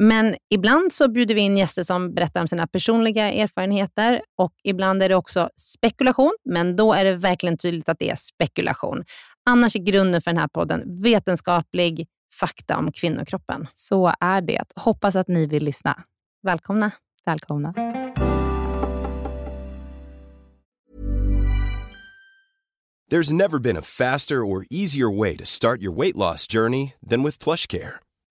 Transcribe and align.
Men 0.00 0.36
ibland 0.50 0.92
så 0.92 1.08
bjuder 1.08 1.34
vi 1.34 1.40
in 1.40 1.56
gäster 1.56 1.82
som 1.82 2.14
berättar 2.14 2.40
om 2.40 2.48
sina 2.48 2.66
personliga 2.66 3.32
erfarenheter 3.32 4.22
och 4.36 4.52
ibland 4.64 5.02
är 5.02 5.08
det 5.08 5.14
också 5.14 5.50
spekulation, 5.56 6.36
men 6.44 6.76
då 6.76 6.92
är 6.92 7.04
det 7.04 7.16
verkligen 7.16 7.58
tydligt 7.58 7.88
att 7.88 7.98
det 7.98 8.10
är 8.10 8.16
spekulation. 8.16 9.04
Annars 9.50 9.76
är 9.76 9.80
grunden 9.80 10.22
för 10.22 10.30
den 10.30 10.40
här 10.40 10.48
podden 10.48 11.02
vetenskaplig 11.02 12.06
fakta 12.40 12.76
om 12.76 12.92
kvinnokroppen. 12.92 13.66
Så 13.72 14.14
är 14.20 14.40
det. 14.40 14.64
Hoppas 14.76 15.16
att 15.16 15.28
ni 15.28 15.46
vill 15.46 15.64
lyssna. 15.64 16.02
Välkomna. 16.42 16.90
Välkomna. 17.26 17.74
There's 23.10 23.32
never 23.32 23.58
been 23.58 23.76
a 23.76 23.82
faster 23.82 24.36
or 24.36 24.66
easier 24.70 25.18
way 25.18 25.36
to 25.36 25.46
start 25.46 25.80
your 25.80 25.96
weight 25.96 26.16
loss 26.16 26.46
journey 26.46 26.92
than 27.10 27.22
with 27.22 27.44
PlushCare. 27.44 28.07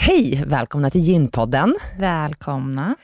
Hej, 0.00 0.44
välkomna 0.46 0.90
till 0.90 1.00
Gynpodden. 1.00 1.74
Välkomna. 1.98 2.94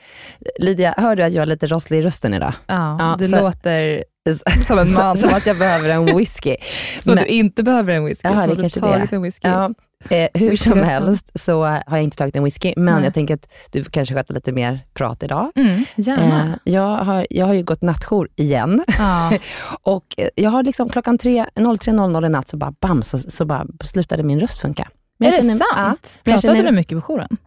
Lydia, 0.59 0.93
hör 0.97 1.15
du 1.15 1.23
att 1.23 1.33
jag 1.33 1.41
är 1.41 1.45
lite 1.45 1.67
rosslig 1.67 1.99
i 1.99 2.01
rösten 2.01 2.33
idag? 2.33 2.53
Ja, 2.67 2.97
ja 2.99 3.15
du 3.19 3.27
så... 3.27 3.35
låter 3.35 4.03
som 4.67 4.79
en 4.79 4.93
man. 4.93 5.17
som 5.17 5.33
att 5.33 5.45
jag 5.45 5.57
behöver 5.57 5.89
en 5.89 6.17
whisky. 6.17 6.55
Som 7.03 7.13
att 7.13 7.19
du 7.19 7.25
inte 7.25 7.63
behöver 7.63 7.93
en 7.93 8.05
whisky. 8.05 8.27
Jaha, 8.27 8.47
det 8.47 8.55
kanske 8.55 8.79
det. 8.79 9.07
En 9.11 9.21
whisky. 9.21 9.47
Ja. 9.47 9.73
Eh, 10.09 10.29
hur 10.33 10.55
som 10.55 10.83
helst 10.83 11.31
så 11.35 11.63
har 11.63 11.83
jag 11.87 12.03
inte 12.03 12.17
tagit 12.17 12.35
en 12.35 12.43
whisky, 12.43 12.73
men 12.77 12.95
Nej. 12.95 13.03
jag 13.03 13.13
tänker 13.13 13.33
att 13.33 13.53
du 13.71 13.83
kanske 13.83 14.15
sköter 14.15 14.33
lite 14.33 14.51
mer 14.51 14.79
prat 14.93 15.23
idag. 15.23 15.51
Mm, 15.55 15.85
gärna. 15.95 16.59
Eh, 16.65 16.73
jag, 16.73 16.97
har, 16.97 17.27
jag 17.29 17.45
har 17.45 17.53
ju 17.53 17.63
gått 17.63 17.81
nattjour 17.81 18.29
igen. 18.35 18.83
Ja. 18.97 19.31
och 19.81 20.05
jag 20.35 20.49
har 20.49 20.63
liksom 20.63 20.89
klockan 20.89 21.17
03.00 21.17 22.25
i 22.25 22.29
natt, 22.29 22.47
så 22.47 22.57
bara 22.57 22.73
bam, 22.81 23.03
så, 23.03 23.19
så 23.19 23.45
bara 23.45 23.65
slutade 23.83 24.23
min 24.23 24.39
röst 24.39 24.59
funka. 24.59 24.87
Men 25.17 25.27
är 25.27 25.31
det 25.31 25.37
känner, 25.37 25.57
sant? 25.57 25.63
Ja, 25.75 25.97
Pratade 26.23 26.57
känner, 26.57 26.71
du 26.71 26.75
mycket 26.75 26.97
på 26.97 27.01
jouren? 27.01 27.37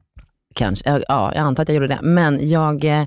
Kanske, 0.55 1.03
ja, 1.09 1.33
jag 1.35 1.37
antar 1.37 1.63
att 1.63 1.69
jag 1.69 1.75
gjorde 1.75 1.89
det. 1.89 1.99
Men 2.03 2.49
jag, 2.49 2.85
eh, 2.85 3.07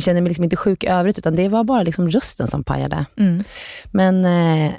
känner 0.00 0.20
mig 0.20 0.28
liksom 0.28 0.44
inte 0.44 0.56
sjuk 0.56 0.84
i 0.84 0.86
övrigt, 0.86 1.18
utan 1.18 1.36
det 1.36 1.48
var 1.48 1.64
bara 1.64 1.82
liksom 1.82 2.10
rösten 2.10 2.46
som 2.48 2.64
pajade. 2.64 3.04
Mm. 3.16 3.44
Men 3.84 4.24
eh, 4.24 4.72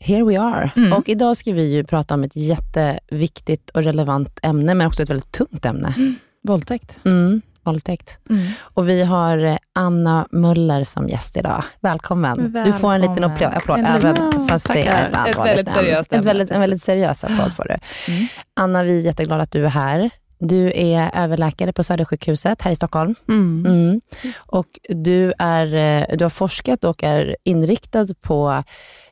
here 0.00 0.24
we 0.24 0.40
are. 0.40 0.70
Mm. 0.76 0.92
Och 0.92 1.08
idag 1.08 1.36
ska 1.36 1.52
vi 1.52 1.74
ju 1.74 1.84
prata 1.84 2.14
om 2.14 2.24
ett 2.24 2.36
jätteviktigt 2.36 3.70
och 3.70 3.82
relevant 3.82 4.38
ämne, 4.42 4.74
men 4.74 4.86
också 4.86 5.02
ett 5.02 5.10
väldigt 5.10 5.32
tungt 5.32 5.64
ämne. 5.64 5.94
Mm. 5.96 6.14
Våldtäkt. 6.42 6.96
Mm, 7.04 7.42
våldtäkt. 7.64 8.18
Mm. 8.30 8.46
Och 8.60 8.88
vi 8.88 9.02
har 9.04 9.38
eh, 9.38 9.56
Anna 9.72 10.26
Möller 10.30 10.84
som 10.84 11.08
gäst 11.08 11.36
idag. 11.36 11.64
Välkommen. 11.80 12.36
Välkommen. 12.36 12.64
Du 12.64 12.72
får 12.72 12.92
en 12.92 13.00
liten 13.00 13.24
applåd, 13.24 13.52
applåd 13.54 13.78
en 13.78 13.86
även 13.86 14.16
ja, 14.16 14.46
fast 14.48 14.66
tackar. 14.66 14.82
det 14.82 14.88
är 14.88 15.08
ett 15.08 15.14
allvarligt 15.14 15.68
ett 15.68 15.74
väldigt 15.74 15.74
seriöst 15.74 16.12
ämne. 16.12 16.20
Ett 16.20 16.26
väldigt, 16.26 16.50
en 16.50 16.60
väldigt 16.60 16.82
seriös 16.82 17.24
applåd 17.24 17.52
får 17.56 17.64
du. 17.64 17.78
Mm. 18.12 18.26
Anna, 18.54 18.82
vi 18.82 18.98
är 18.98 19.00
jätteglada 19.00 19.42
att 19.42 19.52
du 19.52 19.64
är 19.64 19.70
här. 19.70 20.10
Du 20.38 20.72
är 20.74 21.10
överläkare 21.14 21.72
på 21.72 21.84
Södersjukhuset 21.84 22.62
här 22.62 22.70
i 22.70 22.76
Stockholm. 22.76 23.14
Mm. 23.28 23.66
Mm. 23.66 24.00
Och 24.36 24.66
du, 24.88 25.32
är, 25.38 25.74
eh, 25.74 26.16
du 26.16 26.24
har 26.24 26.30
forskat 26.30 26.84
och 26.84 27.04
är 27.04 27.36
inriktad 27.44 28.06
på 28.20 28.62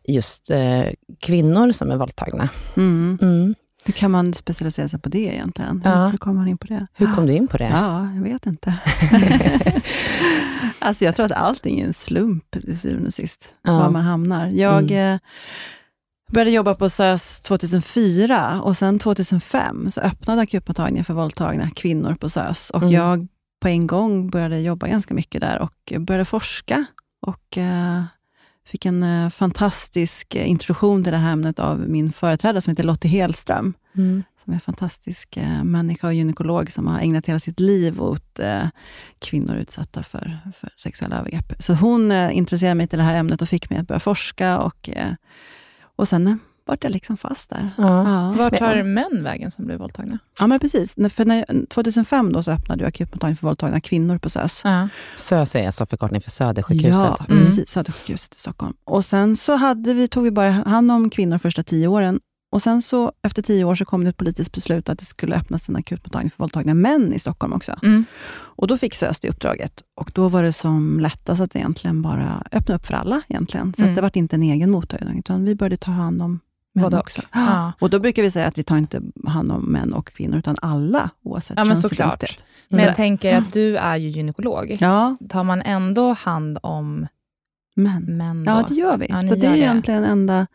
just 0.05 0.51
eh, 0.51 0.85
kvinnor 1.21 1.73
som 1.73 1.91
är 1.91 1.97
våldtagna. 1.97 2.49
Mm. 2.77 3.55
Hur 3.89 3.93
kan 3.93 4.11
man 4.11 4.35
specialisera 4.35 4.89
sig 4.89 5.01
på 5.01 5.09
det 5.09 5.35
egentligen? 5.35 5.83
Ja. 5.85 6.09
Hur 6.09 6.19
kommer 6.19 6.37
man 6.37 6.49
in 6.49 6.59
på 6.59 6.67
det? 6.67 6.87
Hur 6.95 7.15
kom 7.15 7.27
du 7.27 7.33
in 7.33 7.49
på 7.49 7.57
det? 7.57 7.69
Ja, 7.69 8.13
jag 8.15 8.23
vet 8.23 8.47
inte. 8.47 8.75
alltså 10.79 11.05
jag 11.05 11.17
tror 11.17 11.27
att 11.27 11.33
allting 11.33 11.81
är 11.81 11.87
en 11.87 11.93
slump 11.93 12.51
till 12.51 12.79
syvende 12.79 13.09
och 13.09 13.15
sist, 13.15 13.55
ja. 13.63 13.79
var 13.79 13.91
man 13.91 14.05
hamnar. 14.05 14.47
Jag 14.47 14.91
mm. 14.91 15.15
Eh, 15.15 15.21
började 16.33 16.51
jobba 16.51 16.75
på 16.75 16.91
SÖS 16.91 17.41
2004 17.41 18.61
och 18.63 18.77
sen 18.77 18.99
2005 18.99 19.89
så 19.89 20.01
öppnade 20.01 20.43
akutmottagningen 20.43 21.05
för 21.05 21.15
våldtagna 21.15 21.71
kvinnor 21.71 22.15
på 22.15 22.29
SÖS. 22.29 22.71
Och 22.71 22.83
mm. 22.83 22.95
jag 22.95 23.29
på 23.61 23.69
en 23.69 23.87
gång 23.87 24.31
började 24.31 24.61
jobba 24.61 24.87
ganska 24.87 25.15
mycket 25.15 25.41
där 25.41 25.59
och 25.59 25.93
började 26.01 26.25
forska. 26.25 26.85
Och 27.27 27.59
eh, 27.59 28.03
fick 28.69 28.85
en 28.85 29.03
eh, 29.03 29.31
fantastisk 29.31 30.35
introduktion 30.35 31.05
till 31.05 31.13
det 31.13 31.19
här 31.19 31.33
ämnet 31.33 31.59
av 31.59 31.89
min 31.89 32.13
företrädare 32.13 32.61
som 32.61 32.71
heter 32.71 32.85
Lottie 32.85 33.11
Helström. 33.11 33.75
Mm. 33.97 34.23
som 34.45 34.53
är 34.53 34.55
en 34.55 34.61
fantastisk 34.61 35.37
eh, 35.37 35.65
människa 35.65 36.07
och 36.07 36.15
gynekolog, 36.15 36.73
som 36.73 36.87
har 36.87 37.01
ägnat 37.01 37.27
hela 37.27 37.41
sitt 37.41 37.61
liv 37.61 38.03
åt 38.03 38.39
eh, 38.39 38.67
kvinnor 39.19 39.57
utsatta 39.57 40.03
för, 40.03 40.39
för 40.61 40.71
sexuella 40.77 41.19
övergrepp. 41.19 41.53
Så 41.59 41.75
hon 41.75 42.13
eh, 42.13 42.37
intresserade 42.37 42.75
mig 42.75 42.87
till 42.87 42.99
det 42.99 43.05
här 43.05 43.15
ämnet 43.15 43.43
och 43.43 43.49
fick 43.49 43.71
mig 43.71 43.79
att 43.79 43.89
börja 43.89 44.01
forska. 44.01 44.59
Och, 44.59 44.89
eh, 44.89 45.13
och 45.97 46.09
sen 46.09 46.39
vart 46.69 46.85
jag 46.85 46.93
liksom 46.93 47.17
fast 47.17 47.51
där. 47.51 47.71
Ja. 47.77 48.11
Ja. 48.11 48.35
Vart 48.39 48.59
tar 48.59 48.83
män 48.83 49.23
vägen 49.23 49.51
som 49.51 49.67
blir 49.67 49.77
våldtagna? 49.77 50.19
Ja, 50.41 50.47
men 50.47 50.61
precis. 50.61 50.95
För 50.95 51.25
när, 51.25 51.67
2005 51.67 52.33
då 52.33 52.43
så 52.43 52.51
öppnade 52.51 52.83
jag 52.83 52.89
akutmottagning 52.89 53.37
för 53.37 53.47
våldtagna 53.47 53.81
kvinnor 53.81 54.19
på 54.19 54.31
SÖS. 54.31 54.61
Ja. 54.65 54.89
SÖS 55.17 55.55
är 55.55 55.67
alltså 55.67 55.87
förkortning 55.87 56.21
för 56.21 56.31
Södersjukhuset? 56.31 56.93
Ja, 56.93 57.27
mm. 57.29 57.45
precis. 57.45 57.69
Södersjukhuset 57.69 58.37
i 58.37 58.39
Stockholm. 58.39 58.75
Och 58.85 59.05
sen 59.05 59.37
så 59.37 59.57
hade 59.57 59.95
vi, 59.95 60.09
tog 60.09 60.25
vi 60.25 60.31
bara 60.31 60.51
hand 60.51 60.91
om 60.91 61.11
kvinnor 61.11 61.39
första 61.39 61.63
tio 61.63 61.89
åren. 61.89 62.21
Och 62.51 62.63
sen 62.63 62.83
så 62.83 63.13
efter 63.23 63.43
tio 63.43 63.65
år 63.65 63.75
så 63.75 63.85
kom 63.85 64.05
det 64.05 64.11
ett 64.11 64.17
politiskt 64.17 64.53
beslut 64.53 64.89
att 64.89 64.99
det 64.99 65.05
skulle 65.05 65.37
öppnas 65.37 65.69
en 65.69 65.77
akutmottagning 65.77 66.31
för 66.31 66.39
våldtagna 66.39 66.75
män 66.75 67.15
i 67.15 67.19
Stockholm 67.19 67.53
också. 67.53 67.77
Mm. 67.83 68.05
Och 68.31 68.67
då 68.67 68.79
fick 68.79 68.95
SÖS 68.95 69.21
det 69.21 69.29
uppdraget. 69.29 69.83
Och 69.97 70.11
då 70.15 70.29
var 70.29 70.43
det 70.43 70.53
som 70.53 71.01
lättast 71.01 71.41
att 71.41 71.57
egentligen 71.57 72.03
bara 72.03 72.43
öppna 72.53 72.75
upp 72.75 72.87
för 72.87 72.95
alla. 72.95 73.23
egentligen. 73.29 73.75
Så 73.77 73.83
mm. 73.83 73.95
det 73.95 74.01
var 74.01 74.11
inte 74.15 74.37
en 74.37 74.43
egen 74.43 74.71
mottagning, 74.71 75.19
utan 75.19 75.45
vi 75.45 75.55
började 75.55 75.77
ta 75.77 75.91
hand 75.91 76.23
om 76.23 76.41
män 76.79 76.95
också. 76.95 77.23
Ja. 77.33 77.73
Och 77.79 77.91
då 77.91 77.99
brukar 77.99 78.23
vi 78.23 78.31
säga 78.31 78.47
att 78.47 78.59
vi 78.59 78.63
tar 78.63 78.77
inte 78.77 79.01
hand 79.27 79.53
om 79.53 79.65
män 79.65 79.93
och 79.93 80.07
kvinnor, 80.07 80.39
utan 80.39 80.57
alla, 80.63 81.11
oavsett 81.23 81.59
ja, 81.59 81.65
men 81.65 81.77
såklart. 81.77 82.45
Men 82.69 82.85
jag 82.85 82.97
tänker 82.97 83.35
att 83.35 83.53
du 83.53 83.77
är 83.77 83.97
ju 83.97 84.09
gynekolog. 84.09 84.77
Ja. 84.81 85.17
Tar 85.29 85.45
man 85.45 85.63
ändå 85.63 86.13
hand 86.13 86.59
om 86.63 87.07
män? 87.75 88.17
män 88.17 88.45
då? 88.45 88.53
Ja, 88.53 88.65
det 88.69 88.75
gör 88.75 88.97
vi. 88.97 89.07
Ja, 89.09 89.29
så 89.29 89.35
det 89.35 89.47
är 89.47 89.51
det. 89.51 89.59
egentligen 89.59 90.05
enda 90.05 90.47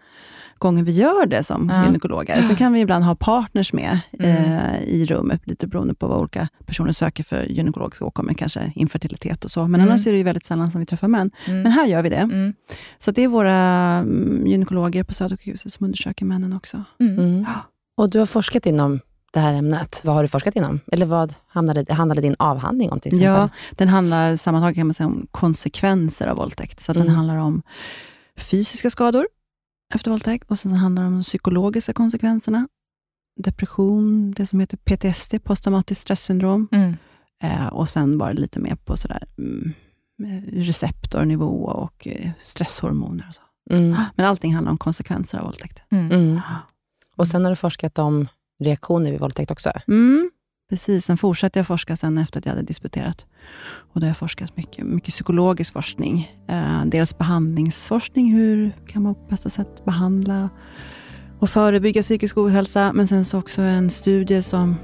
gånger 0.67 0.83
vi 0.83 0.91
gör 0.91 1.25
det 1.25 1.43
som 1.43 1.69
ja. 1.69 1.85
gynekologer. 1.85 2.41
Sen 2.41 2.55
kan 2.55 2.73
vi 2.73 2.79
ibland 2.79 3.05
ha 3.05 3.15
partners 3.15 3.73
med 3.73 3.99
mm. 4.19 4.53
eh, 4.53 4.83
i 4.83 5.05
rummet, 5.05 5.47
lite 5.47 5.67
beroende 5.67 5.93
på 5.93 6.07
vad 6.07 6.19
olika 6.19 6.47
personer 6.65 6.91
söker 6.91 7.23
för 7.23 7.43
gynekologiska 7.43 8.05
åkommor, 8.05 8.33
kanske 8.33 8.71
infertilitet 8.75 9.45
och 9.45 9.51
så. 9.51 9.67
Men 9.67 9.81
mm. 9.81 9.87
annars 9.91 10.07
är 10.07 10.11
det 10.11 10.17
ju 10.17 10.23
väldigt 10.23 10.45
sällan 10.45 10.71
som 10.71 10.79
vi 10.79 10.85
träffar 10.85 11.07
män. 11.07 11.31
Mm. 11.45 11.61
Men 11.61 11.71
här 11.71 11.85
gör 11.85 12.01
vi 12.01 12.09
det. 12.09 12.15
Mm. 12.15 12.53
Så 12.99 13.11
det 13.11 13.23
är 13.23 13.27
våra 13.27 13.53
mm, 13.53 14.47
gynekologer 14.47 15.03
på 15.03 15.13
Södersjukhuset 15.13 15.73
som 15.73 15.85
undersöker 15.85 16.25
männen 16.25 16.53
också. 16.53 16.83
Mm. 16.99 17.45
Och 17.97 18.09
du 18.09 18.19
har 18.19 18.25
forskat 18.25 18.65
inom 18.65 18.99
det 19.33 19.39
här 19.39 19.53
ämnet. 19.53 20.01
Vad 20.03 20.15
har 20.15 20.21
du 20.21 20.27
forskat 20.27 20.55
inom? 20.55 20.79
Eller 20.91 21.05
vad 21.05 21.33
handlade, 21.47 21.93
handlade 21.93 22.21
din 22.21 22.35
avhandling 22.39 22.91
om 22.91 22.99
till 22.99 23.09
exempel? 23.09 23.29
Ja, 23.29 23.49
den 23.71 23.89
handlar 23.89 24.35
sammantaget 24.35 24.75
kan 24.75 24.87
man 24.87 24.93
säga 24.93 25.07
om 25.07 25.27
konsekvenser 25.31 26.27
av 26.27 26.37
våldtäkt. 26.37 26.79
Så 26.79 26.93
den 26.93 27.09
handlar 27.09 27.37
om 27.37 27.61
fysiska 28.37 28.89
skador, 28.89 29.27
efter 29.95 30.11
våldtäkt. 30.11 30.51
Och 30.51 30.59
sen 30.59 30.71
handlar 30.71 31.01
det 31.03 31.07
om 31.07 31.13
de 31.13 31.23
psykologiska 31.23 31.93
konsekvenserna. 31.93 32.67
Depression, 33.39 34.31
det 34.31 34.45
som 34.45 34.59
heter 34.59 34.77
PTSD, 34.77 35.43
posttraumatiskt 35.43 36.01
stresssyndrom. 36.01 36.67
Mm. 36.71 36.95
Eh, 37.43 37.67
och 37.67 37.89
sen 37.89 38.17
var 38.17 38.33
det 38.33 38.41
lite 38.41 38.59
mer 38.59 38.75
på 38.75 38.97
sådär, 38.97 39.23
mm, 39.37 39.73
receptornivå 40.51 41.65
och 41.65 42.07
eh, 42.07 42.31
stresshormoner. 42.39 43.25
Och 43.29 43.35
så. 43.35 43.41
Mm. 43.69 43.95
Men 44.15 44.25
allting 44.25 44.55
handlar 44.55 44.71
om 44.71 44.77
konsekvenser 44.77 45.37
av 45.37 45.43
våldtäkt. 45.43 45.81
Mm. 45.91 46.11
Mm. 46.11 46.39
Och 47.15 47.27
sen 47.27 47.43
har 47.43 47.51
du 47.51 47.55
forskat 47.55 47.99
om 47.99 48.27
reaktioner 48.63 49.11
vid 49.11 49.19
våldtäkt 49.19 49.51
också? 49.51 49.71
Precis, 50.69 51.05
sen 51.05 51.17
fortsatte 51.17 51.59
jag 51.59 51.67
forska 51.67 51.97
sen 51.97 52.17
efter 52.17 52.39
att 52.39 52.45
jag 52.45 52.51
hade 52.51 52.65
disputerat. 52.65 53.25
Och 53.93 53.99
då 53.99 54.05
har 54.05 54.09
jag 54.09 54.17
forskat 54.17 54.57
mycket, 54.57 54.85
mycket 54.85 55.09
psykologisk 55.09 55.73
forskning. 55.73 56.31
Eh, 56.47 56.85
dels 56.85 57.17
behandlingsforskning, 57.17 58.33
hur 58.33 58.71
kan 58.87 59.01
man 59.01 59.15
på 59.15 59.21
bästa 59.29 59.49
sätt 59.49 59.85
behandla 59.85 60.49
och 61.39 61.49
förebygga 61.49 62.01
psykisk 62.01 62.37
ohälsa, 62.37 62.93
men 62.93 63.07
sen 63.07 63.25
så 63.25 63.39
också 63.39 63.61
en 63.61 63.89
studie 63.89 64.41
som 64.41 64.75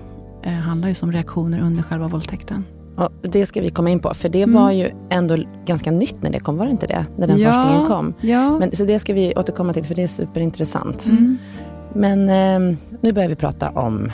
eh, 0.43 0.53
handlar 0.53 0.87
just 0.87 1.03
om 1.03 1.11
reaktioner 1.11 1.59
under 1.59 1.83
själva 1.83 2.07
våldtäkten. 2.07 2.63
Och 2.95 3.29
det 3.29 3.45
ska 3.45 3.61
vi 3.61 3.69
komma 3.69 3.89
in 3.89 3.99
på, 3.99 4.13
för 4.13 4.29
det 4.29 4.41
mm. 4.41 4.55
var 4.55 4.71
ju 4.71 4.91
ändå 5.09 5.37
ganska 5.65 5.91
nytt 5.91 6.23
när 6.23 6.29
det 6.29 6.39
kom, 6.39 6.57
var 6.57 6.65
det 6.65 6.71
inte 6.71 6.87
det? 6.87 7.05
När 7.17 7.27
den 7.27 7.39
ja, 7.39 7.53
forskningen 7.53 7.87
kom. 7.87 8.13
Ja. 8.21 8.59
Men, 8.59 8.75
så 8.75 8.85
det 8.85 8.99
ska 8.99 9.13
vi 9.13 9.33
återkomma 9.35 9.73
till, 9.73 9.83
för 9.83 9.95
det 9.95 10.03
är 10.03 10.07
superintressant. 10.07 11.05
Mm. 11.05 11.37
Men 11.95 12.29
eh, 12.29 12.77
nu 13.01 13.13
börjar 13.13 13.29
vi 13.29 13.35
prata 13.35 13.69
om 13.69 14.11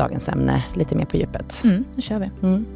dagens 0.00 0.28
ämne 0.28 0.64
lite 0.74 0.94
mer 0.94 1.04
på 1.04 1.16
djupet. 1.16 1.62
Mm, 1.64 1.84
nu 1.94 2.02
kör 2.02 2.18
vi. 2.18 2.30
Mm. 2.42 2.66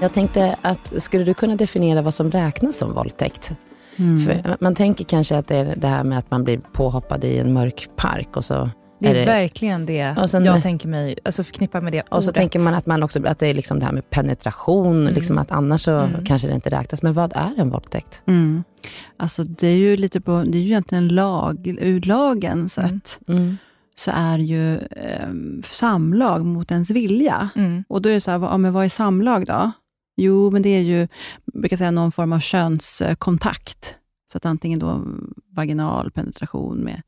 Jag 0.00 0.12
tänkte 0.12 0.56
att, 0.62 1.02
skulle 1.02 1.24
du 1.24 1.34
kunna 1.34 1.56
definiera 1.56 2.02
vad 2.02 2.14
som 2.14 2.30
räknas 2.30 2.76
som 2.76 2.94
våldtäkt? 2.94 3.52
Mm. 3.96 4.42
Man 4.60 4.74
tänker 4.74 5.04
kanske 5.04 5.36
att 5.36 5.46
det 5.46 5.56
är 5.56 5.74
det 5.76 5.88
här 5.88 6.04
med 6.04 6.18
att 6.18 6.30
man 6.30 6.44
blir 6.44 6.58
påhoppad 6.58 7.24
i 7.24 7.38
en 7.38 7.52
mörk 7.52 7.88
park 7.96 8.36
och 8.36 8.44
så 8.44 8.70
det 8.98 9.08
är, 9.08 9.14
är 9.14 9.18
det, 9.18 9.24
verkligen 9.24 9.86
det 9.86 10.28
sen, 10.28 10.44
jag 10.44 10.62
tänker 10.62 10.88
mig, 10.88 11.18
alltså 11.24 11.44
förknippar 11.44 11.80
med 11.80 11.92
det 11.92 12.00
Och 12.00 12.12
ordet. 12.12 12.24
så 12.24 12.32
tänker 12.32 12.58
man 12.58 12.74
att, 12.74 12.86
man 12.86 13.02
också, 13.02 13.26
att 13.26 13.38
det 13.38 13.46
är 13.46 13.54
liksom 13.54 13.78
det 13.78 13.84
här 13.84 13.92
med 13.92 14.10
penetration, 14.10 15.00
mm. 15.02 15.14
liksom 15.14 15.38
att 15.38 15.52
annars 15.52 15.80
så 15.80 15.98
mm. 15.98 16.24
kanske 16.24 16.48
det 16.48 16.54
inte 16.54 16.70
räknas. 16.70 17.02
Men 17.02 17.14
vad 17.14 17.32
är 17.34 17.52
en 17.56 17.70
våldtäkt? 17.70 18.22
Mm. 18.26 18.64
Alltså 19.16 19.44
det 19.44 19.66
är 19.66 19.76
ju 19.76 19.96
lite 19.96 20.20
på, 20.20 20.44
det 20.46 20.58
är 20.58 20.62
ju 20.62 20.66
egentligen 20.66 21.08
lag, 21.08 21.66
ur 21.66 22.00
lagens 22.00 22.74
sätt, 22.74 23.18
mm. 23.28 23.42
mm. 23.42 23.56
så 23.94 24.10
är 24.14 24.38
ju 24.38 24.76
eh, 24.76 25.28
samlag 25.64 26.44
mot 26.44 26.70
ens 26.70 26.90
vilja. 26.90 27.48
Mm. 27.56 27.84
Och 27.88 28.02
då 28.02 28.08
är 28.08 28.14
det 28.14 28.20
så 28.20 28.30
här, 28.30 28.38
ja, 28.38 28.56
men 28.56 28.72
vad 28.72 28.84
är 28.84 28.88
samlag 28.88 29.46
då? 29.46 29.72
Jo, 30.16 30.50
men 30.50 30.62
det 30.62 30.68
är 30.68 30.80
ju, 30.80 31.08
brukar 31.54 31.76
säga 31.76 31.90
någon 31.90 32.12
form 32.12 32.32
av 32.32 32.40
könskontakt. 32.40 33.94
Så 34.32 34.38
att 34.38 34.46
antingen 34.46 34.78
då 34.78 35.04
vaginal 35.54 36.10
penetration 36.10 36.78
med 36.78 37.02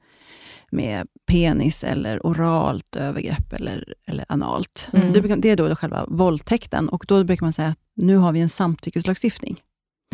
med 0.70 1.06
penis 1.30 1.84
eller 1.84 2.26
oralt 2.26 2.96
övergrepp 2.96 3.52
eller, 3.52 3.94
eller 4.06 4.24
analt. 4.28 4.88
Mm. 4.92 5.12
Det, 5.12 5.20
det, 5.20 5.50
är 5.50 5.56
då, 5.56 5.76
själva 5.76 6.04
våldtäkten 6.08 6.88
och 6.88 7.04
då 7.08 7.24
brukar 7.24 7.46
man 7.46 7.52
säga 7.52 7.68
att 7.68 7.78
nu 7.96 8.16
har 8.16 8.32
vi 8.32 8.40
en 8.40 8.48
samtyckeslagstiftning. 8.48 9.60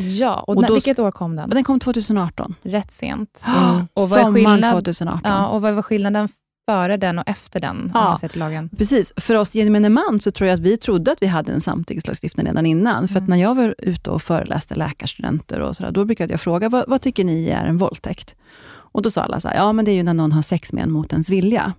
Ja, 0.00 0.40
och, 0.40 0.56
och 0.56 0.62
när, 0.62 0.68
då, 0.68 0.74
vilket 0.74 0.98
år 0.98 1.10
kom 1.10 1.36
den? 1.36 1.50
Den 1.50 1.64
kom 1.64 1.80
2018. 1.80 2.54
Rätt 2.62 2.92
sent. 2.92 3.44
Mm. 3.56 3.86
Och 3.94 4.08
vad 4.08 4.20
Sommaren 4.20 4.72
2018. 4.72 5.20
Ja, 5.24 5.46
och 5.46 5.62
vad 5.62 5.74
var 5.74 5.82
skillnaden 5.82 6.28
före 6.66 6.96
den 6.96 7.18
och 7.18 7.28
efter 7.28 7.60
den, 7.60 7.90
ja, 7.94 8.18
lagen? 8.34 8.68
Precis. 8.78 9.12
För 9.16 9.34
oss 9.34 9.54
gemene 9.54 9.88
man 9.88 10.20
så 10.20 10.30
tror 10.30 10.48
jag 10.48 10.54
att 10.54 10.60
vi 10.60 10.76
trodde 10.76 11.12
att 11.12 11.22
vi 11.22 11.26
hade 11.26 11.52
en 11.52 11.60
samtyckeslagstiftning 11.60 12.46
redan 12.46 12.66
innan. 12.66 12.96
Mm. 12.96 13.08
För 13.08 13.18
att 13.18 13.28
när 13.28 13.36
jag 13.36 13.54
var 13.54 13.74
ute 13.78 14.10
och 14.10 14.22
föreläste 14.22 14.74
läkarstudenter, 14.74 15.60
och 15.60 15.76
så 15.76 15.82
där, 15.82 15.90
då 15.90 16.04
brukade 16.04 16.32
jag 16.32 16.40
fråga, 16.40 16.68
vad, 16.68 16.84
vad 16.88 17.02
tycker 17.02 17.24
ni 17.24 17.48
är 17.48 17.64
en 17.64 17.78
våldtäkt? 17.78 18.34
Och 18.96 19.02
då 19.02 19.10
sa 19.10 19.22
alla 19.22 19.40
så 19.40 19.48
här, 19.48 19.56
ja 19.56 19.72
men 19.72 19.84
det 19.84 19.90
är 19.90 19.94
ju 19.94 20.02
när 20.02 20.14
någon 20.14 20.32
har 20.32 20.42
sex 20.42 20.72
med 20.72 20.84
en 20.84 20.92
mot 20.92 21.12
ens 21.12 21.30
vilja. 21.30 21.72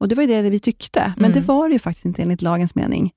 Och 0.00 0.08
det 0.08 0.14
var 0.14 0.22
ju 0.22 0.26
det 0.26 0.50
vi 0.50 0.58
tyckte, 0.58 1.12
men 1.16 1.24
mm. 1.24 1.40
det 1.40 1.46
var 1.46 1.68
det 1.68 1.72
ju 1.72 1.78
faktiskt 1.78 2.04
inte 2.04 2.22
enligt 2.22 2.42
lagens 2.42 2.74
mening. 2.74 3.12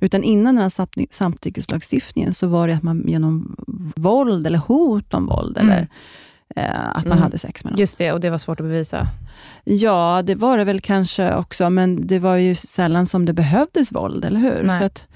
Utan 0.00 0.22
innan 0.22 0.54
den 0.54 0.62
här 0.62 1.12
samtyckeslagstiftningen 1.12 2.34
så 2.34 2.46
var 2.46 2.68
det 2.68 2.74
att 2.74 2.82
man 2.82 3.04
genom 3.08 3.56
våld 3.96 4.46
eller 4.46 4.58
hot 4.58 5.14
om 5.14 5.26
våld, 5.26 5.58
mm. 5.58 5.70
eller 5.70 5.88
eh, 6.56 6.96
att 6.96 7.04
man 7.04 7.12
mm. 7.12 7.22
hade 7.22 7.38
sex 7.38 7.64
med 7.64 7.72
någon. 7.72 7.80
Just 7.80 7.98
det, 7.98 8.12
och 8.12 8.20
det 8.20 8.30
var 8.30 8.38
svårt 8.38 8.60
att 8.60 8.66
bevisa. 8.66 9.08
Ja, 9.64 10.22
det 10.26 10.34
var 10.34 10.58
det 10.58 10.64
väl 10.64 10.80
kanske 10.80 11.34
också, 11.34 11.70
men 11.70 12.06
det 12.06 12.18
var 12.18 12.36
ju 12.36 12.54
sällan 12.54 13.06
som 13.06 13.24
det 13.24 13.32
behövdes 13.32 13.92
våld, 13.92 14.24
eller 14.24 14.40
hur? 14.40 14.62
Nej. 14.62 14.78
För 14.78 14.86
att 14.86 15.06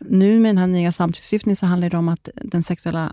nu 0.00 0.40
med 0.40 0.48
den 0.48 0.58
här 0.58 0.66
nya 0.66 0.92
samtyckeslagstiftningen 0.92 1.56
så 1.56 1.66
handlar 1.66 1.90
det 1.90 1.96
om 1.96 2.08
att 2.08 2.28
den 2.34 2.62
sexuella 2.62 3.12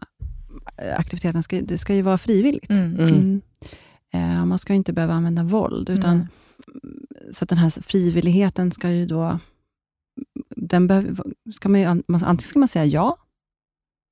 aktiviteten 0.97 1.43
ska, 1.43 1.61
det 1.61 1.77
ska 1.77 1.95
ju 1.95 2.01
vara 2.01 2.17
frivilligt. 2.17 2.69
Mm. 2.69 3.41
Eh, 4.13 4.45
man 4.45 4.59
ska 4.59 4.73
inte 4.73 4.93
behöva 4.93 5.13
använda 5.13 5.43
våld, 5.43 5.89
utan 5.89 6.15
mm. 6.15 6.27
så 7.31 7.43
att 7.43 7.49
den 7.49 7.57
här 7.57 7.69
frivilligheten 7.69 8.71
ska 8.71 8.91
ju 8.91 9.05
då... 9.05 9.39
Den 10.55 10.87
behöver, 10.87 11.25
ska 11.53 11.69
man 11.69 11.81
ju, 11.81 11.85
antingen 12.07 12.37
ska 12.37 12.59
man 12.59 12.67
säga 12.67 12.85
ja 12.85 13.17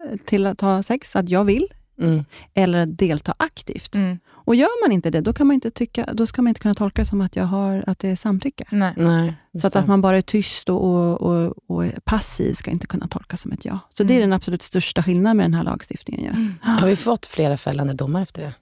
eh, 0.09 0.17
till 0.17 0.45
att 0.45 0.61
ha 0.61 0.83
sex, 0.83 1.15
att 1.15 1.29
jag 1.29 1.45
vill, 1.45 1.67
mm. 1.99 2.25
eller 2.53 2.85
delta 2.85 3.35
aktivt. 3.37 3.95
Mm. 3.95 4.19
Och 4.45 4.55
gör 4.55 4.83
man 4.83 4.91
inte 4.91 5.09
det, 5.09 5.21
då, 5.21 5.33
kan 5.33 5.47
man 5.47 5.53
inte 5.53 5.71
tycka, 5.71 6.09
då 6.13 6.25
ska 6.25 6.41
man 6.41 6.49
inte 6.49 6.61
kunna 6.61 6.75
tolka 6.75 7.01
det 7.01 7.05
som 7.05 7.21
att, 7.21 7.35
jag 7.35 7.45
har, 7.45 7.83
att 7.87 7.99
det 7.99 8.09
är 8.09 8.15
samtycke. 8.15 8.65
Nej. 8.71 8.93
Nej, 8.97 9.35
så 9.61 9.67
att, 9.67 9.75
att 9.75 9.87
man 9.87 10.01
bara 10.01 10.17
är 10.17 10.21
tyst 10.21 10.69
och, 10.69 10.81
och, 10.81 11.21
och, 11.21 11.57
och 11.67 11.85
passiv 12.03 12.53
ska 12.53 12.71
inte 12.71 12.87
kunna 12.87 13.07
tolkas 13.07 13.41
som 13.41 13.51
ett 13.51 13.65
ja. 13.65 13.79
Så 13.89 14.03
mm. 14.03 14.07
det 14.07 14.13
är 14.13 14.17
mm. 14.17 14.29
den 14.29 14.35
absolut 14.35 14.61
största 14.61 15.03
skillnaden 15.03 15.37
med 15.37 15.43
den 15.43 15.53
här 15.53 15.63
lagstiftningen. 15.63 16.23
Ja. 16.23 16.31
Mm. 16.31 16.79
Har 16.79 16.87
vi 16.87 16.95
fått 16.95 17.25
flera 17.25 17.57
fällande 17.57 17.93
domar 17.93 18.21
efter 18.21 18.41
det? 18.41 18.53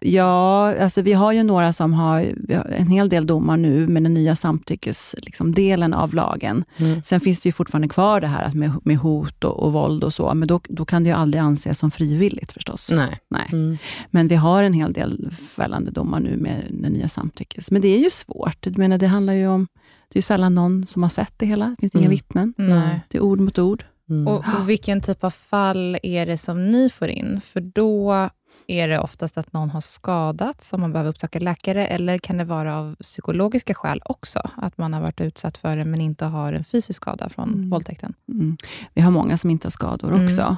Ja, 0.00 0.74
alltså 0.80 1.02
vi 1.02 1.12
har 1.12 1.32
ju 1.32 1.42
några 1.42 1.72
som 1.72 1.92
har, 1.92 2.20
har 2.54 2.70
en 2.70 2.88
hel 2.88 3.08
del 3.08 3.26
domar 3.26 3.56
nu 3.56 3.86
med 3.86 4.02
den 4.02 4.14
nya 4.14 4.36
samtyckesdelen 4.36 5.90
liksom, 5.90 6.02
av 6.02 6.14
lagen. 6.14 6.64
Mm. 6.76 7.02
Sen 7.02 7.20
finns 7.20 7.40
det 7.40 7.48
ju 7.48 7.52
fortfarande 7.52 7.88
kvar 7.88 8.20
det 8.20 8.26
här 8.26 8.52
med, 8.52 8.72
med 8.84 8.98
hot 8.98 9.44
och, 9.44 9.62
och 9.62 9.72
våld 9.72 10.04
och 10.04 10.14
så, 10.14 10.34
men 10.34 10.48
då, 10.48 10.60
då 10.68 10.84
kan 10.84 11.04
det 11.04 11.08
ju 11.08 11.16
aldrig 11.16 11.40
anses 11.40 11.78
som 11.78 11.90
frivilligt 11.90 12.52
förstås. 12.52 12.90
Nej. 12.94 13.18
Nej. 13.30 13.48
Mm. 13.52 13.78
Men 14.10 14.28
vi 14.28 14.34
har 14.34 14.62
en 14.62 14.72
hel 14.72 14.92
del 14.92 15.30
fällande 15.32 15.90
domar 15.90 16.20
nu 16.20 16.36
med 16.36 16.64
den 16.70 16.92
nya 16.92 17.08
samtyckes. 17.08 17.70
Men 17.70 17.82
det 17.82 17.88
är 17.88 17.98
ju 17.98 18.10
svårt. 18.10 18.66
Jag 18.66 18.78
menar, 18.78 18.98
det 18.98 19.06
handlar 19.06 19.32
ju 19.32 19.48
om, 19.48 19.66
det 20.08 20.16
är 20.16 20.18
ju 20.18 20.22
sällan 20.22 20.54
någon 20.54 20.86
som 20.86 21.02
har 21.02 21.10
sett 21.10 21.34
det 21.36 21.46
hela. 21.46 21.66
Det 21.66 21.76
finns 21.80 21.94
mm. 21.94 22.02
inga 22.02 22.10
vittnen. 22.10 22.54
Nej. 22.56 23.00
Det 23.08 23.18
är 23.18 23.22
ord 23.22 23.40
mot 23.40 23.58
ord. 23.58 23.84
Mm. 24.10 24.28
Och, 24.28 24.44
och, 24.58 24.68
vilken 24.68 25.00
typ 25.00 25.24
av 25.24 25.30
fall 25.30 25.98
är 26.02 26.26
det 26.26 26.38
som 26.38 26.70
ni 26.70 26.90
får 26.90 27.08
in? 27.08 27.40
För 27.40 27.60
då 27.60 28.28
är 28.66 28.88
det 28.88 28.98
oftast 28.98 29.38
att 29.38 29.52
någon 29.52 29.70
har 29.70 29.80
skadats, 29.80 30.68
som 30.68 30.80
man 30.80 30.92
behöver 30.92 31.10
uppsöka 31.10 31.38
läkare, 31.38 31.86
eller 31.86 32.18
kan 32.18 32.36
det 32.36 32.44
vara 32.44 32.76
av 32.76 32.94
psykologiska 32.94 33.74
skäl 33.74 34.02
också? 34.04 34.50
Att 34.56 34.78
man 34.78 34.92
har 34.92 35.00
varit 35.00 35.20
utsatt 35.20 35.58
för 35.58 35.76
det, 35.76 35.84
men 35.84 36.00
inte 36.00 36.24
har 36.24 36.52
en 36.52 36.64
fysisk 36.64 36.96
skada 36.96 37.28
från 37.28 37.54
mm. 37.54 37.70
våldtäkten? 37.70 38.14
Mm. 38.28 38.56
Vi 38.94 39.02
har 39.02 39.10
många 39.10 39.38
som 39.38 39.50
inte 39.50 39.66
har 39.66 39.70
skador 39.70 40.12
mm. 40.12 40.24
också. 40.24 40.56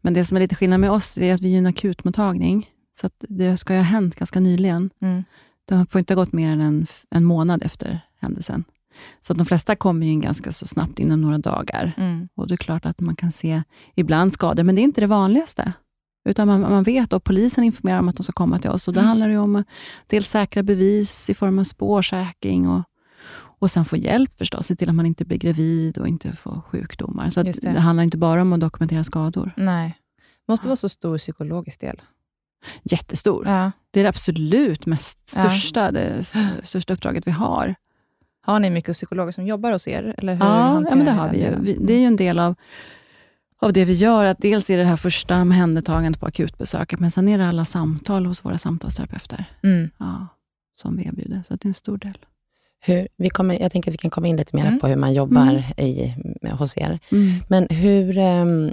Men 0.00 0.14
det 0.14 0.24
som 0.24 0.36
är 0.36 0.40
lite 0.40 0.54
skillnad 0.54 0.80
med 0.80 0.90
oss, 0.90 1.18
är 1.18 1.34
att 1.34 1.40
vi 1.40 1.54
är 1.54 1.58
en 1.58 1.66
akutmottagning. 1.66 2.70
Så 2.92 3.10
det 3.20 3.56
ska 3.56 3.72
ju 3.72 3.78
ha 3.78 3.84
hänt 3.84 4.14
ganska 4.14 4.40
nyligen. 4.40 4.90
Mm. 5.00 5.24
Det 5.64 5.86
får 5.90 5.98
inte 5.98 6.14
ha 6.14 6.22
gått 6.22 6.32
mer 6.32 6.52
än 6.52 6.60
en, 6.60 6.86
en 7.10 7.24
månad 7.24 7.62
efter 7.62 8.00
händelsen. 8.20 8.64
Så 9.20 9.34
de 9.34 9.46
flesta 9.46 9.76
kommer 9.76 10.06
in 10.06 10.20
ganska 10.20 10.52
så 10.52 10.66
snabbt, 10.66 10.98
inom 10.98 11.20
några 11.20 11.38
dagar. 11.38 11.92
Mm. 11.96 12.28
Och 12.34 12.48
Det 12.48 12.54
är 12.54 12.56
klart 12.56 12.86
att 12.86 13.00
man 13.00 13.16
kan 13.16 13.32
se 13.32 13.62
ibland 13.94 14.32
skador, 14.32 14.62
men 14.62 14.74
det 14.74 14.80
är 14.80 14.84
inte 14.84 15.00
det 15.00 15.06
vanligaste. 15.06 15.72
Utan 16.24 16.48
man, 16.48 16.60
man 16.60 16.82
vet 16.82 17.12
och 17.12 17.24
polisen 17.24 17.64
informerar 17.64 17.98
om 17.98 18.08
att 18.08 18.16
de 18.16 18.22
ska 18.22 18.32
komma 18.32 18.58
till 18.58 18.70
oss. 18.70 18.88
Och 18.88 18.94
Då 18.94 19.00
mm. 19.00 19.08
handlar 19.08 19.28
det 19.28 19.38
om 19.38 19.64
dels 20.06 20.28
säkra 20.28 20.62
bevis 20.62 21.30
i 21.30 21.34
form 21.34 21.58
av 21.58 21.64
spårsäkring 21.64 22.68
och, 22.68 22.82
och 23.34 23.70
sen 23.70 23.84
få 23.84 23.96
hjälp 23.96 24.38
förstås, 24.38 24.66
se 24.66 24.76
till 24.76 24.88
att 24.88 24.94
man 24.94 25.06
inte 25.06 25.24
blir 25.24 25.38
gravid 25.38 25.98
och 25.98 26.08
inte 26.08 26.32
får 26.32 26.60
sjukdomar. 26.70 27.30
Så 27.30 27.42
det. 27.42 27.60
det. 27.62 27.80
handlar 27.80 28.04
inte 28.04 28.16
bara 28.16 28.42
om 28.42 28.52
att 28.52 28.60
dokumentera 28.60 29.04
skador. 29.04 29.52
Nej. 29.56 29.98
Det 30.46 30.52
måste 30.52 30.68
vara 30.68 30.76
så 30.76 30.88
stor 30.88 31.18
psykologisk 31.18 31.80
del. 31.80 32.02
Jättestor. 32.82 33.46
Ja. 33.46 33.72
Det 33.90 34.00
är 34.00 34.04
det 34.04 34.08
absolut 34.08 34.86
mest 34.86 35.28
största, 35.28 35.84
ja. 35.84 35.90
det 35.90 36.24
största 36.62 36.92
uppdraget 36.94 37.26
vi 37.26 37.30
har. 37.30 37.74
Har 38.44 38.60
ni 38.60 38.70
mycket 38.70 38.94
psykologer 38.94 39.32
som 39.32 39.46
jobbar 39.46 39.72
hos 39.72 39.88
er? 39.88 40.14
Eller 40.18 40.34
hur 40.34 40.44
ja, 40.44 40.84
ja 40.90 40.96
men 40.96 41.04
det 41.04 41.12
har 41.12 41.30
vi 41.30 41.40
ju. 41.40 41.58
Vi, 41.60 41.76
det 41.80 41.94
är 41.94 41.98
ju 41.98 42.06
en 42.06 42.16
del 42.16 42.38
av, 42.38 42.54
av 43.62 43.72
det 43.72 43.84
vi 43.84 43.92
gör. 43.92 44.24
Att 44.24 44.38
dels 44.38 44.70
är 44.70 44.78
det 44.78 44.84
här 44.84 44.96
första 44.96 45.40
omhändertagandet 45.40 46.20
på 46.20 46.26
akutbesöket, 46.26 47.00
men 47.00 47.10
sen 47.10 47.28
är 47.28 47.38
det 47.38 47.48
alla 47.48 47.64
samtal 47.64 48.26
hos 48.26 48.44
våra 48.44 48.58
samtalsterapeuter 48.58 49.44
mm. 49.62 49.90
ja, 49.98 50.26
som 50.72 50.96
vi 50.96 51.06
erbjuder. 51.06 51.42
Så 51.42 51.56
det 51.56 51.64
är 51.64 51.68
en 51.68 51.74
stor 51.74 51.98
del. 51.98 52.18
Hur, 52.80 53.08
vi 53.16 53.30
kommer, 53.30 53.60
jag 53.60 53.72
tänker 53.72 53.90
att 53.90 53.94
vi 53.94 53.98
kan 53.98 54.10
komma 54.10 54.26
in 54.26 54.36
lite 54.36 54.56
mer 54.56 54.66
mm. 54.66 54.78
på 54.78 54.86
hur 54.86 54.96
man 54.96 55.14
jobbar 55.14 55.42
mm. 55.42 55.62
i, 55.76 56.14
hos 56.58 56.78
er. 56.78 56.98
Mm. 57.12 57.40
Men 57.48 57.66
hur, 57.70 58.18
um, 58.18 58.72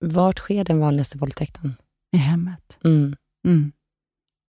vart 0.00 0.38
sker 0.38 0.64
den 0.64 0.78
vanligaste 0.80 1.18
våldtäkten? 1.18 1.74
I 2.12 2.16
hemmet. 2.16 2.78
Mm. 2.84 3.16
Mm. 3.46 3.72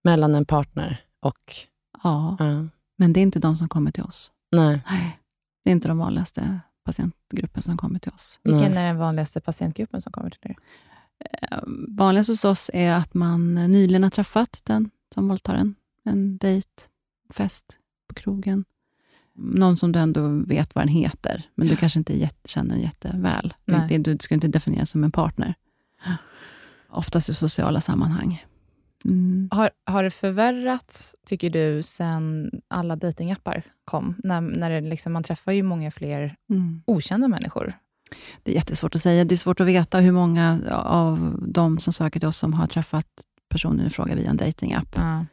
Mellan 0.03 0.35
en 0.35 0.45
partner 0.45 1.01
och... 1.19 1.55
Ja, 2.03 2.37
ja, 2.39 2.67
men 2.97 3.13
det 3.13 3.19
är 3.19 3.21
inte 3.21 3.39
de 3.39 3.55
som 3.55 3.69
kommer 3.69 3.91
till 3.91 4.03
oss. 4.03 4.31
Nej. 4.51 4.81
Nej. 4.89 5.19
Det 5.63 5.69
är 5.69 5.71
inte 5.71 5.87
de 5.87 5.97
vanligaste 5.97 6.59
patientgruppen 6.83 7.63
som 7.63 7.77
kommer 7.77 7.99
till 7.99 8.11
oss. 8.11 8.39
Vilken 8.43 8.77
är 8.77 8.85
den 8.85 8.97
vanligaste 8.97 9.41
patientgruppen 9.41 10.01
som 10.01 10.11
kommer 10.11 10.29
till 10.29 10.39
er? 10.43 10.55
Eh, 11.19 11.59
vanligast 11.87 12.29
hos 12.29 12.45
oss 12.45 12.71
är 12.73 12.93
att 12.93 13.13
man 13.13 13.55
nyligen 13.55 14.03
har 14.03 14.09
träffat 14.09 14.61
den 14.63 14.89
som 15.13 15.27
våldtar 15.27 15.55
en. 15.55 15.75
En 16.03 16.37
dejt, 16.37 16.69
fest 17.33 17.77
på 18.07 18.15
krogen. 18.15 18.65
Någon 19.33 19.77
som 19.77 19.91
du 19.91 19.99
ändå 19.99 20.27
vet 20.27 20.75
vad 20.75 20.81
den 20.81 20.93
heter, 20.93 21.49
men 21.55 21.67
du 21.67 21.75
kanske 21.75 21.99
inte 21.99 22.19
jätte, 22.19 22.47
känner 22.49 22.75
jätteväl. 22.75 23.53
Nej. 23.65 23.99
Du 23.99 24.17
ska 24.19 24.33
inte 24.33 24.47
definieras 24.47 24.89
som 24.89 25.03
en 25.03 25.11
partner. 25.11 25.55
Oftast 26.89 27.29
i 27.29 27.33
sociala 27.33 27.81
sammanhang. 27.81 28.45
Mm. 29.05 29.49
Har, 29.51 29.69
har 29.85 30.03
det 30.03 30.11
förvärrats, 30.11 31.15
tycker 31.25 31.49
du, 31.49 31.83
sen 31.83 32.51
alla 32.67 32.95
datingappar 32.95 33.63
kom? 33.85 34.15
När, 34.23 34.41
när 34.41 34.69
det 34.69 34.81
liksom, 34.81 35.13
man 35.13 35.23
träffar 35.23 35.51
ju 35.51 35.63
många 35.63 35.91
fler 35.91 36.35
mm. 36.49 36.83
okända 36.85 37.27
människor. 37.27 37.73
Det 38.43 38.51
är 38.51 38.55
jättesvårt 38.55 38.95
att 38.95 39.01
säga. 39.01 39.25
Det 39.25 39.35
är 39.35 39.37
svårt 39.37 39.59
att 39.59 39.67
veta 39.67 39.99
hur 39.99 40.11
många 40.11 40.59
av 40.83 41.37
de 41.47 41.79
som 41.79 41.93
söker 41.93 42.19
till 42.19 42.29
oss 42.29 42.37
som 42.37 42.53
har 42.53 42.67
träffat 42.67 43.07
personen 43.49 43.87
i 43.87 43.89
fråga 43.89 44.15
via 44.15 44.29
en 44.29 44.37
datingapp. 44.37 44.95
Ja. 44.95 45.25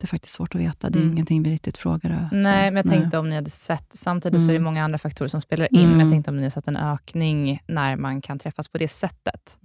Det 0.00 0.04
är 0.04 0.08
faktiskt 0.08 0.34
svårt 0.34 0.54
att 0.54 0.60
veta. 0.60 0.90
Det 0.90 0.98
är 0.98 1.02
mm. 1.02 1.12
ingenting 1.12 1.42
vi 1.42 1.50
riktigt 1.50 1.78
frågar. 1.78 2.28
Nej, 2.32 2.70
men 2.70 2.76
jag 2.76 2.92
tänkte 2.92 3.18
om 3.18 3.28
ni 3.28 3.34
hade 3.34 3.50
sett, 3.50 3.90
samtidigt 3.92 4.36
mm. 4.36 4.46
så 4.46 4.50
är 4.50 4.52
det 4.52 4.56
mm. 4.56 4.64
många 4.64 4.84
andra 4.84 4.98
faktorer 4.98 5.28
som 5.28 5.40
spelar 5.40 5.74
in, 5.74 5.78
mm. 5.78 5.90
men 5.90 5.98
jag 5.98 6.06
mm. 6.06 6.12
tänkte 6.12 6.30
om 6.30 6.36
ni 6.36 6.42
har 6.42 6.50
sett 6.50 6.68
en 6.68 6.76
ökning 6.76 7.62
när 7.66 7.96
man 7.96 8.20
kan 8.20 8.38
träffas 8.38 8.68
på 8.68 8.78
det 8.78 8.88
sättet? 8.88 9.56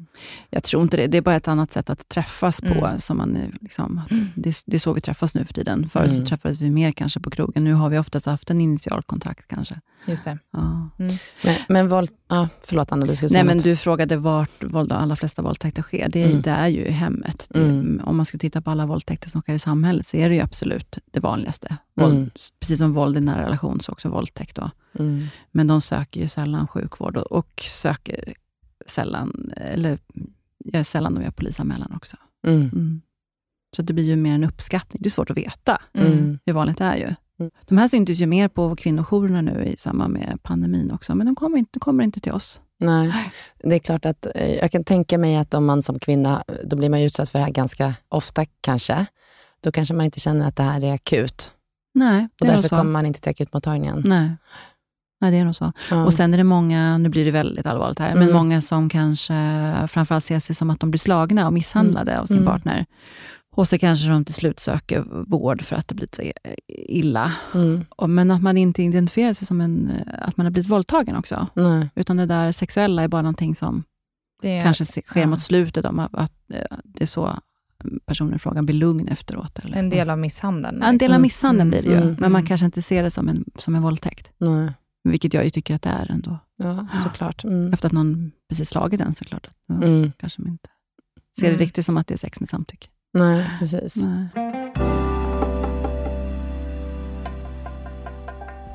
Jag 0.50 0.63
tror 0.63 0.84
inte 0.84 0.98
det. 0.98 1.08
Det 1.08 1.18
är 1.18 1.22
bara 1.22 1.36
ett 1.36 1.48
annat 1.48 1.74
sätt 1.74 1.89
att 1.89 2.10
träffas 2.10 2.62
på. 2.62 2.86
Mm. 2.86 3.00
Som 3.00 3.18
man, 3.18 3.38
liksom, 3.62 4.01
det, 4.36 4.63
det, 4.65 4.77
är 4.77 4.80
så 4.80 4.94
vi 4.94 5.01
träffas 5.01 5.36
nu 5.36 5.46
för 5.46 5.54
tiden. 5.54 5.89
Förr 5.89 6.08
så 6.08 6.25
träffades 6.25 6.62
vi 6.62 6.72
mer 6.72 6.92
kanske 6.92 7.20
på 7.20 7.30
krogen. 7.30 7.63
Nu 7.63 7.74
har 7.74 7.89
vi 7.89 7.98
oftast 7.98 8.25
haft 8.25 8.50
en 8.50 8.62
initial 8.62 9.04
kontakt 9.04 9.48
kanske. 9.48 9.80
Just 10.05 10.24
det. 10.24 10.38
Ja. 10.51 10.89
Men, 10.97 11.55
men 11.69 11.89
våld, 11.89 12.09
ah, 12.27 12.47
förlåt 12.63 12.91
Anna, 12.91 13.05
du 13.05 13.15
skulle 13.15 13.29
säga 13.29 13.43
Nej, 13.43 13.55
men 13.55 13.63
Du 13.63 13.75
frågade 13.75 14.17
vart 14.17 14.63
våld, 14.63 14.89
de 14.89 14.95
allra 14.95 15.15
flesta 15.15 15.41
våldtäkter 15.41 15.81
sker. 15.81 16.09
Det, 16.09 16.24
är, 16.24 16.33
det 16.33 16.50
är 16.50 16.67
ju 16.67 16.85
i 16.85 16.91
hemmet. 16.91 17.47
Det, 17.50 18.00
om 18.03 18.17
man 18.17 18.25
ska 18.25 18.38
titta 18.38 18.62
på 18.62 18.71
alla 18.71 18.85
våldtäkter 18.85 19.29
som 19.29 19.41
sker 19.41 19.53
i 19.53 19.59
samhället, 19.59 20.07
så 20.07 20.17
är 20.17 20.29
det 20.29 20.35
ju 20.35 20.41
absolut 20.41 20.97
det 21.12 21.19
vanligaste. 21.19 21.77
Våld, 21.95 22.15
mm. 22.15 22.29
Precis 22.59 22.77
som 22.77 22.93
våld 22.93 23.17
i 23.17 23.21
nära 23.21 23.45
relation, 23.45 23.81
så 23.81 23.91
också 23.91 24.09
våldtäkt. 24.09 24.55
Då. 24.55 24.71
Mm. 25.00 25.27
Men 25.51 25.67
de 25.67 25.81
söker 25.81 26.21
ju 26.21 26.27
sällan 26.27 26.67
sjukvård 26.67 27.17
och, 27.17 27.31
och 27.31 27.63
söker 27.67 28.33
sällan, 28.85 29.51
eller 29.55 30.00
gör 30.65 30.83
sällan 30.83 31.13
de 31.13 31.24
gör 31.24 31.31
polisanmälan 31.31 31.93
också. 31.95 32.17
Mm. 32.47 32.62
mm. 32.62 33.01
Så 33.75 33.81
det 33.81 33.93
blir 33.93 34.03
ju 34.03 34.15
mer 34.15 34.35
en 34.35 34.43
uppskattning. 34.43 35.00
Det 35.03 35.07
är 35.07 35.12
svårt 35.12 35.29
att 35.29 35.38
veta 35.38 35.81
mm. 35.93 36.39
hur 36.45 36.53
vanligt 36.53 36.77
det 36.77 36.83
är. 36.83 36.95
ju. 36.95 37.15
Mm. 37.39 37.51
De 37.65 37.77
här 37.77 37.88
syntes 37.88 38.20
ju 38.20 38.25
mer 38.25 38.48
på 38.48 38.75
kvinnojourerna 38.75 39.42
nu 39.42 39.65
i 39.65 39.77
samband 39.77 40.13
med 40.13 40.39
pandemin 40.44 40.92
också, 40.92 41.15
men 41.15 41.25
de 41.25 41.36
kommer 41.36 41.58
inte, 41.58 41.70
de 41.74 41.80
kommer 41.80 42.04
inte 42.04 42.20
till 42.20 42.32
oss. 42.32 42.60
Nej, 42.80 43.32
det 43.63 43.75
är 43.75 43.80
klart 43.80 44.06
att 44.06 44.27
eh, 44.36 44.56
jag 44.56 44.72
kan 44.72 44.84
tänka 44.84 45.18
mig 45.18 45.36
att 45.36 45.54
om 45.54 45.65
man 45.65 45.84
som 45.84 46.00
kvinna, 46.00 46.44
då 46.63 46.77
blir 46.77 46.89
man 46.89 47.00
utsatt 47.00 47.30
för 47.30 47.39
det 47.39 47.46
här 47.46 47.51
ganska 47.51 47.94
ofta 48.10 48.46
kanske 48.62 49.06
då 49.65 49.72
kanske 49.72 49.94
man 49.94 50.06
inte 50.06 50.20
känner 50.20 50.48
att 50.48 50.56
det 50.56 50.63
här 50.63 50.84
är 50.84 50.94
akut. 50.94 51.51
Nej, 51.94 52.27
det 52.39 52.48
Och 52.48 52.56
därför 52.56 52.70
kommer 52.70 52.92
man 52.92 53.06
inte 53.06 53.22
till 53.22 53.30
akutmottagningen. 53.30 54.01
Nej. 54.06 54.36
Nej, 55.22 55.32
det 55.32 55.38
är 55.38 55.46
nog 55.46 55.56
så. 55.56 55.72
Ja. 55.89 56.06
Och 56.06 56.13
Sen 56.13 56.34
är 56.34 56.38
det 56.38 56.44
många, 56.44 56.98
nu 56.98 57.10
blir 57.10 57.25
det 57.25 57.32
väldigt 57.32 57.65
allvarligt 57.65 58.00
här, 58.00 58.12
mm. 58.12 58.25
men 58.25 58.34
många 58.34 58.62
som 58.62 58.89
kanske 58.89 59.34
framförallt 59.88 60.24
ser 60.24 60.39
sig 60.39 60.56
som 60.56 60.70
att 60.70 60.80
de 60.80 60.92
blir 60.92 61.00
slagna 61.00 61.48
och 61.48 61.54
misshandlade 61.54 62.12
mm. 62.12 62.22
av 62.22 62.25
sin 62.25 62.38
mm. 62.38 62.48
partner. 62.48 62.86
Och 63.55 63.67
så 63.67 63.77
kanske 63.77 64.09
de 64.09 64.25
till 64.25 64.33
slut 64.33 64.59
söker 64.59 65.05
vård 65.27 65.62
för 65.62 65.75
att 65.75 65.88
det 65.88 65.95
blivit 65.95 66.15
så 66.15 66.21
illa. 66.67 67.33
Mm. 67.53 67.85
Men 68.07 68.31
att 68.31 68.41
man 68.41 68.57
inte 68.57 68.83
identifierar 68.83 69.33
sig 69.33 69.47
som 69.47 69.62
en, 69.62 69.91
att 70.19 70.38
man 70.38 70.45
har 70.45 70.51
blivit 70.51 70.71
våldtagen 70.71 71.15
också. 71.15 71.47
Nej. 71.53 71.89
Utan 71.95 72.17
det 72.17 72.25
där 72.25 72.51
sexuella 72.51 73.03
är 73.03 73.07
bara 73.07 73.21
någonting 73.21 73.55
som 73.55 73.83
det, 74.41 74.62
kanske 74.62 74.85
sker 74.85 75.19
ja. 75.19 75.27
mot 75.27 75.41
slutet. 75.41 75.85
Om 75.85 76.00
att, 76.00 76.33
det 76.83 77.03
är 77.03 77.05
så 77.05 77.39
personen 78.05 78.35
i 78.35 78.39
fråga 78.39 78.63
blir 78.63 78.75
lugn 78.75 79.07
efteråt. 79.07 79.59
Eller? 79.59 79.77
En 79.77 79.89
del 79.89 80.09
av 80.09 80.17
misshandeln? 80.17 80.83
En 80.83 80.97
del 80.97 81.12
av 81.12 81.21
liksom. 81.21 81.21
misshandeln 81.21 81.69
blir 81.69 81.81
det 81.81 81.89
ju, 81.89 82.01
mm, 82.01 82.15
men 82.19 82.31
man 82.31 82.45
kanske 82.45 82.65
inte 82.65 82.81
ser 82.81 83.03
det 83.03 83.12
som 83.12 83.29
en, 83.29 83.45
som 83.57 83.75
en 83.75 83.81
våldtäkt. 83.81 84.31
Nej. 84.38 84.74
Vilket 85.03 85.33
jag 85.33 85.43
ju 85.43 85.50
tycker 85.50 85.75
att 85.75 85.81
det 85.81 85.89
är 85.89 86.12
ändå. 86.12 86.39
Ja, 86.57 86.88
såklart. 87.03 87.43
Mm. 87.43 87.74
Efter 87.74 87.88
att 87.88 87.93
någon 87.93 88.31
precis 88.50 88.69
slagit 88.69 89.01
en 89.01 89.15
såklart. 89.15 89.47
Att, 89.47 89.55
ja, 89.67 89.75
mm. 89.75 90.12
kanske 90.17 90.41
man 90.41 90.51
inte 90.51 90.69
ser 91.39 91.51
det 91.51 91.57
riktigt 91.57 91.85
som 91.85 91.97
att 91.97 92.07
det 92.07 92.13
är 92.13 92.17
sex 92.17 92.39
med 92.39 92.50
samtycke. 92.50 92.88
Nej, 93.15 93.50
precis. 93.60 93.95
Nej. 93.95 94.27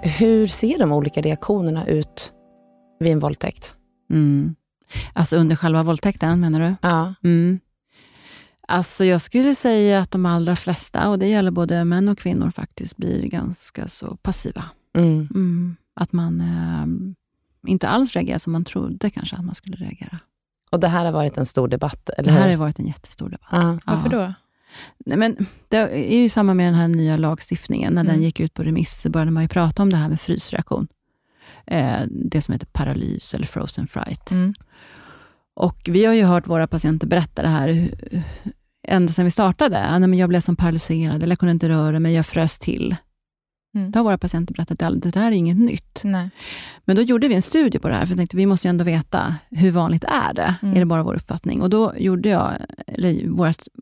Hur 0.03 0.47
ser 0.47 0.79
de 0.79 0.93
olika 0.93 1.21
reaktionerna 1.21 1.87
ut 1.87 2.33
vid 3.01 3.13
en 3.13 3.19
våldtäkt? 3.19 3.77
Mm. 4.11 4.55
Alltså 5.13 5.37
under 5.37 5.57
själva 5.57 5.83
våldtäkten, 5.83 6.41
menar 6.41 6.61
du? 6.61 6.75
Ja. 6.83 7.15
Mm. 7.25 7.61
Alltså 8.69 9.05
jag 9.05 9.21
skulle 9.21 9.55
säga 9.55 10.01
att 10.01 10.11
de 10.11 10.27
allra 10.27 10.57
flesta, 10.57 11.09
och 11.09 11.19
det 11.19 11.29
gäller 11.29 11.51
både 11.51 11.85
män 11.85 12.09
och 12.09 12.19
kvinnor 12.19 12.51
faktiskt, 12.51 12.97
blir 12.97 13.23
ganska 13.23 13.89
så 13.89 14.17
passiva. 14.17 14.65
Mm. 14.97 15.29
Mm. 15.35 15.77
Att 15.95 16.13
man 16.13 16.41
eh, 16.41 16.87
inte 17.71 17.89
alls 17.89 18.13
reagerar 18.13 18.39
som 18.39 18.53
man 18.53 18.65
trodde 18.65 19.11
kanske 19.11 19.37
att 19.37 19.45
man 19.45 19.55
skulle 19.55 19.77
reagera. 19.77 20.19
Och 20.71 20.81
det 20.81 20.89
här 20.89 21.05
har 21.05 21.13
varit 21.13 21.37
en 21.37 21.47
stor 21.47 21.69
debatt, 21.69 22.11
eller 22.11 22.33
Det 22.33 22.39
här 22.39 22.45
hur? 22.45 22.51
har 22.51 22.57
varit 22.57 22.79
en 22.79 22.87
jättestor 22.87 23.29
debatt. 23.29 23.49
Ah, 23.51 23.79
varför 23.87 24.09
då? 24.09 24.33
Nej, 25.07 25.19
men 25.19 25.37
det 25.69 25.77
är 25.77 26.19
ju 26.23 26.29
samma 26.29 26.55
med 26.55 26.67
den 26.67 26.75
här 26.75 26.89
nya 26.89 27.17
lagstiftningen. 27.17 27.93
När 27.93 28.01
mm. 28.01 28.15
den 28.15 28.23
gick 28.23 28.41
ut 28.41 28.55
på 28.55 28.63
remiss 28.63 29.01
så 29.01 29.11
började 29.11 29.31
man 29.31 29.43
ju 29.43 29.49
prata 29.49 29.83
om 29.83 29.91
det 29.91 29.97
här 29.97 30.09
med 30.09 30.21
frysreaktion. 30.21 30.89
Eh, 31.67 32.01
det 32.09 32.43
som 32.43 32.53
heter 32.53 32.67
paralys 32.67 33.35
eller 33.35 33.47
frozen 33.47 33.87
fright. 33.87 34.31
Mm. 34.31 34.55
Och 35.55 35.81
Vi 35.85 36.05
har 36.05 36.15
ju 36.15 36.25
hört 36.25 36.47
våra 36.47 36.67
patienter 36.67 37.07
berätta 37.07 37.43
det 37.43 37.49
här, 37.49 37.91
ända 38.89 39.13
sedan 39.13 39.25
vi 39.25 39.31
startade. 39.31 39.99
Nej, 39.99 40.09
men 40.09 40.19
jag 40.19 40.29
blev 40.29 40.41
som 40.41 40.57
paralyserad, 40.57 41.23
eller 41.23 41.33
jag 41.33 41.39
kunde 41.39 41.53
inte 41.53 41.69
röra 41.69 42.01
mig, 42.01 42.15
jag 42.15 42.27
frös 42.27 42.59
till. 42.59 42.97
Mm. 43.75 43.91
Då 43.91 43.99
har 43.99 44.05
våra 44.05 44.19
patienter 44.19 44.55
berättat 44.55 44.83
att 44.83 45.03
det 45.03 45.11
där 45.11 45.27
är 45.27 45.31
inget 45.31 45.59
nytt. 45.59 46.01
Nej. 46.05 46.31
Men 46.85 46.97
då 46.97 47.03
gjorde 47.03 47.29
vi 47.29 47.35
en 47.35 47.43
studie 47.43 47.79
på 47.79 47.89
det 47.89 47.95
här, 47.95 48.01
för 48.01 48.11
jag 48.11 48.19
tänkte 48.19 48.37
vi 48.37 48.47
måste 48.47 48.69
ju 48.69 48.71
ändå 48.71 48.85
veta, 48.85 49.35
hur 49.51 49.71
vanligt 49.71 50.05
är 50.05 50.35
det? 50.35 50.55
Mm. 50.63 50.75
Är 50.75 50.81
det 50.81 50.87
bara 50.87 51.03
vår 51.03 51.15
uppfattning? 51.15 51.63
Och 51.63 51.71
då 51.71 51.93
gjorde 51.97 52.29
jag, 52.29 52.53
eller 52.87 53.29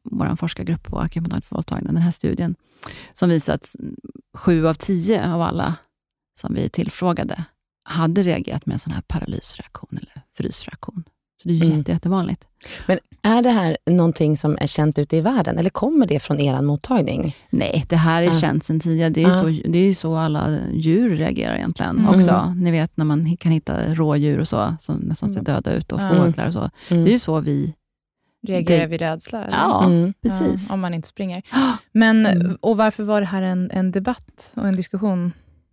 vår 0.03 0.37
forskargrupp 0.37 0.83
på 0.83 0.99
akupunktur 0.99 1.41
för 1.41 1.57
våldtagna, 1.57 1.93
den 1.93 2.03
här 2.03 2.11
studien, 2.11 2.55
som 3.13 3.31
visar 3.31 3.55
att 3.55 3.77
sju 4.35 4.67
av 4.67 4.75
tio 4.75 5.33
av 5.33 5.43
alla 5.43 5.75
som 6.41 6.55
vi 6.55 6.69
tillfrågade 6.69 7.45
hade 7.85 8.23
reagerat 8.23 8.67
med 8.67 8.73
en 8.73 8.79
sån 8.79 8.93
här 8.93 9.03
paralysreaktion 9.07 9.99
eller 9.99 10.23
frysreaktion. 10.37 11.05
Så 11.43 11.49
det 11.49 11.55
är 11.55 11.57
ju 11.57 11.65
Mm. 11.65 11.79
jätte, 11.79 11.93
jättevanligt. 11.93 12.45
Men 12.87 12.99
är 13.23 13.43
det 13.43 13.51
här 13.51 13.77
någonting 13.91 14.37
som 14.37 14.59
är 14.61 14.67
känt 14.67 14.99
ute 14.99 15.17
i 15.17 15.21
världen, 15.21 15.59
eller 15.59 15.71
kommer 15.71 16.07
det 16.07 16.21
från 16.21 16.41
er 16.41 16.63
mottagning? 16.63 17.37
Nej, 17.51 17.85
det 17.89 17.97
här 17.97 18.23
är 18.23 18.27
Ja. 18.27 18.41
känt 18.41 18.65
sedan 18.65 18.81
tidigare. 18.81 19.11
Det 19.11 19.23
är, 19.23 19.29
Ja. 19.29 19.33
så, 19.43 19.47
det 19.47 19.79
är 19.79 19.87
ju 19.87 19.95
så 19.95 20.17
alla 20.17 20.59
djur 20.73 21.17
reagerar 21.17 21.55
egentligen 21.57 21.99
Mm. 21.99 22.09
också. 22.15 22.55
Ni 22.57 22.71
vet 22.71 22.97
när 22.97 23.05
man 23.05 23.37
kan 23.37 23.53
hitta 23.53 23.95
rådjur 23.95 24.39
och 24.39 24.49
så, 24.49 24.77
som 24.81 24.97
nästan 24.97 25.31
ser 25.31 25.43
döda 25.43 25.73
ut, 25.73 25.93
och 25.93 26.01
Ja. 26.01 26.15
fåglar 26.15 26.47
och 26.47 26.53
så. 26.53 26.71
Mm. 26.89 27.05
Det 27.05 27.11
är 27.11 27.13
ju 27.13 27.19
så 27.19 27.41
vi... 27.41 27.75
Reagerar 28.47 28.81
Det- 28.81 28.87
vid 28.87 29.01
rädsla? 29.01 29.45
eller? 29.45 29.57
Ja, 29.57 29.85
Mm. 29.85 30.13
precis. 30.23 30.67
Ja, 30.69 30.75
om 30.75 30.81
man 30.81 30.95
inte 30.95 31.09
springer. 31.09 31.43
Men, 31.93 32.27
Mm. 32.27 32.59
och 32.61 32.77
varför 32.77 33.03
var 33.05 33.21
det 33.21 33.27
här 33.27 33.43
en, 33.43 33.71
en 33.71 33.91
debatt 33.93 34.53
och 34.55 34.65
en 34.65 34.77
diskussion 34.77 35.33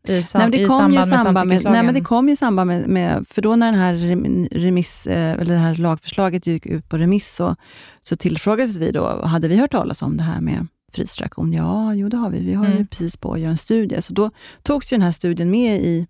i, 0.09 0.23
sam, 0.23 0.41
Nej, 0.41 0.51
det 0.51 0.57
i 0.57 0.67
kom 0.67 0.77
samband 0.77 0.93
ju 0.93 0.99
med 0.99 1.07
samband 1.09 1.33
med, 1.33 1.41
samtyckeslagen? 1.41 1.73
nej, 1.73 1.83
men 1.85 1.93
det 1.93 2.01
kom 2.01 2.27
ju 2.27 2.33
i 2.33 2.35
samband 2.35 2.67
med, 2.67 2.87
med, 2.89 3.25
för 3.29 3.41
då 3.41 3.55
när 3.55 3.65
den 3.71 3.79
här 3.79 3.93
rem- 3.93 4.47
remiss, 4.51 5.07
eh, 5.07 5.31
eller 5.31 5.45
det 5.53 5.59
här 5.59 5.75
lagförslaget 5.75 6.47
gick 6.47 6.65
ut 6.65 6.89
på 6.89 6.97
remiss, 6.97 7.33
så, 7.35 7.55
så 8.01 8.15
tillfrågades 8.15 8.75
vi 8.77 8.91
då, 8.91 9.25
hade 9.25 9.47
vi 9.47 9.57
hört 9.57 9.71
talas 9.71 10.01
om 10.01 10.17
det 10.17 10.23
här 10.23 10.41
med 10.41 10.67
frysreaktion? 10.93 11.53
Ja, 11.53 11.93
jo 11.93 12.09
det 12.09 12.17
har 12.17 12.29
vi. 12.29 12.45
Vi 12.45 12.53
har 12.53 12.65
ju 12.65 12.71
Mm. 12.71 12.87
precis 12.87 13.17
på 13.17 13.33
att 13.33 13.39
göra 13.39 13.51
en 13.51 13.57
studie. 13.57 14.01
Så 14.01 14.13
då 14.13 14.31
togs 14.63 14.93
ju 14.93 14.97
den 14.97 15.01
här 15.03 15.11
studien 15.11 15.49
med 15.51 15.79
i, 15.81 16.07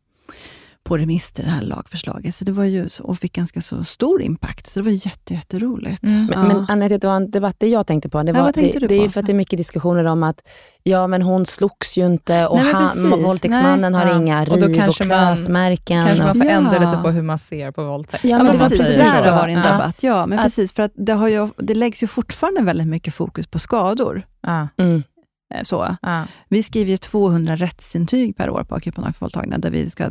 på 0.86 0.98
remiss 0.98 1.32
till 1.32 1.46
det 1.46 1.52
här 1.52 1.62
lagförslaget, 1.62 2.36
så 2.36 2.46
det 2.46 2.52
var 2.52 2.64
ju, 2.64 2.88
och 3.04 3.18
fick 3.18 3.34
ganska 3.36 3.62
så 3.62 3.84
stor 3.84 4.22
impact, 4.22 4.68
så 4.68 4.80
det 4.80 4.84
var 4.84 4.92
jätte, 4.92 5.34
jätteroligt. 5.34 6.04
Mm. 6.04 6.26
Men, 6.26 6.30
Ja. 6.34 6.44
men 6.48 6.66
Anette, 6.70 6.98
det 6.98 7.08
var 7.08 7.16
en 7.16 7.32
debatt 7.32 7.56
det 7.60 7.68
jag 7.68 7.88
tänkte 7.88 8.10
på. 8.10 8.24
Det, 8.24 8.32
Ja, 8.32 8.44
var, 8.44 8.52
tänkte 8.52 8.80
det, 8.80 8.88
det 8.88 8.96
är 8.96 9.00
ju 9.00 9.06
på? 9.06 9.12
för 9.12 9.20
att 9.20 9.26
det 9.26 9.32
är 9.32 9.34
mycket 9.34 9.58
diskussioner 9.58 10.06
om 10.06 10.24
att 10.24 10.42
ja, 10.84 11.08
men 11.08 11.22
hon 11.22 11.46
slogs 11.46 11.98
ju 11.98 12.06
inte 12.06 12.48
och 12.48 12.58
Nej, 12.58 12.74
han, 12.74 13.10
våldtäktsmannen 13.10 13.92
Nej. 13.92 14.02
har 14.02 14.08
Ja. 14.12 14.18
inga 14.18 14.40
Och 14.42 14.46
då 14.48 14.56
riv 14.56 14.64
och, 14.72 14.76
kanske 14.76 15.06
man- 15.06 15.36
klösmärken. 15.36 16.06
Kanske 16.06 16.24
man 16.24 16.32
och, 16.32 16.38
får 16.38 16.46
ändra 16.46 16.74
Ja. 16.76 16.92
lite 16.92 17.04
på 17.04 17.10
hur 17.10 17.22
man 17.22 17.40
ser 17.40 17.72
på 17.72 17.84
våldtäkt. 17.84 18.24
Ja, 18.24 18.30
Ja, 18.30 18.38
men 18.38 18.46
men 18.46 18.56
det 18.56 18.62
var 18.62 18.70
precis, 18.70 18.86
precis 18.86 18.96
där 19.14 19.22
så. 19.22 19.30
har 19.30 19.36
varit 19.36 19.58
en 19.58 19.64
Ja. 19.64 19.72
debatt. 19.72 20.04
Ja, 20.04 20.26
men 20.26 20.40
Att- 20.40 20.46
precis, 20.46 20.74
för 20.74 20.84
att 20.84 20.92
det, 20.96 21.14
har 21.14 21.28
ju, 21.28 21.50
det 21.58 21.76
läggs 21.76 22.04
ju 22.04 22.08
fortfarande 22.08 22.62
väldigt 22.62 22.88
mycket 22.88 23.14
fokus 23.16 23.48
på 23.48 23.60
skador. 23.60 24.22
Ja, 24.42 24.68
mm, 24.78 25.04
Så. 25.64 25.96
ja. 26.02 26.24
Vi 26.50 26.64
skriver 26.64 26.92
ju 26.92 26.98
200 26.98 27.56
rättsintyg 27.56 28.38
per 28.38 28.50
år 28.50 28.64
på 28.64 28.76
akupunktur 28.76 29.14
för 29.14 29.20
våldtagna, 29.20 29.58
där 29.58 29.70
vi 29.70 29.90
ska 29.90 30.10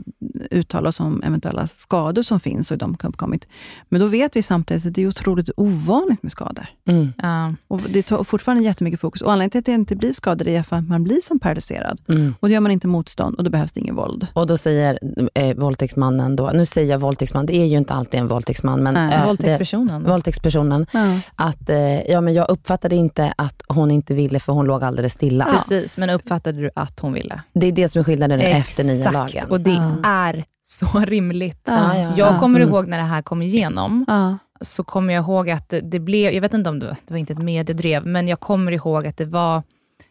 uttala 0.50 0.88
oss 0.88 1.00
om 1.00 1.22
eventuella 1.22 1.66
skador 1.66 2.22
som 2.22 2.40
finns 2.40 2.70
och 2.70 2.78
de 2.78 2.96
har 3.02 3.08
uppkommit. 3.08 3.46
Men 3.88 4.00
då 4.00 4.06
vet 4.06 4.36
vi 4.36 4.42
samtidigt 4.42 4.86
att 4.86 4.94
det 4.94 5.02
är 5.02 5.08
otroligt 5.08 5.50
ovanligt 5.56 6.22
med 6.22 6.32
skador. 6.32 6.66
mm, 6.88 7.12
ja. 7.22 7.54
Och 7.68 7.80
det 7.88 8.02
tar 8.02 8.24
fortfarande 8.24 8.64
jättemycket 8.64 9.00
fokus. 9.00 9.22
Och 9.22 9.32
anledningen 9.32 9.50
till 9.50 9.58
att 9.58 9.64
det 9.64 9.72
inte 9.72 9.96
blir 9.96 10.12
skador 10.12 10.48
är 10.48 10.62
för 10.62 10.76
att 10.76 10.88
man 10.88 11.04
blir 11.04 11.20
som 11.22 11.38
paralyserad. 11.38 12.00
mm. 12.08 12.34
Och 12.40 12.48
då 12.48 12.52
gör 12.52 12.60
man 12.60 12.70
inte 12.72 12.86
motstånd 12.86 13.34
och 13.38 13.44
då 13.44 13.50
behövs 13.50 13.72
det 13.72 13.80
ingen 13.80 13.96
våld. 13.96 14.26
Och 14.32 14.46
då 14.46 14.56
säger 14.56 14.98
eh, 15.34 15.56
våldtäktsmannen 15.56 16.36
då, 16.36 16.50
nu 16.54 16.66
säger 16.66 16.90
jag 16.90 16.98
våldtäktsman, 16.98 17.46
det 17.46 17.56
är 17.56 17.64
ju 17.66 17.78
inte 17.78 17.92
alltid 17.94 18.20
en 18.20 18.28
våldtäktsman, 18.28 18.82
men 18.82 18.94
Nej. 18.94 19.14
eh, 19.14 19.20
det, 19.20 19.26
Våldtäktspersonen. 19.26 20.04
våldtäktspersonen, 20.04 20.86
Ja. 20.92 21.18
att 21.34 21.68
eh, 21.70 22.00
ja, 22.10 22.20
men 22.20 22.34
jag 22.34 22.50
uppfattade 22.50 22.96
inte 22.96 23.34
att 23.38 23.62
hon 23.68 23.90
inte 23.90 24.14
ville, 24.14 24.40
för 24.40 24.52
hon 24.52 24.66
låg 24.66 24.84
alldeles 24.84 25.16
stilla. 25.26 25.44
Precis, 25.44 25.98
men 25.98 26.10
uppfattade 26.10 26.60
du 26.60 26.70
att 26.74 27.00
hon 27.00 27.12
ville? 27.12 27.42
Det 27.52 27.66
är 27.66 27.72
det 27.72 27.88
som 27.88 28.00
är 28.00 28.04
skillnaden 28.04 28.38
nu 28.38 28.44
efter 28.44 28.84
nya 28.84 29.10
lagen. 29.10 29.46
och 29.50 29.60
det 29.60 29.70
Ja. 29.70 29.96
är 30.04 30.44
så 30.66 30.86
rimligt. 31.06 31.60
Ja, 31.64 31.96
ja, 31.96 32.12
Jag 32.16 32.34
ja. 32.34 32.38
kommer 32.38 32.60
Mm. 32.60 32.68
ihåg 32.74 32.88
när 32.88 32.98
det 32.98 33.04
här 33.04 33.22
kom 33.22 33.42
igenom, 33.42 34.04
Ja. 34.08 34.38
så 34.60 34.84
kommer 34.84 35.14
jag 35.14 35.22
ihåg 35.24 35.50
att 35.50 35.68
det, 35.68 35.80
det 35.80 35.98
blev, 36.00 36.32
jag 36.32 36.40
vet 36.40 36.54
inte 36.54 36.70
om 36.70 36.78
det, 36.78 36.86
det 37.06 37.14
var 37.14 37.18
inte 37.18 37.32
ett 37.32 37.38
mediedrev, 37.38 38.06
men 38.06 38.28
jag 38.28 38.40
kommer 38.40 38.72
ihåg 38.72 39.06
att 39.06 39.16
det 39.16 39.24
var 39.24 39.62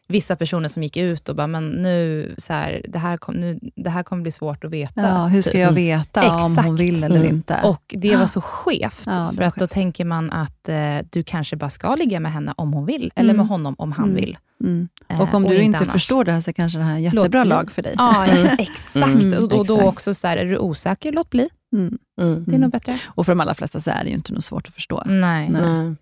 vissa 0.08 0.36
personer 0.36 0.68
som 0.70 0.84
gick 0.84 0.98
ut 0.98 1.30
och 1.30 1.36
bara, 1.36 1.48
men 1.48 1.68
nu, 1.70 2.36
så 2.38 2.54
här, 2.54 2.86
det, 2.90 3.00
här 3.00 3.18
kom, 3.18 3.36
nu, 3.36 3.60
det 3.76 3.90
här 3.90 4.04
kommer 4.04 4.22
bli 4.22 4.32
svårt 4.32 4.64
att 4.64 4.72
veta. 4.72 5.02
Ja, 5.02 5.26
hur 5.28 5.42
ska 5.42 5.60
jag 5.60 5.72
veta 5.72 6.36
om 6.46 6.52
Exakt. 6.52 6.68
hon 6.68 6.76
vill 6.76 7.04
eller 7.04 7.16
Mm. 7.20 7.30
inte? 7.30 7.60
Och 7.64 7.84
det 7.98 8.16
var 8.16 8.26
så 8.26 8.42
skevt, 8.42 9.04
Ja, 9.06 9.32
för 9.36 9.44
att 9.44 9.56
då 9.56 9.60
skevt. 9.60 9.72
tänker 9.72 10.06
man 10.06 10.32
att 10.32 10.70
eh, 10.70 10.98
du 11.10 11.24
kanske 11.24 11.56
bara 11.56 11.70
ska 11.70 11.96
ligga 11.96 12.20
med 12.20 12.32
henne 12.32 12.54
om 12.58 12.74
hon 12.74 12.86
vill, 12.86 13.12
eller 13.16 13.30
Mm. 13.30 13.38
med 13.38 13.48
honom 13.48 13.76
om 13.78 13.92
han 13.92 14.06
Mm. 14.06 14.16
vill. 14.16 14.38
Mm. 14.64 14.88
Eh, 15.08 15.22
Och 15.22 15.34
om 15.34 15.44
du 15.44 15.62
inte 15.62 15.78
annars. 15.78 15.92
förstår 15.92 16.24
det 16.24 16.32
här, 16.32 16.42
så 16.42 16.54
kanske 16.54 16.80
det 16.80 16.86
här 16.86 16.92
är 16.92 16.96
en 16.98 17.04
jättebra 17.04 17.44
lag 17.44 17.72
för 17.72 17.82
dig. 17.82 17.94
Ja, 17.98 18.26
Mm. 18.26 18.48
exakt. 18.60 19.08
Mm, 19.24 19.34
och, 19.34 19.44
och 19.44 19.50
då 19.66 19.74
exakt. 19.74 19.84
också, 19.88 20.14
så 20.14 20.28
här, 20.28 20.38
är 20.38 20.46
du 20.46 20.58
osäker, 20.58 21.12
låt 21.12 21.30
bli. 21.30 21.50
Mm. 21.74 21.98
Mm. 22.22 22.44
Det 22.48 22.56
är 22.56 22.60
nog 22.60 22.72
bättre. 22.72 23.00
Och 23.06 23.26
för 23.26 23.32
de 23.32 23.40
allra 23.42 23.54
flesta 23.54 23.80
så 23.80 23.90
är 23.92 24.04
det 24.04 24.10
ju 24.10 24.16
inte 24.16 24.34
något 24.34 24.44
svårt 24.44 24.68
att 24.68 24.74
förstå. 24.74 25.04
Nej. 25.06 25.50
Nej. 25.50 25.96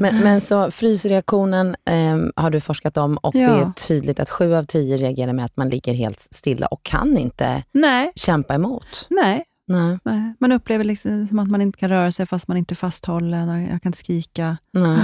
Men, 0.00 0.18
men 0.18 0.40
så 0.40 0.70
frysreaktionen 0.70 1.76
ehm, 1.84 2.32
har 2.36 2.50
du 2.50 2.60
forskat 2.60 2.96
om 2.96 3.16
och 3.16 3.34
Ja. 3.34 3.48
det 3.54 3.62
är 3.62 3.72
tydligt 3.72 4.20
att 4.20 4.30
sju 4.30 4.54
av 4.54 4.64
tio 4.64 4.96
reagerar 4.96 5.32
med 5.32 5.44
att 5.44 5.56
man 5.56 5.68
ligger 5.68 5.94
helt 5.94 6.20
stilla 6.20 6.66
och 6.66 6.82
kan 6.82 7.18
inte 7.18 7.62
Nej, 7.72 8.12
kämpa 8.16 8.54
emot. 8.54 9.06
nej. 9.10 9.44
Nej, 9.66 9.98
nej. 10.04 10.34
Man 10.40 10.52
upplever 10.52 10.84
liksom 10.84 11.28
som 11.28 11.38
att 11.38 11.48
man 11.50 11.62
inte 11.62 11.78
kan 11.78 11.88
röra 11.88 12.12
sig 12.12 12.26
fast 12.26 12.48
man 12.48 12.56
inte 12.56 12.72
är 12.72 12.76
fasthållen. 12.76 13.48
och 13.48 13.58
Jag 13.58 13.68
kan 13.68 13.80
inte 13.88 13.98
skrika. 13.98 14.56
nej. 14.72 14.98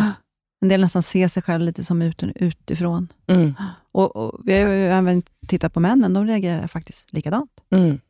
En 0.61 0.68
del 0.68 0.81
nästan 0.81 1.03
ser 1.03 1.29
sig 1.29 1.42
själv 1.42 1.64
lite 1.64 1.85
som 1.85 2.03
ut, 2.03 2.23
utifrån. 2.23 3.09
Mm, 3.27 3.55
Och, 3.92 4.16
och 4.16 4.40
vi 4.44 4.61
har 4.61 4.68
ju 4.70 4.87
även 4.87 5.23
tittat 5.46 5.73
på 5.75 5.81
männen, 5.81 6.12
de 6.12 6.27
reagerar 6.27 6.66
faktiskt 6.66 7.12
likadant. 7.12 7.51
mm, 7.70 8.01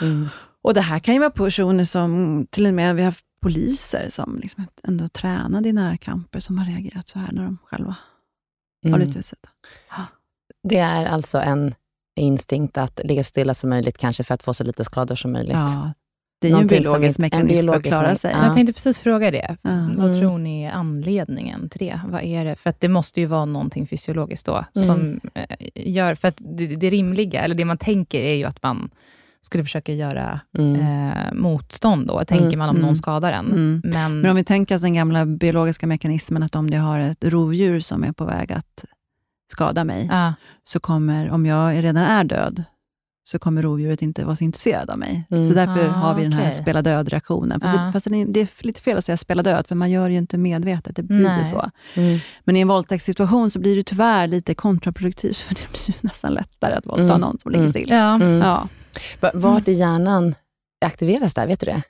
mm. 0.00 0.28
Och 0.62 0.74
det 0.74 0.80
här 0.80 0.98
kan 0.98 1.14
ju 1.14 1.20
vara 1.20 1.30
personer 1.30 1.84
som, 1.84 2.46
till 2.50 2.66
och 2.66 2.74
med 2.74 2.96
vi 2.96 3.02
har 3.02 3.06
haft 3.10 3.24
poliser 3.40 4.08
som 4.10 4.38
liksom 4.42 4.66
ändå 4.82 5.08
tränade 5.08 5.68
i 5.68 5.72
närkamper, 5.72 6.40
som 6.40 6.58
har 6.58 6.66
reagerat 6.66 7.08
så 7.08 7.18
här 7.18 7.32
när 7.32 7.44
de 7.44 7.58
själva 7.64 7.96
har 8.82 8.88
Mm. 8.88 8.98
blivit 9.00 9.16
utsatta. 9.16 9.48
Det 10.68 10.78
är 10.78 11.06
alltså 11.06 11.38
en 11.38 11.74
instinkt 12.16 12.78
att 12.78 13.00
ligga 13.04 13.22
så 13.22 13.28
stilla 13.28 13.54
som 13.54 13.70
möjligt, 13.70 13.98
kanske 13.98 14.24
för 14.24 14.34
att 14.34 14.42
få 14.42 14.54
så 14.54 14.64
lite 14.64 14.84
skador 14.84 15.14
som 15.16 15.32
möjligt. 15.32 15.52
Ja, 15.56 15.92
det 16.40 16.46
är 16.48 16.50
ju 16.52 16.60
en 16.60 16.66
biologisk 16.66 17.18
inte- 17.18 17.36
en 17.36 17.42
mekanism 17.42 17.68
för 17.68 17.76
att 17.76 17.82
klara 17.84 18.16
sig. 18.16 18.32
Ja. 18.38 18.44
Jag 18.46 18.54
tänkte 18.54 18.72
precis 18.72 18.98
fråga 18.98 19.30
det. 19.30 19.56
Ja. 19.62 19.70
Vad 19.96 20.06
Mm. 20.06 20.20
tror 20.20 20.38
ni 20.38 20.62
är 20.62 20.70
anledningen 20.72 21.68
till 21.68 21.78
det? 21.78 22.00
Vad 22.08 22.22
är 22.22 22.44
det? 22.44 22.56
För 22.56 22.70
att 22.70 22.80
det 22.80 22.88
måste 22.88 23.20
ju 23.20 23.26
vara 23.26 23.44
någonting 23.44 23.86
fysiologiskt 23.86 24.46
då, 24.46 24.64
Mm. 24.76 24.86
som 24.86 25.20
eh, 25.34 25.44
gör... 25.74 26.14
För 26.14 26.28
att 26.28 26.36
det, 26.38 26.66
det 26.66 26.90
rimliga, 26.90 27.40
eller 27.44 27.54
det 27.54 27.64
man 27.64 27.78
tänker, 27.78 28.20
är 28.20 28.34
ju 28.34 28.44
att 28.44 28.62
man 28.62 28.90
skulle 29.40 29.64
försöka 29.64 29.92
göra 29.92 30.40
Mm. 30.58 30.74
eh, 30.80 31.32
motstånd 31.34 32.06
då, 32.06 32.24
tänker 32.24 32.46
Mm. 32.46 32.58
man 32.58 32.68
om 32.68 32.76
Mm. 32.76 32.86
någon 32.86 32.96
skadar 32.96 33.32
en. 33.32 33.46
Mm. 33.46 33.82
Men, 33.84 34.20
Men 34.20 34.30
om 34.30 34.36
vi 34.36 34.44
tänker 34.44 34.74
oss 34.76 34.82
den 34.82 34.94
gamla 34.94 35.26
biologiska 35.26 35.86
mekanismen, 35.86 36.42
att 36.42 36.56
om 36.56 36.68
jag 36.68 36.82
har 36.82 36.98
ett 36.98 37.24
rovdjur 37.24 37.80
som 37.80 38.04
är 38.04 38.12
på 38.12 38.24
väg 38.24 38.52
att 38.52 38.84
skada 39.52 39.84
mig, 39.84 40.08
ja, 40.12 40.34
så 40.64 40.80
kommer, 40.80 41.30
om 41.30 41.46
jag 41.46 41.84
redan 41.84 41.96
är 41.96 42.24
död, 42.24 42.64
så 43.28 43.38
kommer 43.38 43.62
rovdjuret 43.62 44.02
inte 44.02 44.24
vara 44.24 44.36
så 44.36 44.44
intresserad 44.44 44.90
av 44.90 44.98
mig. 44.98 45.24
Mm. 45.30 45.48
Så 45.48 45.54
därför 45.54 45.88
Ah, 45.88 45.92
har 45.92 46.14
vi 46.14 46.22
den 46.22 46.32
här 46.32 46.40
okej. 46.40 46.52
spela 46.52 46.82
död-reaktionen. 46.82 47.60
Fast, 47.60 47.76
Ja. 47.78 47.82
det, 47.84 47.92
fast 47.92 48.06
det 48.10 48.20
är- 48.22 48.26
det 48.26 48.40
är 48.40 48.66
lite 48.66 48.80
fel 48.80 48.98
att 48.98 49.04
säga 49.04 49.16
spela 49.16 49.42
död, 49.42 49.66
för 49.66 49.74
man 49.74 49.90
gör 49.90 50.08
ju 50.08 50.16
inte 50.18 50.38
medvetet. 50.38 50.96
Det 50.96 51.02
blir 51.02 51.22
Nej. 51.22 51.44
så. 51.44 51.70
Mm. 51.94 52.18
Men 52.44 52.56
i 52.56 52.60
en 52.60 52.68
våldtäktssituation 52.68 53.50
så 53.50 53.58
blir 53.58 53.76
det 53.76 53.82
tyvärr 53.84 54.26
lite 54.26 54.54
kontraproduktivt, 54.54 55.36
för 55.48 55.54
det 55.54 55.70
blir 55.86 55.96
nästan 56.00 56.34
lättare 56.34 56.74
att 56.74 56.86
våldta 56.86 57.02
Mm. 57.04 57.20
någon 57.20 57.38
som 57.38 57.50
ligger 57.52 57.64
Mm. 57.64 57.72
still. 57.72 57.90
ja. 57.90 58.14
Mm. 58.14 58.38
Ja. 58.38 58.68
Va- 59.20 59.30
Vart 59.34 59.68
i 59.68 59.72
hjärnan 59.72 60.34
aktiveras 60.84 61.34
det? 61.34 61.46
Vet 61.46 61.60
du 61.60 61.66
det? 61.66 61.82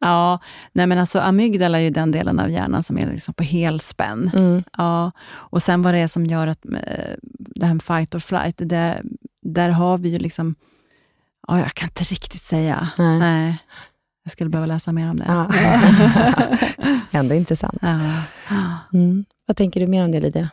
Ja, 0.00 0.38
nej 0.72 0.86
men 0.86 0.98
alltså 0.98 1.18
amygdala 1.20 1.78
är 1.78 1.82
ju 1.82 1.90
den 1.90 2.10
delen 2.12 2.40
av 2.40 2.50
hjärnan 2.50 2.82
som 2.82 2.98
är 2.98 3.06
liksom 3.12 3.34
på 3.34 3.42
helspänn. 3.42 4.30
Mm. 4.34 4.62
Ja, 4.78 5.10
och 5.30 5.62
sen 5.62 5.82
vad 5.82 5.94
det 5.94 6.00
är 6.00 6.08
som 6.08 6.26
gör 6.26 6.46
att 6.46 6.64
eh, 6.66 7.14
det 7.38 7.66
här 7.66 7.74
med 7.74 7.82
fight 7.82 8.14
or 8.14 8.18
flight, 8.18 8.54
det, 8.58 9.02
där 9.42 9.68
har 9.70 9.98
vi 9.98 10.08
ju 10.08 10.18
liksom, 10.18 10.54
ja, 11.48 11.58
jag 11.58 11.74
kan 11.74 11.88
inte 11.88 12.04
riktigt 12.04 12.42
säga. 12.44 12.88
Nej. 12.98 13.56
Jag 14.24 14.32
skulle 14.32 14.50
behöva 14.50 14.66
läsa 14.66 14.92
mer 14.92 15.10
om 15.10 15.16
det. 15.16 15.24
Ja. 15.28 15.50
Ändå 17.18 17.34
intressant. 17.34 17.78
Ja. 17.82 17.98
Mm. 18.92 19.24
Vad 19.46 19.56
tänker 19.56 19.80
du 19.80 19.86
mer 19.86 20.04
om 20.04 20.10
det, 20.12 20.20
Lydia? 20.20 20.50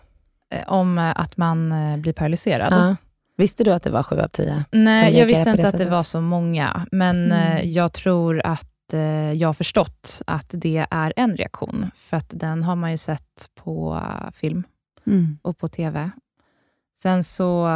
Eh, 0.54 0.70
Om 0.74 0.98
eh, 0.98 1.12
att 1.20 1.38
man 1.38 1.72
eh, 1.72 1.98
blir 1.98 2.14
paralyserad. 2.14 2.74
Ja. 2.74 2.96
Visste 3.38 3.64
du 3.64 3.72
att 3.74 3.84
det 3.84 3.90
var 3.90 4.04
sju 4.04 4.20
av 4.20 4.28
tio? 4.28 4.66
Nej, 4.72 5.18
jag 5.18 5.26
visste 5.26 5.50
inte 5.50 5.68
att 5.68 5.78
det 5.78 5.86
var 5.90 6.04
så 6.04 6.22
många, 6.22 6.86
men 6.92 7.32
Mm. 7.32 7.72
jag 7.72 7.94
tror 7.94 8.42
att 8.46 8.66
jag 9.36 9.48
har 9.50 9.54
förstått 9.54 10.22
att 10.28 10.46
det 10.50 10.88
är 10.92 11.14
en 11.16 11.38
reaktion, 11.38 11.92
för 11.96 12.18
att 12.18 12.30
den 12.30 12.64
har 12.64 12.76
man 12.76 12.92
ju 12.92 12.98
sett 12.98 13.50
på 13.56 14.02
film 14.34 14.64
Mm. 15.08 15.38
och 15.42 15.58
på 15.58 15.68
TV. 15.68 16.10
Sen 16.98 17.24
så, 17.24 17.68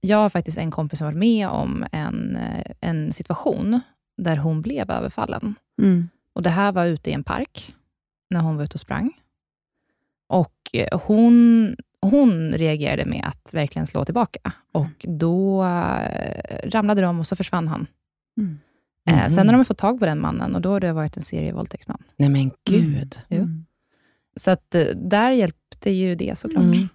jag 0.00 0.16
har 0.18 0.28
faktiskt 0.28 0.58
en 0.58 0.70
kompis 0.70 0.98
som 0.98 1.06
varit 1.06 1.18
med 1.18 1.48
om 1.48 1.86
en, 1.92 2.36
eh, 2.36 2.72
en 2.80 3.12
situation 3.12 3.80
där 4.16 4.36
hon 4.36 4.62
blev 4.62 4.90
överfallen. 4.90 5.54
Mm. 5.82 6.08
Och 6.32 6.42
Det 6.42 6.50
här 6.50 6.72
var 6.72 6.86
ute 6.86 7.10
i 7.10 7.12
en 7.12 7.24
park, 7.24 7.74
när 8.30 8.40
hon 8.40 8.56
var 8.56 8.64
ute 8.64 8.74
och 8.74 8.80
sprang. 8.80 9.20
och 10.26 10.52
hon, 10.92 11.76
hon 12.00 12.52
reagerade 12.52 13.04
med 13.04 13.24
att 13.24 13.54
verkligen 13.54 13.86
slå 13.86 14.04
tillbaka. 14.04 14.52
Och 14.72 15.06
då 15.08 15.64
eh, 15.64 16.70
ramlade 16.70 17.02
de 17.02 17.20
och 17.20 17.26
så 17.26 17.36
försvann 17.36 17.68
han. 17.68 17.86
Mm. 18.40 18.58
Eh, 19.08 19.28
sen 19.28 19.48
har 19.48 19.56
de 19.56 19.64
fått 19.64 19.78
tag 19.78 19.98
på 19.98 20.06
den 20.06 20.20
mannen 20.20 20.54
och 20.54 20.60
då 20.60 20.70
har 20.70 20.80
det 20.80 20.92
varit 20.92 21.16
en 21.16 21.22
serievåldtäktsman. 21.22 22.02
Nej 22.16 22.28
men 22.28 22.50
gud. 22.64 23.20
Jo. 23.28 23.36
Mm. 23.36 23.64
Så 24.36 24.50
att 24.50 24.74
eh, 24.74 24.84
där 24.84 25.30
hjälpte 25.30 25.90
ju 25.90 26.14
det 26.14 26.38
såklart. 26.38 26.64
Mm. 26.64 26.88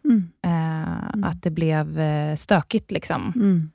Mm. 0.83 1.23
Att 1.23 1.43
det 1.43 1.51
blev 1.51 1.99
eh, 1.99 2.35
stökigt. 2.35 2.91
Liksom. 2.91 3.33
Mm. 3.35 3.69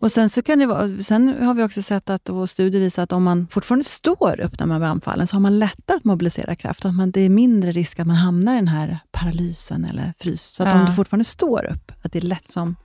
Och 0.00 0.12
sen, 0.12 0.28
så 0.30 0.42
kan 0.42 0.58
det 0.58 0.66
vara, 0.66 0.88
sen 0.88 1.34
har 1.46 1.54
vi 1.54 1.62
också 1.62 1.82
sett 1.82 2.10
att 2.10 2.28
och 2.28 2.50
studier 2.50 2.80
visar 2.80 3.02
att 3.02 3.12
om 3.12 3.22
man 3.22 3.46
fortfarande 3.50 3.84
står 3.84 4.40
upp 4.40 4.58
när 4.58 4.66
man 4.66 4.80
blir 4.80 4.88
anfallen, 4.88 5.26
så 5.26 5.36
har 5.36 5.40
man 5.40 5.58
lättare 5.58 5.96
att 5.96 6.04
mobilisera 6.04 6.54
kraft. 6.56 6.84
Att 6.84 6.94
man, 6.94 7.10
det 7.10 7.20
är 7.20 7.28
mindre 7.28 7.72
risk 7.72 8.00
att 8.00 8.06
man 8.06 8.16
hamnar 8.16 8.52
i 8.52 8.56
den 8.56 8.68
här 8.68 8.98
paralysen 9.12 9.84
eller 9.84 10.12
frys. 10.18 10.42
Så 10.42 10.62
att 10.62 10.68
Ja. 10.68 10.80
om 10.80 10.86
du 10.86 10.92
fortfarande 10.92 11.24
står 11.24 11.64
upp, 11.72 11.92
att 12.02 12.12
det 12.12 12.18
är 12.18 12.22
lätt 12.22 12.50
som, 12.50 12.76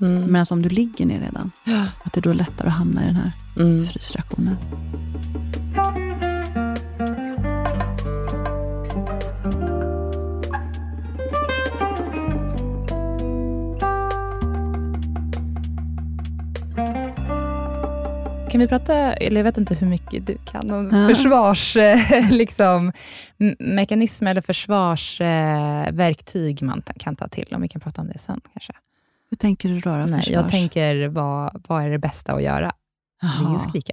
Mm. 0.00 0.32
medan 0.32 0.46
om 0.50 0.62
du 0.62 0.68
ligger 0.68 1.06
ner 1.06 1.20
redan, 1.20 1.50
att 2.04 2.12
det 2.12 2.20
är 2.20 2.22
då 2.22 2.32
lättare 2.32 2.68
att 2.68 2.74
hamna 2.74 3.02
i 3.04 3.06
den 3.06 3.16
här 3.16 3.32
Mm. 3.56 3.86
frysreaktionen. 3.86 4.56
Kan 18.56 18.60
vi 18.60 18.68
prata, 18.68 19.12
eller 19.12 19.36
jag 19.36 19.44
vet 19.44 19.58
inte 19.58 19.74
hur 19.74 19.86
mycket 19.86 20.26
du 20.26 20.38
kan 20.44 20.70
om 20.70 20.90
Ja. 20.92 21.08
försvars, 21.08 21.76
eh, 21.76 22.30
liksom, 22.30 22.92
eller 23.38 24.40
försvarsverktyg 24.40 25.94
verktyg 25.96 26.62
man 26.62 26.82
kan 26.98 27.16
ta 27.16 27.28
till, 27.28 27.46
om 27.54 27.62
vi 27.62 27.68
kan 27.68 27.80
prata 27.80 28.00
om 28.02 28.08
det 28.08 28.18
sen 28.18 28.40
kanske. 28.52 28.72
Hur 29.30 29.36
tänker 29.36 29.68
du 29.68 29.80
då? 29.80 29.90
då 29.90 29.96
Nej, 29.96 30.24
jag 30.32 30.50
tänker, 30.50 31.08
vad, 31.08 31.62
vad 31.68 31.82
är 31.84 31.90
det 31.90 31.98
bästa 31.98 32.32
att 32.32 32.42
göra? 32.42 32.72
Det 33.20 33.26
är 33.46 33.50
ju 33.50 33.56
att 33.56 33.62
skrika. 33.68 33.92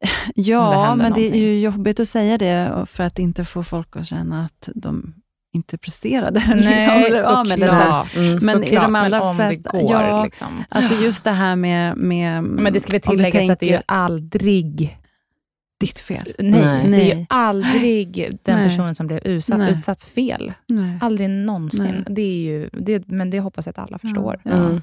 Det 0.00 0.08
Ja, 0.34 0.70
händer 0.70 0.96
men 1.04 1.12
det 1.12 1.20
är 1.20 1.22
någonting. 1.22 1.40
ju 1.42 1.60
jobbigt 1.60 2.00
att 2.00 2.08
säga 2.08 2.38
det 2.38 2.84
för 2.88 3.04
att 3.04 3.18
inte 3.18 3.44
få 3.44 3.62
folk 3.64 3.96
att 3.96 4.06
känna 4.06 4.44
att 4.44 4.68
de 4.74 5.14
inte 5.54 5.78
presterade. 5.78 6.42
Nej, 6.64 7.10
liksom, 7.10 7.34
av 7.36 7.46
med 7.48 7.58
det 7.60 7.68
såklart. 7.68 8.16
Mm. 8.16 8.30
Men 8.42 8.64
i 8.64 8.66
såklart, 8.66 8.84
de 8.84 8.94
allra 8.96 9.18
men 9.18 9.28
om 9.28 9.36
flesta- 9.36 9.72
det 9.72 9.82
går. 9.82 9.90
ja, 9.92 10.24
liksom. 10.24 10.64
Alltså 10.68 10.94
just 10.94 11.24
det 11.24 11.30
här 11.30 11.56
med... 11.56 11.96
med 11.96 12.42
Men 12.44 12.72
det 12.72 12.80
ska 12.80 12.90
väl 12.92 13.00
tilläggas 13.00 13.50
att 13.50 13.60
det 13.60 13.66
är 13.66 13.70
ju 13.70 13.76
tänker 13.76 13.84
aldrig 13.94 14.98
ditt 15.80 16.00
fel. 16.00 16.34
Nej, 16.38 16.60
Nej. 16.60 16.90
det 16.90 17.12
är 17.12 17.16
ju 17.18 17.26
aldrig 17.28 18.38
den 18.42 18.58
Nej. 18.58 18.68
personen 18.68 18.94
som 18.94 19.06
blev 19.06 19.18
utsatt, 19.26 19.70
utsatts 19.70 20.06
fel. 20.06 20.52
Nej. 20.66 20.98
Aldrig 21.00 21.30
någonsin. 21.30 21.84
Nej. 21.84 22.04
Det 22.16 22.22
är 22.22 22.36
ju, 22.36 22.68
det, 22.72 23.08
men 23.08 23.30
det 23.30 23.40
hoppas 23.40 23.66
jag 23.66 23.70
att 23.70 23.78
alla 23.78 23.98
förstår. 23.98 24.40
Ja. 24.44 24.50
Mm. 24.50 24.80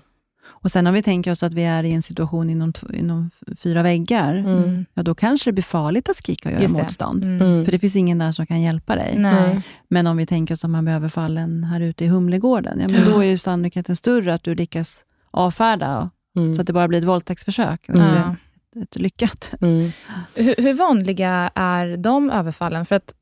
Och 0.50 0.72
sen 0.72 0.88
om 0.88 0.94
vi 0.94 1.02
tänker 1.02 1.32
oss 1.32 1.44
att 1.44 1.54
vi 1.54 1.64
är 1.64 1.84
i 1.84 1.92
en 1.94 2.02
situation 2.02 2.50
inom, 2.50 2.74
inom 2.94 3.30
fyra 3.58 3.84
väggar, 3.84 4.34
Mm. 4.36 4.86
ja, 4.94 5.04
då 5.04 5.16
kanske 5.16 5.50
det 5.50 5.54
blir 5.54 5.64
farligt 5.64 6.10
att 6.10 6.16
skrika 6.16 6.50
och 6.50 6.54
göra 6.54 6.62
Just 6.62 6.76
det. 6.76 6.84
motstånd. 6.84 7.24
Mm. 7.24 7.42
Mm. 7.42 7.66
För 7.66 7.72
det 7.72 7.80
finns 7.80 7.96
ingen 7.96 8.18
där 8.18 8.32
som 8.32 8.46
kan 8.46 8.62
hjälpa 8.62 8.96
dig. 8.96 9.16
Nej. 9.18 9.62
Men 9.88 10.08
om 10.08 10.18
vi 10.18 10.26
tänker 10.26 10.54
oss 10.54 10.64
att 10.64 10.70
man 10.72 10.86
blir 10.86 10.94
överfallen 10.94 11.64
här 11.64 11.82
ute 11.82 12.06
i 12.06 12.08
Humlegården, 12.08 12.80
ja, 12.80 12.88
men 12.88 13.06
då 13.12 13.20
är 13.20 13.26
ju 13.28 13.38
sannolikheten 13.38 13.96
större 13.96 14.34
att 14.34 14.44
du 14.44 14.56
lyckas 14.56 15.06
avfärda, 15.32 16.10
Mm. 16.36 16.56
så 16.56 16.62
att 16.62 16.68
det 16.68 16.74
bara 16.74 16.88
blir 16.88 17.00
ett 17.00 17.06
våldtäktsförsök 17.06 17.90
och 17.90 17.96
inte 17.96 18.36
ett 18.82 18.96
lyckat. 19.00 19.52
Mm. 19.62 19.92
Hur, 20.36 20.56
hur 20.58 20.74
vanliga 20.74 21.52
är 21.56 21.98
de 21.98 22.30
överfallen? 22.30 22.86
För 22.86 22.96
att 22.96 23.14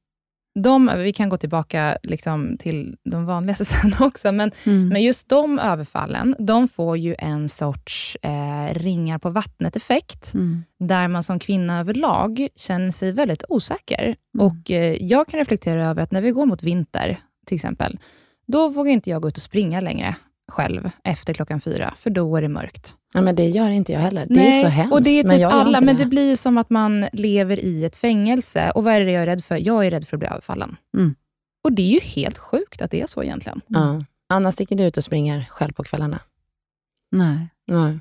de, 0.63 0.91
vi 0.97 1.13
kan 1.13 1.29
gå 1.29 1.37
tillbaka 1.37 1.97
liksom 2.03 2.57
till 2.57 2.95
de 3.03 3.25
vanligaste 3.25 3.65
sen 3.75 3.91
också, 3.99 4.31
men, 4.31 4.51
Mm. 4.65 4.87
men 4.89 5.03
just 5.03 5.29
de 5.29 5.59
överfallen, 5.59 6.35
de 6.39 6.67
får 6.67 6.97
ju 6.97 7.15
en 7.19 7.49
sorts 7.49 8.17
eh, 8.21 8.73
ringar 8.73 9.17
på 9.19 9.29
vattnet-effekt, 9.29 10.33
Mm. 10.33 10.63
där 10.79 11.07
man 11.07 11.23
som 11.23 11.39
kvinna 11.39 11.79
överlag 11.79 12.47
känner 12.55 12.91
sig 12.91 13.11
väldigt 13.11 13.43
osäker. 13.49 14.15
Mm. 14.35 14.45
Och 14.47 14.71
eh, 14.71 14.93
Jag 15.03 15.27
kan 15.27 15.37
reflektera 15.39 15.85
över 15.89 16.03
att 16.03 16.11
när 16.11 16.21
vi 16.21 16.31
går 16.31 16.45
mot 16.45 16.63
vinter, 16.63 17.19
till 17.45 17.55
exempel, 17.55 17.99
då 18.47 18.69
vågar 18.69 18.91
inte 18.91 19.09
jag 19.09 19.21
gå 19.21 19.27
ut 19.27 19.37
och 19.37 19.43
springa 19.43 19.81
längre 19.81 20.15
själv 20.47 20.91
efter 21.03 21.33
klockan 21.33 21.61
fyra, 21.61 21.93
för 21.97 22.09
då 22.09 22.35
är 22.35 22.41
det 22.41 22.47
mörkt. 22.47 22.95
Ja, 23.13 23.21
men 23.21 23.35
det 23.35 23.47
gör 23.47 23.69
inte 23.69 23.91
jag 23.91 23.99
heller. 23.99 24.25
Det 24.29 24.47
är 24.47 24.61
så 24.61 24.67
hemskt. 24.67 24.93
och 24.93 25.03
det 25.03 25.09
är 25.09 25.23
typ 25.23 25.27
men 25.27 25.39
jag 25.39 25.51
alla, 25.51 25.81
men 25.81 25.95
det. 25.95 26.03
det 26.03 26.09
blir 26.09 26.29
ju 26.29 26.35
som 26.35 26.57
att 26.57 26.69
man 26.69 27.07
lever 27.13 27.59
i 27.59 27.85
ett 27.85 27.95
fängelse. 27.95 28.71
Och 28.75 28.83
vad 28.83 28.93
är 28.93 29.05
det 29.05 29.11
jag 29.11 29.21
är 29.21 29.25
rädd 29.25 29.45
för? 29.45 29.67
Jag 29.67 29.85
är 29.85 29.91
rädd 29.91 30.07
för 30.07 30.17
att 30.17 30.19
bli 30.19 30.29
överfallen. 30.29 30.75
Mm. 30.97 31.15
Och 31.63 31.71
det 31.71 31.81
är 31.81 31.93
ju 31.93 31.99
helt 31.99 32.37
sjukt 32.37 32.81
att 32.81 32.91
det 32.91 33.01
är 33.01 33.07
så 33.07 33.23
egentligen. 33.23 33.61
Ja. 33.67 34.03
Anna, 34.29 34.51
sticker 34.51 34.75
du 34.75 34.83
ut 34.83 34.97
och 34.97 35.03
springer 35.03 35.45
själv 35.49 35.73
på 35.73 35.83
kvällarna? 35.83 36.19
Nej. 37.11 37.49
Nej. 37.67 37.99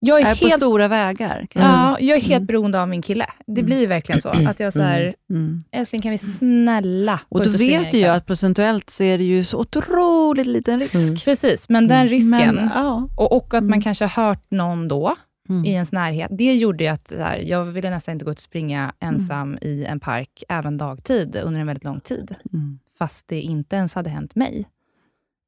Jag 0.00 0.20
är, 0.20 0.26
Är 0.26 0.34
på 0.34 0.46
helt, 0.48 0.62
stora 0.62 0.88
vägar. 0.88 1.46
ja, 1.54 1.96
jag 2.00 2.16
är 2.16 2.20
helt 2.22 2.32
Mm. 2.32 2.46
beroende 2.46 2.80
av 2.82 2.88
min 2.88 3.02
kille. 3.02 3.26
Det 3.46 3.62
blir 3.62 3.86
verkligen 3.86 4.20
så. 4.22 4.28
Att 4.28 4.60
jag 4.60 4.72
så 4.72 4.80
här, 4.80 5.14
Mm. 5.30 5.62
älskling 5.72 6.02
kan 6.02 6.10
vi 6.10 6.18
snälla 6.18 7.20
Och 7.28 7.44
då 7.44 7.50
vet 7.50 7.58
du 7.58 7.64
ju 7.64 8.02
ikväll?" 8.02 8.10
att 8.16 8.26
procentuellt 8.26 8.90
så 8.90 9.02
är 9.02 9.18
det 9.18 9.24
ju 9.24 9.44
så 9.44 9.58
otroligt 9.58 10.46
liten 10.46 10.80
risk. 10.80 10.94
Mm. 10.94 11.16
Precis, 11.16 11.68
men 11.68 11.88
den 11.88 12.08
risken, 12.08 12.54
Men, 12.54 12.70
ja. 12.74 13.08
och, 13.16 13.32
och 13.36 13.54
att 13.54 13.62
man 13.62 13.68
Mm. 13.72 13.82
kanske 13.82 14.04
har 14.04 14.24
hört 14.26 14.50
någon 14.50 14.88
då, 14.88 15.14
Mm. 15.48 15.64
i 15.64 15.68
ens 15.70 15.92
närhet, 15.92 16.28
det 16.38 16.54
gjorde 16.54 16.84
ju 16.84 16.90
att 16.90 17.08
så 17.08 17.16
här, 17.18 17.36
jag 17.38 17.64
ville 17.64 17.90
nästan 17.90 18.12
inte 18.12 18.24
gå 18.24 18.30
ut 18.30 18.36
och 18.38 18.42
springa 18.42 18.92
ensam 19.00 19.58
i 19.62 19.84
en 19.84 20.00
park, 20.00 20.42
även 20.48 20.78
dagtid, 20.78 21.36
under 21.44 21.60
en 21.60 21.66
väldigt 21.66 21.84
lång 21.84 22.00
tid. 22.00 22.34
Mm. 22.52 22.78
fast 22.98 23.28
det 23.28 23.40
inte 23.40 23.76
ens 23.76 23.94
hade 23.94 24.10
hänt 24.10 24.34
mig. 24.34 24.66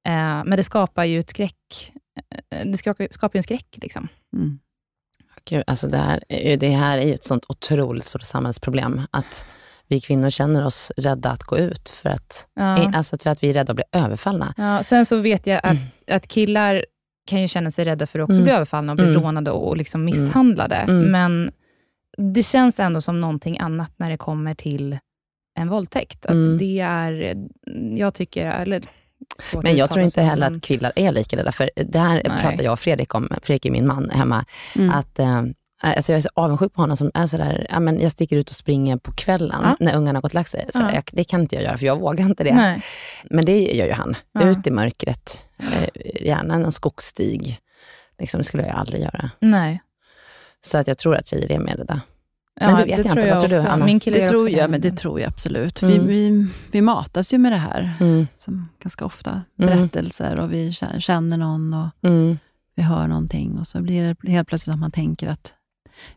Eh, 0.07 0.13
men 0.45 0.51
det 0.57 0.63
skapar 0.63 1.05
ju 1.05 1.19
ett 1.19 1.31
skräck. 1.31 1.93
Eh, 2.51 2.67
Det 2.67 2.77
skapar, 2.77 3.31
ju 3.35 3.39
en 3.39 3.43
skräck. 3.43 3.79
Liksom. 3.83 4.09
Mm. 4.37 4.59
Gud, 5.45 5.65
alltså 5.67 5.87
det, 5.87 5.97
här, 5.97 6.25
det 6.57 6.69
här 6.69 6.99
är 6.99 7.03
ju 7.07 7.15
ett 7.15 7.25
sånt 7.25 7.45
otroligt 7.49 8.05
stort 8.05 8.23
samhällsproblem, 8.23 9.01
att 9.11 9.47
vi 9.89 10.01
kvinnor 10.01 10.31
känner 10.31 10.65
oss 10.67 10.93
rädda 10.97 11.31
att 11.31 11.43
gå 11.43 11.59
ut, 11.59 11.89
för 11.89 12.11
att, 12.11 12.47
Ja. 12.55 12.93
alltså 12.95 13.19
för 13.19 13.31
att 13.31 13.43
vi 13.43 13.51
är 13.51 13.55
rädda 13.55 13.71
att 13.73 13.77
bli 13.77 13.85
överfallna. 13.93 14.55
Ja, 14.57 14.83
sen 14.83 15.07
så 15.07 15.17
vet 15.17 15.47
jag 15.47 15.61
att, 15.63 15.77
att 16.11 16.27
killar 16.29 16.85
kan 17.27 17.43
ju 17.43 17.49
känna 17.49 17.71
sig 17.71 17.85
rädda 17.85 18.07
för 18.07 18.19
att 18.19 18.25
också 18.25 18.33
Mm. 18.35 18.45
bli 18.45 18.53
överfallna 18.53 18.93
och 18.93 18.97
bli 18.97 19.09
Mm. 19.11 19.23
rånade 19.23 19.51
och 19.51 19.77
liksom 19.77 20.05
misshandlade. 20.05 20.75
Mm. 20.77 21.11
Men 21.13 21.53
det 22.19 22.43
känns 22.43 22.81
ändå 22.81 23.01
som 23.01 23.21
någonting 23.21 23.59
annat 23.59 23.93
när 23.97 24.11
det 24.11 24.17
kommer 24.17 24.55
till 24.55 24.99
en 25.59 25.69
våldtäkt. 25.69 26.27
Att 26.27 26.33
Mm. 26.33 26.59
det 26.59 26.81
är, 26.81 27.37
jag 27.97 28.15
tycker, 28.15 28.47
eller 28.51 28.83
Men 29.63 29.77
jag 29.77 29.91
tror 29.91 30.05
inte 30.05 30.23
heller 30.23 30.47
att 30.47 30.63
killar 30.63 30.93
är 30.97 31.13
lika 31.13 31.37
rädda, 31.37 31.53
för 31.53 31.71
det 31.75 31.99
här 31.99 32.23
Nej. 32.29 32.41
pratar 32.43 32.63
jag 32.63 32.73
och 32.73 32.81
Fredrik 32.81 33.15
om, 33.15 33.29
Fredrik 33.43 33.67
är 33.67 33.71
min 33.71 33.87
man 33.87 34.11
hemma, 34.11 34.45
Mm. 34.77 34.91
att 34.91 35.19
eh, 35.19 35.43
Alltså 35.83 36.13
jag 36.13 36.17
är 36.19 36.23
så 36.23 36.29
avundsjuk 36.35 36.73
på 36.75 36.81
honom 36.81 36.97
som 36.97 37.11
är 37.15 37.27
sådär, 37.27 37.67
ja, 37.71 37.81
men 37.81 38.01
jag 38.01 38.13
sticker 38.13 38.37
ut 38.37 38.49
och 38.51 38.55
springer 38.55 38.97
på 38.97 39.13
kvällen 39.13 39.61
Ja. 39.63 39.77
när 39.81 39.97
ungarna 39.97 40.17
har 40.17 40.23
gått 40.23 40.31
och 40.31 40.35
lagt 40.35 40.51
sig. 40.51 40.67
Så 40.69 40.79
Ja. 40.81 40.95
jag, 40.95 41.03
det 41.13 41.25
kan 41.25 41.41
inte 41.41 41.55
jag 41.55 41.65
göra, 41.65 41.77
för 41.79 41.87
jag 41.87 42.01
vågar 42.01 42.25
inte 42.25 42.45
det. 42.45 42.55
Nej. 42.55 42.83
Men 43.25 43.45
det 43.45 43.73
gör 43.75 43.87
ju 43.87 43.93
han. 43.93 44.15
Ja. 44.33 44.43
Ut 44.49 44.67
i 44.67 44.71
mörkret, 44.71 45.47
eh, 45.59 45.89
gärna 46.27 46.55
en 46.55 46.73
skogsstig. 46.73 47.59
Liksom, 48.19 48.39
det 48.39 48.45
skulle 48.45 48.67
jag 48.67 48.77
aldrig 48.77 49.01
göra. 49.03 49.31
Nej. 49.41 49.83
Så 50.61 50.79
att 50.79 50.87
jag 50.87 50.99
tror 50.99 51.17
att 51.17 51.27
tjejer 51.27 51.53
är 51.53 51.59
mer 51.59 51.77
rädda. 51.77 52.01
Ja, 52.61 52.67
Men 52.67 52.77
det 52.77 52.83
vet 52.97 53.07
jag 53.07 53.17
inte. 53.17 53.31
Vad 53.31 53.41
tror 53.41 53.49
du, 53.51 53.57
också. 53.57 53.69
Anna? 53.69 53.85
Min 53.85 54.01
kille 54.01 54.17
Det 54.19 54.23
är 54.25 54.29
tror 54.29 54.41
också 54.41 54.49
jag, 54.57 54.71
men 54.71 54.81
det 54.81 54.91
tror 54.91 55.21
jag 55.21 55.29
absolut. 55.29 55.83
Vi, 55.83 55.95
Mm. 55.95 56.07
vi, 56.07 56.47
vi 56.71 56.81
matas 56.81 57.35
ju 57.35 57.39
med 57.39 57.53
det 57.53 57.57
här, 57.59 57.93
Mm, 58.01 58.27
som 58.37 58.69
ganska 58.83 59.05
ofta. 59.05 59.31
Mm. 59.31 59.43
Berättelser 59.57 60.39
och 60.39 60.53
vi 60.53 60.71
kä- 60.71 61.01
känner 61.01 61.37
någon 61.37 61.75
och 61.75 61.89
mm, 62.09 62.39
vi 62.75 62.83
hör 62.83 63.07
någonting 63.07 63.59
och 63.59 63.67
så 63.67 63.81
blir 63.83 64.17
det 64.23 64.31
helt 64.31 64.49
plötsligt 64.49 64.75
att 64.75 64.81
man 64.81 64.91
tänker 64.91 65.29
att 65.29 65.55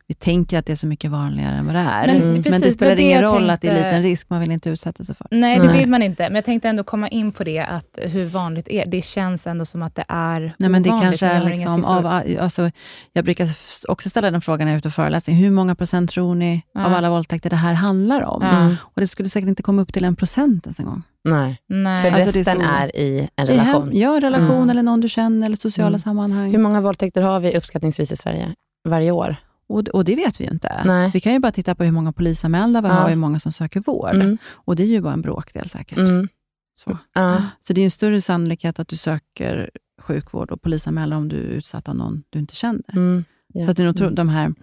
vi 0.08 0.13
tänker 0.13 0.60
att 0.60 0.65
det 0.65 0.72
är 0.72 0.76
så 0.76 0.88
mycket 0.88 1.12
vanligare 1.12 1.56
än 1.56 1.65
vad 1.65 1.76
det 1.76 1.80
är. 1.82 2.08
Men 2.08 2.34
Men, 2.34 2.43
precis, 2.43 2.62
det 2.62 2.72
spelar 2.72 2.89
men 2.91 2.98
det 2.98 3.04
ingen 3.04 3.22
jag 3.22 3.36
roll 3.36 3.50
att 3.50 3.62
det 3.62 3.67
är 3.67 3.72
tänkte- 3.72 3.88
liten 3.89 4.04
risk, 4.04 4.30
man 4.30 4.39
vill 4.39 4.52
inte 4.52 4.69
utsätta 4.69 5.04
sig 5.04 5.15
för. 5.15 5.28
Nej, 5.32 5.60
det 5.60 5.67
Nej. 5.67 5.78
vill 5.80 5.89
man 5.89 6.04
inte. 6.04 6.24
Men 6.24 6.36
jag 6.36 6.46
tänkte 6.46 6.69
ändå 6.69 6.84
komma 6.84 7.08
in 7.08 7.32
på 7.32 7.43
det, 7.43 7.60
att 7.60 7.98
hur 8.02 8.26
vanligt 8.26 8.67
är 8.69 8.86
det? 8.86 9.02
känns 9.02 9.48
ändå 9.48 9.65
som 9.65 9.82
att 9.82 9.96
det 9.96 10.06
är 10.08 10.54
Nej, 10.58 10.69
men 10.69 10.84
det 10.84 10.89
kanske 10.89 11.26
jag 11.26 11.36
är 11.36 11.50
liksom 11.50 11.86
av, 11.86 12.06
alltså, 12.39 12.72
jag 13.13 13.26
brukar 13.26 13.48
också 13.88 14.10
ställa 14.10 14.32
den 14.32 14.41
frågan 14.41 14.65
när 14.65 14.72
jag 14.72 14.76
är 14.76 14.78
ute 14.78 14.88
och 14.88 14.93
föreläser. 14.93 15.32
Hur 15.34 15.52
många 15.52 15.76
procent 15.76 16.10
tror 16.10 16.36
ni 16.36 16.63
Ja. 16.74 16.86
av 16.86 16.93
alla 16.93 17.10
våldtäkter 17.10 17.50
det 17.50 17.56
här 17.56 17.74
handlar 17.74 18.22
om? 18.22 18.41
Ja. 18.41 18.50
mm. 18.60 18.76
Och 18.82 19.02
det 19.02 19.08
skulle 19.08 19.30
säkert 19.30 19.50
inte 19.50 19.63
komma 19.63 19.82
upp 19.82 19.93
till 19.93 20.04
en 20.04 20.15
procent 20.15 20.65
ens 20.65 20.80
en 20.80 20.86
gång. 20.86 21.04
Nej, 21.26 21.58
Nej. 21.69 22.02
för 22.02 22.12
Alltså, 22.12 22.32
det 22.32 22.39
är 22.39 22.43
resten 22.43 22.62
så- 22.62 22.67
är, 22.76 22.96
i 22.98 23.30
en 23.36 23.46
Det 23.46 23.54
är 23.54 23.58
hem, 23.58 23.65
relation. 23.67 23.89
ja, 23.98 24.19
relation 24.22 24.56
Mm. 24.58 24.69
eller 24.69 24.84
någon 24.84 25.02
du 25.02 25.10
känner 25.10 25.46
eller 25.46 25.58
sociala 25.58 25.88
Mm. 25.88 26.00
sammanhang. 26.00 26.52
Hur 26.52 26.58
många 26.60 26.82
våldtäkter 26.82 27.22
har 27.22 27.39
vi 27.39 27.58
uppskattningsvis 27.58 28.12
i 28.12 28.15
Sverige 28.15 28.54
varje 28.89 29.12
år? 29.12 29.36
Och, 29.67 29.88
och 29.89 30.06
det 30.06 30.15
vet 30.15 30.39
vi 30.41 30.45
ju 30.45 30.52
inte. 30.52 30.82
Nej. 30.86 31.12
Vi 31.13 31.19
kan 31.19 31.34
ju 31.34 31.39
bara 31.39 31.52
titta 31.52 31.76
på 31.76 31.84
hur 31.84 31.91
många 31.91 32.12
polisanmälda 32.13 32.82
vi 32.82 32.88
Ja. 32.88 32.93
har 32.93 33.04
och 33.04 33.10
hur 33.10 33.15
många 33.15 33.39
som 33.39 33.52
söker 33.52 33.80
vård. 33.80 34.15
Mm, 34.15 34.38
Och 34.52 34.76
det 34.76 34.84
är 34.84 34.88
ju 34.88 35.02
bara 35.02 35.13
en 35.13 35.21
bråkdel 35.21 35.69
säkert. 35.69 35.97
mm, 35.97 36.28
Så. 36.76 36.97
ja, 37.13 37.43
så 37.62 37.73
det 37.73 37.82
är 37.82 37.86
en 37.86 37.91
större 37.91 38.21
sannolikhet 38.21 38.80
att 38.80 38.88
du 38.88 38.95
söker 38.95 39.69
sjukvård 40.02 40.52
och 40.52 40.62
polisanmäler 40.62 41.15
om 41.17 41.30
du 41.30 41.36
är 41.38 41.41
utsatt 41.49 41.89
av 41.89 41.95
någon 41.95 42.23
du 42.30 42.39
inte 42.39 42.56
känner. 42.56 42.84
mm, 42.93 43.23
ja. 43.54 43.65
Så 43.65 43.71
att 43.71 43.78
det 43.78 43.84
är 43.84 43.88
nog 43.88 44.02
Mm. 44.02 44.15
de 44.15 44.30
här 44.30 44.54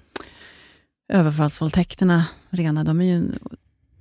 överfallsvåldtäkterna, 1.13 2.25
rena, 2.51 2.85
de 2.85 3.01
är 3.01 3.05
ju 3.05 3.25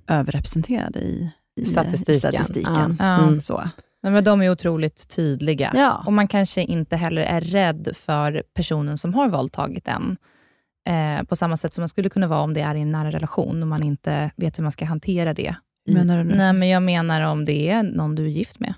överrepresenterade 0.06 0.98
i, 1.00 1.32
i 1.60 1.64
Statistiken. 1.64 2.14
I 2.14 2.18
statistiken. 2.20 2.96
Mm. 3.00 3.40
Så. 3.40 3.70
Nej, 4.02 4.12
men 4.12 4.24
de 4.24 4.42
är 4.42 4.50
otroligt 4.50 5.08
tydliga. 5.16 5.72
Ja. 5.74 6.02
Och 6.06 6.12
man 6.12 6.28
kanske 6.28 6.62
inte 6.62 6.96
heller 6.96 7.22
är 7.22 7.40
rädd 7.40 7.88
för 7.94 8.42
personen 8.54 8.98
som 8.98 9.14
har 9.14 9.28
våldtagit 9.28 9.88
en. 9.88 10.16
Eh, 10.88 11.22
på 11.24 11.36
samma 11.36 11.56
sätt 11.56 11.74
som 11.74 11.82
man 11.82 11.88
skulle 11.88 12.08
kunna 12.08 12.26
vara 12.28 12.40
om 12.40 12.54
det 12.54 12.60
är 12.60 12.74
i 12.74 12.80
en 12.80 12.92
nära 12.92 13.10
relation 13.10 13.62
och 13.62 13.68
man 13.68 13.82
inte 13.82 14.30
vet 14.36 14.58
hur 14.58 14.62
man 14.62 14.72
ska 14.72 14.84
hantera 14.84 15.34
det. 15.34 15.54
Menar 15.88 16.18
du 16.18 16.24
nu? 16.24 16.34
Nej, 16.36 16.52
men 16.52 16.68
jag 16.68 16.82
menar 16.82 17.20
om 17.22 17.44
det 17.44 17.68
är 17.70 17.82
någon 17.82 18.14
du 18.14 18.24
är 18.24 18.28
gift 18.28 18.60
med. 18.60 18.74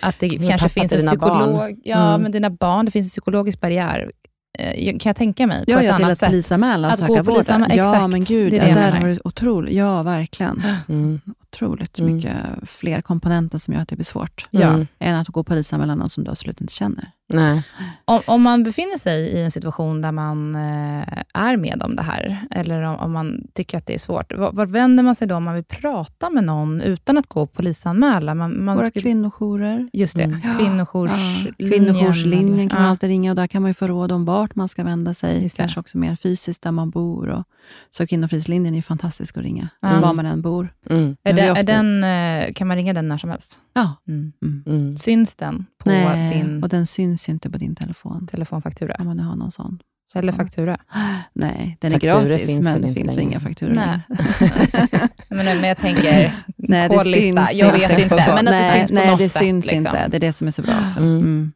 Att 0.00 0.18
det 0.20 0.28
Din 0.28 0.48
kanske 0.48 0.68
finns 0.68 0.92
en 0.92 0.98
dina 0.98 1.10
psykolog. 1.10 1.38
barn. 1.54 1.80
Ja, 1.84 2.08
Mm. 2.08 2.22
men 2.22 2.32
dina 2.32 2.50
barn. 2.50 2.84
Det 2.84 2.90
finns 2.90 3.06
en 3.06 3.10
psykologisk 3.10 3.60
barriär. 3.60 4.10
Eh, 4.58 4.90
kan 4.98 5.10
jag 5.10 5.16
tänka 5.16 5.46
mig. 5.46 5.64
På 5.66 5.72
Ja, 5.72 5.78
ett 5.78 5.84
ja 5.86 5.96
till 5.96 6.04
annat 6.04 6.12
att 6.12 6.18
sätt. 6.18 6.28
polisanmäla 6.28 6.88
och 6.88 6.92
Att 6.94 7.00
gå 7.00 7.06
söka 7.06 7.20
och 7.20 7.26
vård. 7.26 7.34
polisanmäla, 7.34 7.74
Ja, 7.74 8.06
men 8.08 8.24
gud, 8.24 8.52
Det 8.52 8.56
är 8.58 8.68
ja, 8.68 8.74
det 8.74 8.80
jag 8.80 8.92
där 8.92 9.00
har 9.00 9.08
du 9.08 9.18
otroligt, 9.24 9.74
ja 9.74 10.02
verkligen. 10.02 10.62
Mm. 10.88 11.20
Otroligt 11.42 11.98
Mm. 11.98 12.14
mycket 12.16 12.32
fler 12.62 13.00
komponenter 13.00 13.58
som 13.58 13.74
gör 13.74 13.80
att 13.82 13.88
det 13.88 13.96
blir 13.96 14.04
svårt. 14.04 14.46
Ja. 14.50 14.68
Mm. 14.68 14.86
Än 14.98 15.16
att 15.16 15.28
gå 15.28 15.40
och 15.40 15.46
polisanmäla 15.46 15.94
någon 15.94 16.08
som 16.10 16.24
du 16.24 16.30
absolut 16.30 16.60
inte 16.60 16.72
känner. 16.72 17.10
Nej. 17.28 17.62
Om, 18.04 18.20
om 18.26 18.42
man 18.42 18.62
befinner 18.62 18.98
sig 18.98 19.20
i 19.20 19.42
en 19.42 19.50
situation 19.50 20.02
där 20.02 20.12
man 20.12 20.54
eh, 20.54 21.02
är 21.34 21.56
med 21.56 21.82
om 21.82 21.96
det 21.96 22.02
här, 22.02 22.38
eller 22.50 22.82
om, 22.82 22.96
om 22.96 23.12
man 23.12 23.40
tycker 23.54 23.78
att 23.78 23.86
det 23.86 23.94
är 23.94 23.98
svårt, 23.98 24.32
var, 24.36 24.52
var 24.52 24.66
vänder 24.66 25.02
man 25.02 25.14
sig 25.14 25.28
då 25.28 25.34
om 25.36 25.44
man 25.44 25.54
vill 25.54 25.64
prata 25.64 26.30
med 26.30 26.44
någon 26.44 26.80
utan 26.80 27.18
att 27.18 27.26
gå 27.26 27.42
och 27.42 27.52
polisanmäla? 27.52 28.34
Man, 28.34 28.64
man 28.64 28.76
Våra 28.76 28.86
skulle- 28.86 29.02
kvinnojourer. 29.02 29.88
Just 29.92 30.16
det, 30.16 30.22
Mm. 30.24 30.40
Ja, 30.44 30.54
kvinnojourslinjen. 30.58 31.54
Kvinnojourslinjen 31.58 32.68
kan 32.68 32.82
man 32.82 32.90
alltid 32.90 33.08
ringa 33.08 33.30
och 33.30 33.36
där 33.36 33.46
kan 33.46 33.62
man 33.62 33.70
ju 33.70 33.74
få 33.74 33.86
råd 33.86 34.12
om 34.12 34.24
vart 34.24 34.54
man 34.54 34.68
ska 34.68 34.84
vända 34.84 35.14
sig. 35.14 35.42
Just 35.42 35.56
det. 35.56 35.62
Kanske 35.62 35.80
också 35.80 35.98
mer 35.98 36.16
fysiskt 36.16 36.62
där 36.62 36.72
man 36.72 36.90
bor. 36.90 37.28
Och, 37.28 37.44
så 37.90 38.06
kvinnofridslinjen 38.06 38.74
är 38.74 38.78
ju 38.78 38.82
fantastisk 38.82 39.36
att 39.36 39.42
ringa, 39.42 39.68
Ja. 39.80 40.00
var 40.00 40.12
man 40.12 40.26
än 40.26 40.42
bor. 40.42 40.68
Mm. 40.90 41.16
Är, 41.22 41.32
det, 41.32 41.50
ofta- 41.50 41.60
är 41.60 41.64
den, 41.64 42.04
eh, 42.04 42.52
kan 42.54 42.66
man 42.68 42.76
ringa 42.76 42.92
den 42.94 43.08
när 43.08 43.18
som 43.18 43.30
helst? 43.30 43.58
Ja. 43.74 43.92
Mm. 44.08 44.32
Mm. 44.42 44.62
Mm. 44.66 44.96
Syns 44.98 45.36
den 45.36 45.66
på 45.78 45.90
Nej, 45.90 46.34
din 46.38 46.62
och 46.62 46.68
den 46.68 46.86
syns 46.86 47.15
ju 47.28 47.32
inte 47.32 47.50
på 47.50 47.58
din 47.58 47.74
telefon. 47.76 48.26
telefonfaktura? 48.26 48.96
Om 48.98 49.06
man 49.06 49.16
nu 49.16 49.22
har 49.22 49.36
någon 49.36 49.52
sån. 49.52 49.78
Eller 50.14 50.32
faktura? 50.32 50.76
Nej, 51.32 51.76
den 51.80 51.92
är 51.92 51.96
Fakturor 52.00 52.28
gratis, 52.28 52.46
finns 52.46 52.64
men 52.64 52.80
det 52.82 52.88
inte 52.88 53.00
finns 53.00 53.16
inga 53.16 53.40
fakturor 53.40 53.74
Nej. 53.74 54.00
men, 55.28 55.46
men 55.46 55.64
jag 55.64 55.76
tänker, 55.78 56.34
Nej, 56.56 56.88
det 56.88 57.00
syns 57.00 57.52
Jag 57.52 57.72
vet 57.72 57.98
inte, 57.98 58.14
men 58.16 58.28
att 58.28 58.44
det 58.44 58.50
nej, 58.50 58.78
syns 58.78 58.90
på 58.90 58.94
nej, 58.94 59.10
något 59.10 59.18
det 59.18 59.28
sätt. 59.28 59.42
syns 59.42 59.64
liksom. 59.66 59.78
inte. 59.78 60.08
Det 60.08 60.16
är 60.16 60.20
det 60.20 60.32
som 60.32 60.46
är 60.46 60.50
så 60.50 60.62
bra 60.62 60.74
också. 60.86 60.98
Mm. 60.98 61.16
Mm. 61.18 61.52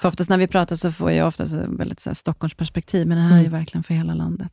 För 0.00 0.08
oftast 0.08 0.30
när 0.30 0.38
vi 0.38 0.46
pratar 0.46 0.76
så 0.76 0.92
får 0.92 1.12
jag 1.12 1.28
oftast 1.28 1.54
ett 1.54 1.68
väldigt 1.68 2.00
så 2.00 2.10
här, 2.10 2.14
Stockholmsperspektiv, 2.14 3.06
men 3.06 3.18
det 3.18 3.24
här 3.24 3.32
är 3.32 3.40
ju 3.40 3.46
Mm. 3.46 3.58
verkligen 3.58 3.82
för 3.82 3.94
hela 3.94 4.14
landet. 4.14 4.52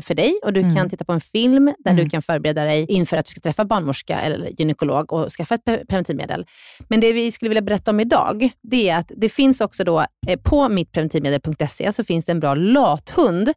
för 0.00 0.14
dig 0.14 0.40
och 0.44 0.52
du 0.52 0.60
Mm. 0.60 0.74
kan 0.74 0.90
titta 0.90 1.04
på 1.04 1.12
en 1.12 1.20
film 1.20 1.64
där 1.78 1.90
Mm. 1.90 2.04
du 2.04 2.10
kan 2.10 2.22
förbereda 2.22 2.64
dig 2.64 2.86
inför 2.88 3.16
att 3.16 3.26
du 3.26 3.30
ska 3.30 3.40
träffa 3.40 3.64
barnmorska 3.64 4.20
eller 4.20 4.48
gynekolog 4.60 5.12
och 5.12 5.32
skaffa 5.32 5.54
ett 5.54 5.64
pre- 5.64 5.86
preventivmedel. 5.86 6.46
Men 6.88 7.00
det 7.00 7.12
vi 7.12 7.32
skulle 7.32 7.48
vilja 7.48 7.62
berätta 7.62 7.90
om 7.90 8.00
idag, 8.00 8.50
det 8.62 8.88
är 8.88 8.96
att 8.96 9.12
det 9.16 9.28
finns 9.28 9.60
också 9.60 9.84
då 9.84 10.06
eh, 10.28 10.40
på 10.42 10.68
mittpreventivmedel.se 10.68 11.92
så 11.92 12.04
finns 12.04 12.24
det 12.24 12.32
en 12.32 12.40
bra 12.40 12.54
lathund 12.54 13.52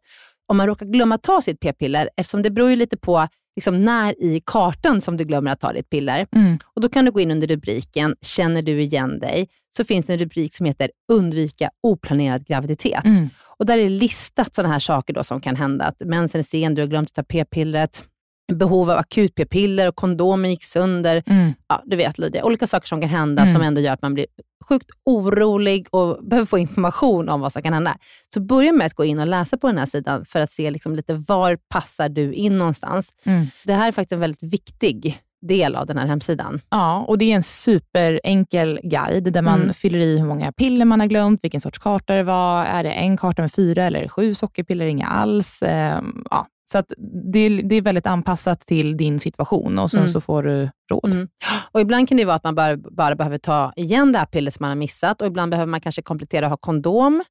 om 0.48 0.56
man 0.56 0.66
råkar 0.66 0.86
glömma 0.86 1.18
ta 1.18 1.42
sitt 1.42 1.60
p-piller, 1.60 2.10
eftersom 2.16 2.42
det 2.42 2.50
beror 2.50 2.70
ju 2.70 2.76
lite 2.76 2.96
på 2.96 3.28
liksom 3.56 3.84
när 3.84 4.22
i 4.22 4.42
kartan 4.46 5.00
som 5.00 5.16
du 5.16 5.24
glömmer 5.24 5.50
att 5.50 5.60
ta 5.60 5.72
ditt 5.72 5.90
piller. 5.90 6.26
Mm. 6.36 6.58
Och 6.74 6.80
Då 6.80 6.88
kan 6.88 7.04
du 7.04 7.10
gå 7.10 7.20
in 7.20 7.30
under 7.30 7.46
rubriken 7.46 8.16
“Känner 8.20 8.62
du 8.62 8.82
igen 8.82 9.18
dig?” 9.18 9.48
så 9.76 9.84
finns 9.84 10.06
det 10.06 10.12
en 10.12 10.18
rubrik 10.18 10.54
som 10.54 10.66
heter 10.66 10.90
“Undvika 11.12 11.70
oplanerad 11.82 12.46
graviditet”. 12.46 13.04
Mm. 13.04 13.28
Och 13.58 13.66
Där 13.66 13.78
är 13.78 13.90
listat 13.90 14.54
sådana 14.54 14.72
här 14.72 14.80
saker 14.80 15.14
då 15.14 15.24
som 15.24 15.40
kan 15.40 15.56
hända. 15.56 15.84
Att 15.84 16.00
mensen 16.00 16.38
är 16.38 16.42
sen, 16.42 16.74
du 16.74 16.82
har 16.82 16.86
glömt 16.86 17.08
att 17.08 17.14
ta 17.14 17.22
p-pillret, 17.22 18.04
behov 18.52 18.90
av 18.90 18.98
akut 18.98 19.34
p-piller 19.34 19.88
och 19.88 19.96
kondomen 19.96 20.50
gick 20.50 20.64
sönder. 20.64 21.22
Mm. 21.26 21.52
Ja, 21.68 21.82
du 21.84 21.96
vet 21.96 22.18
Lydia, 22.18 22.44
olika 22.44 22.66
saker 22.66 22.86
som 22.88 23.00
kan 23.00 23.10
hända 23.10 23.42
Mm. 23.42 23.52
som 23.52 23.62
ändå 23.62 23.80
gör 23.80 23.92
att 23.92 24.02
man 24.02 24.14
blir 24.14 24.26
sjukt 24.68 24.90
orolig 25.04 25.86
och 25.90 26.24
behöver 26.28 26.46
få 26.46 26.58
information 26.58 27.28
om 27.28 27.40
vad 27.40 27.52
som 27.52 27.62
kan 27.62 27.72
hända. 27.72 27.96
Så 28.34 28.40
börja 28.40 28.72
med 28.72 28.86
att 28.86 28.94
gå 28.94 29.04
in 29.04 29.18
och 29.18 29.26
läsa 29.26 29.56
på 29.58 29.66
den 29.66 29.78
här 29.78 29.86
sidan 29.86 30.24
för 30.24 30.40
att 30.40 30.50
se 30.50 30.70
liksom 30.70 30.94
lite 30.94 31.14
var 31.14 31.58
passar 31.68 32.08
du 32.08 32.32
in 32.32 32.58
någonstans. 32.58 33.12
Mm. 33.24 33.46
Det 33.64 33.72
här 33.72 33.88
är 33.88 33.92
faktiskt 33.92 34.12
en 34.12 34.20
väldigt 34.20 34.42
viktig 34.42 35.18
del 35.46 35.76
av 35.76 35.86
den 35.86 35.98
här 35.98 36.06
hemsidan. 36.06 36.60
Ja, 36.70 37.04
och 37.08 37.18
det 37.18 37.32
är 37.32 37.36
en 37.36 37.42
superenkel 37.42 38.80
guide 38.82 39.32
där 39.32 39.42
man 39.42 39.60
Mm. 39.62 39.74
fyller 39.74 39.98
i 39.98 40.18
hur 40.18 40.26
många 40.26 40.52
piller 40.52 40.84
man 40.84 41.00
har 41.00 41.06
glömt, 41.06 41.40
vilken 41.42 41.60
sorts 41.60 41.78
karta 41.78 42.14
det 42.14 42.22
var. 42.22 42.64
Är 42.64 42.84
det 42.84 42.90
en 42.90 43.16
karta 43.16 43.42
med 43.42 43.52
fyra 43.52 43.84
eller 43.84 44.08
sju 44.08 44.34
sockerpiller? 44.34 44.86
Inga 44.86 45.06
alls. 45.06 45.62
Ehm, 45.62 46.24
ja. 46.30 46.46
Så 46.68 46.78
att 46.78 46.92
det, 47.32 47.38
är, 47.38 47.62
det 47.62 47.74
är 47.74 47.82
väldigt 47.82 48.06
anpassat 48.06 48.60
till 48.60 48.96
din 48.96 49.20
situation 49.20 49.78
och 49.78 49.90
sen 49.90 49.98
Mm. 50.00 50.08
så 50.08 50.20
får 50.20 50.42
du 50.42 50.70
råd. 50.90 51.12
Mm. 51.12 51.28
Och 51.72 51.80
Ibland 51.80 52.08
kan 52.08 52.16
det 52.16 52.24
vara 52.24 52.36
att 52.36 52.44
man 52.44 52.54
bara, 52.54 52.76
bara 52.76 53.14
behöver 53.14 53.38
ta 53.38 53.72
igen 53.76 54.12
det 54.12 54.18
här 54.18 54.26
pillret 54.26 54.54
som 54.54 54.64
man 54.64 54.70
har 54.70 54.76
missat 54.76 55.20
och 55.20 55.26
ibland 55.26 55.50
behöver 55.50 55.70
man 55.70 55.80
kanske 55.80 56.02
komplettera 56.02 56.46
och 56.46 56.50
ha 56.50 56.56
kondom 56.56 57.24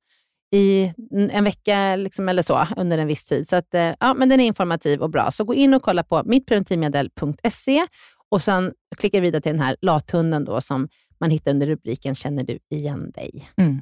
i 0.56 0.94
en 1.32 1.44
vecka 1.44 1.96
liksom, 1.96 2.30
eller 2.30 2.42
så 2.42 2.68
under 2.78 2.98
en 2.98 3.08
viss 3.08 3.26
tid. 3.26 3.48
Så 3.48 3.56
att, 3.56 3.74
eh, 3.74 3.94
ja, 4.00 4.14
men 4.14 4.30
den 4.30 4.40
är 4.40 4.46
informativ 4.46 5.02
och 5.02 5.10
bra. 5.10 5.32
Så 5.32 5.44
gå 5.44 5.54
in 5.54 5.74
och 5.74 5.82
kolla 5.82 6.04
på 6.04 6.24
mittpreventivmedel.se 6.26 7.86
och 8.30 8.42
sen 8.42 8.74
klicka 8.98 9.20
vidare 9.22 9.42
till 9.42 9.52
den 9.52 9.62
här 9.62 9.76
lathunden 9.82 10.46
då, 10.46 10.62
som 10.62 10.88
man 11.20 11.30
hittar 11.30 11.52
under 11.52 11.68
rubriken 11.68 12.16
Känner 12.16 12.44
du 12.44 12.60
igen 12.70 13.12
dig? 13.12 13.50
Mm. 13.58 13.82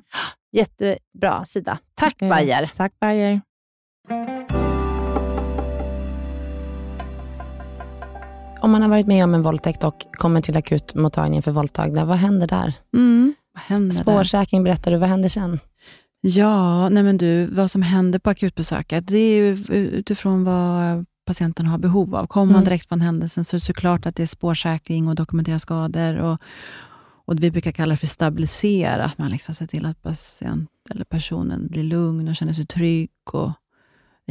Jättebra 0.51 1.45
sida. 1.45 1.77
Tack 1.95 2.21
Eh, 2.21 2.29
Bayer. 2.29 2.71
Tack 2.77 2.99
Bayer. 2.99 3.41
Om 8.63 8.71
man 8.71 8.81
har 8.81 8.89
varit 8.89 9.07
med 9.07 9.23
om 9.23 9.33
en 9.33 9.43
våldtäkt 9.43 9.83
och 9.83 10.05
kommer 10.11 10.41
till 10.41 10.57
akutmottagningen 10.57 11.43
för 11.43 11.51
våldtagna, 11.51 12.05
vad 12.05 12.17
händer 12.17 12.47
där? 12.47 12.73
Mm. 12.93 13.33
Vad 13.53 13.63
händer? 13.63 13.91
Spårsäkring 13.95 14.63
berättar 14.63 14.91
du, 14.91 14.97
vad 14.97 15.09
händer 15.09 15.29
sen? 15.29 15.59
Ja, 16.21 16.89
nej 16.89 17.03
men 17.03 17.17
du, 17.17 17.45
vad 17.45 17.71
som 17.71 17.81
händer 17.81 18.19
på 18.19 18.29
akutbesöket, 18.29 19.07
det 19.07 19.17
är 19.17 19.35
ju 19.35 19.57
utifrån 19.75 20.43
vad 20.43 21.05
patienten 21.25 21.65
har 21.65 21.77
behov 21.77 22.15
av. 22.15 22.27
Kommer 22.27 22.51
man 22.51 22.55
Mm. 22.55 22.65
direkt 22.65 22.87
från 22.89 23.01
händelsen 23.01 23.45
så 23.45 23.55
är 23.55 23.59
det 23.59 23.65
såklart 23.65 24.05
att 24.05 24.15
det 24.15 24.23
är 24.23 24.27
spårsäkring 24.27 25.07
och 25.07 25.15
dokumentera 25.15 25.59
skador. 25.59 26.17
Och, 26.17 26.37
och 27.25 27.43
vi 27.43 27.51
brukar 27.51 27.71
kalla 27.71 27.91
det 27.91 27.97
för 27.97 28.07
stabilisera, 28.07 29.05
att 29.05 29.17
man 29.17 29.31
liksom 29.31 29.55
ser 29.55 29.67
till 29.67 29.85
att 29.85 30.01
patient, 30.01 30.69
eller 30.89 31.05
personen 31.05 31.67
blir 31.67 31.83
lugn 31.83 32.27
och 32.27 32.35
känner 32.35 32.53
sig 32.53 32.65
trygg 32.65 33.09
och 33.33 33.51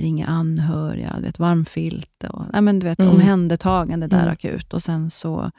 ringer 0.01 0.27
anhöriga, 0.27 1.15
du 1.17 1.23
vet, 1.23 1.39
varm 1.39 1.65
filt 1.65 2.25
och 2.31 2.45
nej 2.53 2.63
men 2.63 2.79
du 2.79 2.87
vet, 2.87 2.99
Mm. 3.01 3.13
omhändertagande 3.15 4.07
där 4.07 4.19
Mm. 4.23 4.33
akut. 4.33 4.73
Och 4.75 4.83
sen 4.83 5.11
så 5.11 5.51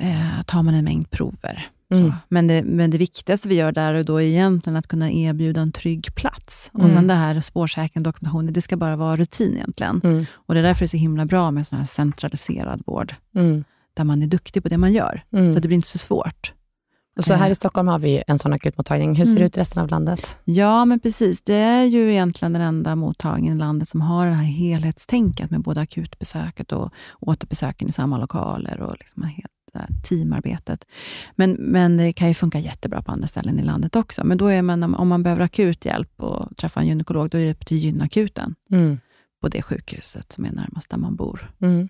eh, 0.00 0.42
tar 0.46 0.62
man 0.62 0.74
en 0.74 0.84
mängd 0.84 1.10
prover. 1.10 1.68
Mm. 1.94 2.12
Men, 2.28 2.46
det, 2.46 2.62
men 2.62 2.90
det 2.90 2.98
viktigaste 2.98 3.48
vi 3.48 3.54
gör 3.54 3.72
där 3.72 3.94
och 3.94 4.04
då 4.04 4.16
är 4.22 4.26
egentligen 4.26 4.76
att 4.76 4.86
kunna 4.88 5.10
erbjuda 5.10 5.60
en 5.60 5.72
trygg 5.72 6.14
plats. 6.14 6.70
Och 6.72 6.80
Mm. 6.80 6.92
sen 6.92 7.06
det 7.06 7.14
här 7.14 7.40
spårsäkring 7.40 8.02
dokumentationen, 8.02 8.52
det 8.52 8.62
ska 8.62 8.76
bara 8.76 8.96
vara 8.96 9.16
rutin 9.16 9.54
egentligen. 9.56 10.00
Mm. 10.04 10.26
Och 10.32 10.54
Det 10.54 10.60
är 10.60 10.64
därför 10.64 10.80
det 10.80 10.86
är 10.86 10.88
så 10.88 10.96
himla 10.96 11.24
bra 11.26 11.50
med 11.50 11.66
sån 11.66 11.78
här 11.78 11.86
centraliserad 11.86 12.82
vård, 12.86 13.14
Mm. 13.34 13.64
där 13.94 14.04
man 14.04 14.22
är 14.22 14.26
duktig 14.26 14.62
på 14.62 14.68
det 14.68 14.78
man 14.78 14.92
gör, 14.92 15.22
Mm. 15.32 15.52
så 15.52 15.58
det 15.58 15.68
blir 15.68 15.76
inte 15.76 15.88
så 15.88 15.98
svårt. 15.98 16.52
Så 17.18 17.34
här 17.34 17.50
i 17.50 17.54
Stockholm 17.54 17.88
har 17.88 17.98
vi 17.98 18.22
en 18.26 18.38
sån 18.38 18.52
akutmottagning. 18.52 19.14
Hur 19.14 19.24
ser 19.24 19.32
det 19.32 19.38
mm. 19.38 19.46
ut 19.46 19.56
i 19.56 19.60
resten 19.60 19.82
av 19.82 19.88
landet? 19.88 20.36
Ja, 20.44 20.84
men 20.84 21.00
precis. 21.00 21.42
Det 21.42 21.54
är 21.54 21.84
ju 21.84 22.12
egentligen 22.12 22.52
den 22.52 22.62
enda 22.62 22.96
mottagningen 22.96 23.56
i 23.56 23.58
landet 23.58 23.88
som 23.88 24.00
har 24.00 24.26
det 24.26 24.32
här 24.32 24.44
helhetstänket 24.44 25.50
med 25.50 25.60
både 25.60 25.80
akutbesöket 25.80 26.72
och 26.72 26.92
återbesöken 27.20 27.88
i 27.88 27.92
samma 27.92 28.18
lokaler 28.18 28.80
och 28.80 28.96
liksom 28.98 29.22
helt 29.22 29.52
teamarbetet. 30.08 30.84
Men, 31.34 31.52
men 31.52 31.96
det 31.96 32.12
kan 32.12 32.28
ju 32.28 32.34
funka 32.34 32.58
jättebra 32.58 33.02
på 33.02 33.12
andra 33.12 33.26
ställen 33.26 33.58
i 33.58 33.62
landet 33.62 33.96
också. 33.96 34.24
Men 34.24 34.38
då 34.38 34.46
är 34.46 34.62
man, 34.62 34.94
om 34.94 35.08
man 35.08 35.22
behöver 35.22 35.44
akut 35.44 35.84
hjälp 35.84 36.22
och 36.22 36.56
träffa 36.56 36.80
en 36.80 36.86
gynekolog, 36.86 37.30
då 37.30 37.38
är 37.38 37.44
det 37.44 37.50
upp 37.50 37.66
till 37.66 37.76
gynakuten 37.76 38.54
mm. 38.70 38.98
på 39.40 39.48
det 39.48 39.62
sjukhuset 39.62 40.32
som 40.32 40.44
är 40.44 40.52
närmast 40.52 40.90
där 40.90 40.96
man 40.96 41.16
bor. 41.16 41.50
Mm. 41.60 41.88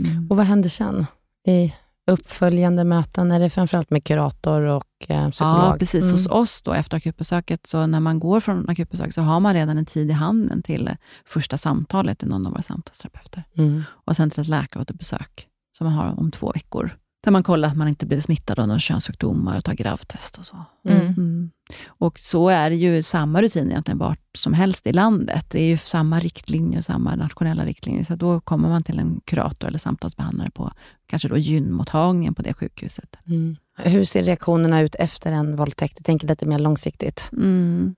Mm. 0.00 0.30
Och 0.30 0.36
vad 0.36 0.46
händer 0.46 0.68
sen? 0.68 1.06
I 1.46 1.74
uppföljande 2.06 2.84
möten? 2.84 3.32
Är 3.32 3.40
det 3.40 3.50
framförallt 3.50 3.90
med 3.90 4.04
kurator 4.04 4.60
och 4.60 4.86
eh, 5.08 5.28
psykolog? 5.28 5.56
Ja, 5.56 5.76
precis. 5.78 6.04
Mm. 6.04 6.12
Hos 6.12 6.26
oss 6.26 6.62
då, 6.62 6.72
efter 6.72 6.96
akutbesöket, 6.96 7.66
så 7.66 7.86
när 7.86 8.00
man 8.00 8.20
går 8.20 8.40
från 8.40 8.68
akutbesök, 8.68 9.14
så 9.14 9.22
har 9.22 9.40
man 9.40 9.54
redan 9.54 9.78
en 9.78 9.86
tid 9.86 10.10
i 10.10 10.12
handen 10.12 10.62
till 10.62 10.90
första 11.26 11.58
samtalet 11.58 12.18
till 12.18 12.28
någon 12.28 12.46
av 12.46 12.52
våra 12.52 12.62
samtalsterapeuter. 12.62 13.44
Mm. 13.58 13.82
Och 13.90 14.16
sen 14.16 14.30
till 14.30 14.40
ett 14.40 14.48
läkaråterbesök 14.48 15.48
som 15.76 15.86
man 15.86 15.94
har 15.94 16.20
om 16.20 16.30
två 16.30 16.52
veckor. 16.52 16.90
Där 17.24 17.30
man 17.30 17.42
kollar 17.42 17.68
att 17.68 17.76
man 17.76 17.88
inte 17.88 18.06
blir 18.06 18.20
smittad 18.20 18.58
av 18.58 18.68
några 18.68 18.80
könssjukdomar 18.80 19.56
och 19.56 19.64
tar 19.64 19.72
gravtest 19.72 20.38
och 20.38 20.46
så. 20.46 20.56
Mm. 20.88 21.06
Mm. 21.06 21.50
Och 21.86 22.18
så 22.18 22.48
är 22.48 22.70
det 22.70 22.76
ju 22.76 23.02
samma 23.02 23.42
rutin 23.42 23.70
egentligen 23.70 23.98
vart 23.98 24.20
som 24.34 24.52
helst 24.52 24.86
i 24.86 24.92
landet. 24.92 25.46
Det 25.50 25.60
är 25.60 25.66
ju 25.66 25.78
samma 25.78 26.20
riktlinjer, 26.20 26.80
samma 26.80 27.16
nationella 27.16 27.64
riktlinjer. 27.64 28.04
Så 28.04 28.16
då 28.16 28.40
kommer 28.40 28.68
man 28.68 28.82
till 28.82 28.98
en 28.98 29.20
kurator 29.24 29.68
eller 29.68 29.78
samtalsbehandlare 29.78 30.50
på 30.50 30.72
kanske 31.06 31.28
då 31.28 31.36
gynmottagningen 31.36 32.34
på 32.34 32.42
det 32.42 32.54
sjukhuset. 32.54 33.16
Mm. 33.26 33.56
Hur 33.76 34.04
ser 34.04 34.22
reaktionerna 34.22 34.80
ut 34.80 34.94
efter 34.94 35.32
en 35.32 35.56
våldtäkt? 35.56 35.94
Jag 35.96 36.04
tänker 36.04 36.28
lite 36.28 36.46
mer 36.46 36.58
långsiktigt. 36.58 37.30
Mm. 37.32 37.94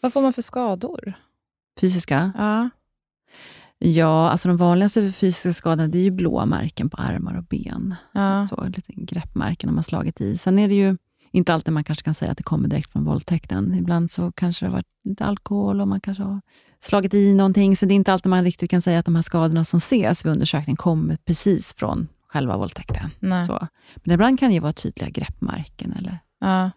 Vad 0.00 0.12
får 0.12 0.22
man 0.22 0.32
för 0.32 0.42
skador? 0.42 1.14
Fysiska? 1.80 2.32
Ja. 2.38 2.70
Ja, 3.78 4.30
alltså 4.30 4.48
de 4.48 4.56
vanligaste 4.56 5.12
fysiska 5.12 5.52
skadorna 5.52 5.88
det 5.88 5.98
är 5.98 6.02
ju 6.02 6.10
blåa 6.10 6.46
märken 6.46 6.90
på 6.90 6.96
armar 6.96 7.38
och 7.38 7.44
ben. 7.44 7.94
Ja. 8.12 8.42
Så, 8.42 8.64
lite 8.64 8.92
greppmärken 8.96 9.68
när 9.68 9.74
man 9.74 9.84
slagit 9.84 10.20
i. 10.20 10.36
Sen 10.36 10.58
är 10.58 10.68
det 10.68 10.74
ju 10.74 10.96
inte 11.30 11.54
alltid 11.54 11.72
man 11.74 11.84
kanske 11.84 12.04
kan 12.04 12.14
säga 12.14 12.30
att 12.30 12.36
det 12.36 12.42
kommer 12.42 12.68
direkt 12.68 12.92
från 12.92 13.04
våldtäkten. 13.04 13.74
Ibland 13.74 14.10
så 14.10 14.32
kanske 14.32 14.64
det 14.64 14.68
har 14.68 14.72
varit 14.72 14.90
lite 15.04 15.24
alkohol 15.24 15.80
och 15.80 15.88
man 15.88 16.00
kanske 16.00 16.22
har 16.22 16.40
slagit 16.80 17.14
i 17.14 17.34
någonting. 17.34 17.76
Så 17.76 17.86
det 17.86 17.94
är 17.94 17.96
inte 17.96 18.12
alltid 18.12 18.30
man 18.30 18.44
riktigt 18.44 18.70
kan 18.70 18.82
säga 18.82 18.98
att 18.98 19.04
de 19.04 19.14
här 19.14 19.22
skadorna 19.22 19.64
som 19.64 19.76
ses 19.76 20.24
vid 20.24 20.32
undersökning 20.32 20.76
kommer 20.76 21.16
precis 21.16 21.74
från 21.74 22.08
själva 22.28 22.56
våldtäkten. 22.56 23.10
Så. 23.46 23.68
Men 23.96 24.14
ibland 24.14 24.38
kan 24.38 24.48
det 24.48 24.54
ju 24.54 24.60
vara 24.60 24.72
tydliga 24.72 25.08
greppmärken. 25.08 25.92
Eller... 25.92 26.18
Ja, 26.40 26.70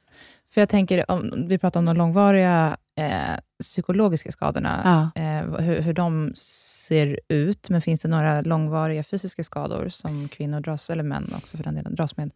för 0.49 0.61
jag 0.61 0.69
tänker, 0.69 1.11
om, 1.11 1.47
vi 1.47 1.57
pratar 1.57 1.79
om 1.79 1.85
de 1.85 1.97
långvariga 1.97 2.77
eh, 2.97 3.39
psykologiska 3.63 4.31
skadorna, 4.31 4.81
ja. 5.15 5.21
eh, 5.21 5.59
hur, 5.59 5.81
hur 5.81 5.93
de 5.93 6.33
ser 6.35 7.19
ut, 7.27 7.69
men 7.69 7.81
finns 7.81 8.01
det 8.01 8.07
några 8.07 8.41
långvariga 8.41 9.03
fysiska 9.03 9.43
skador 9.43 9.89
som 9.89 10.29
kvinnor 10.29 10.59
dras, 10.59 10.89
eller 10.89 11.03
män 11.03 11.33
också 11.37 11.57
för 11.57 11.63
den 11.63 11.75
delen, 11.75 11.95
dras 11.95 12.17
med? 12.17 12.31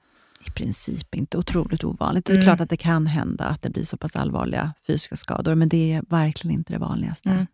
I 0.47 0.52
princip 0.52 1.15
inte 1.15 1.38
otroligt 1.38 1.84
ovanligt. 1.84 2.26
Det 2.26 2.34
är 2.34 2.36
mm. 2.36 2.45
klart 2.45 2.62
att 2.62 2.69
det 2.69 2.78
kan 2.78 3.08
hända 3.08 3.45
att 3.45 3.62
det 3.62 3.69
blir 3.69 3.84
så 3.84 3.97
pass 3.97 4.15
allvarliga 4.15 4.74
fysiska 4.88 5.15
skador, 5.15 5.56
men 5.56 5.69
det 5.69 5.93
är 5.93 6.04
verkligen 6.10 6.58
inte 6.58 6.74
det 6.74 6.80
vanligaste. 6.80 7.30
Mm. 7.30 7.47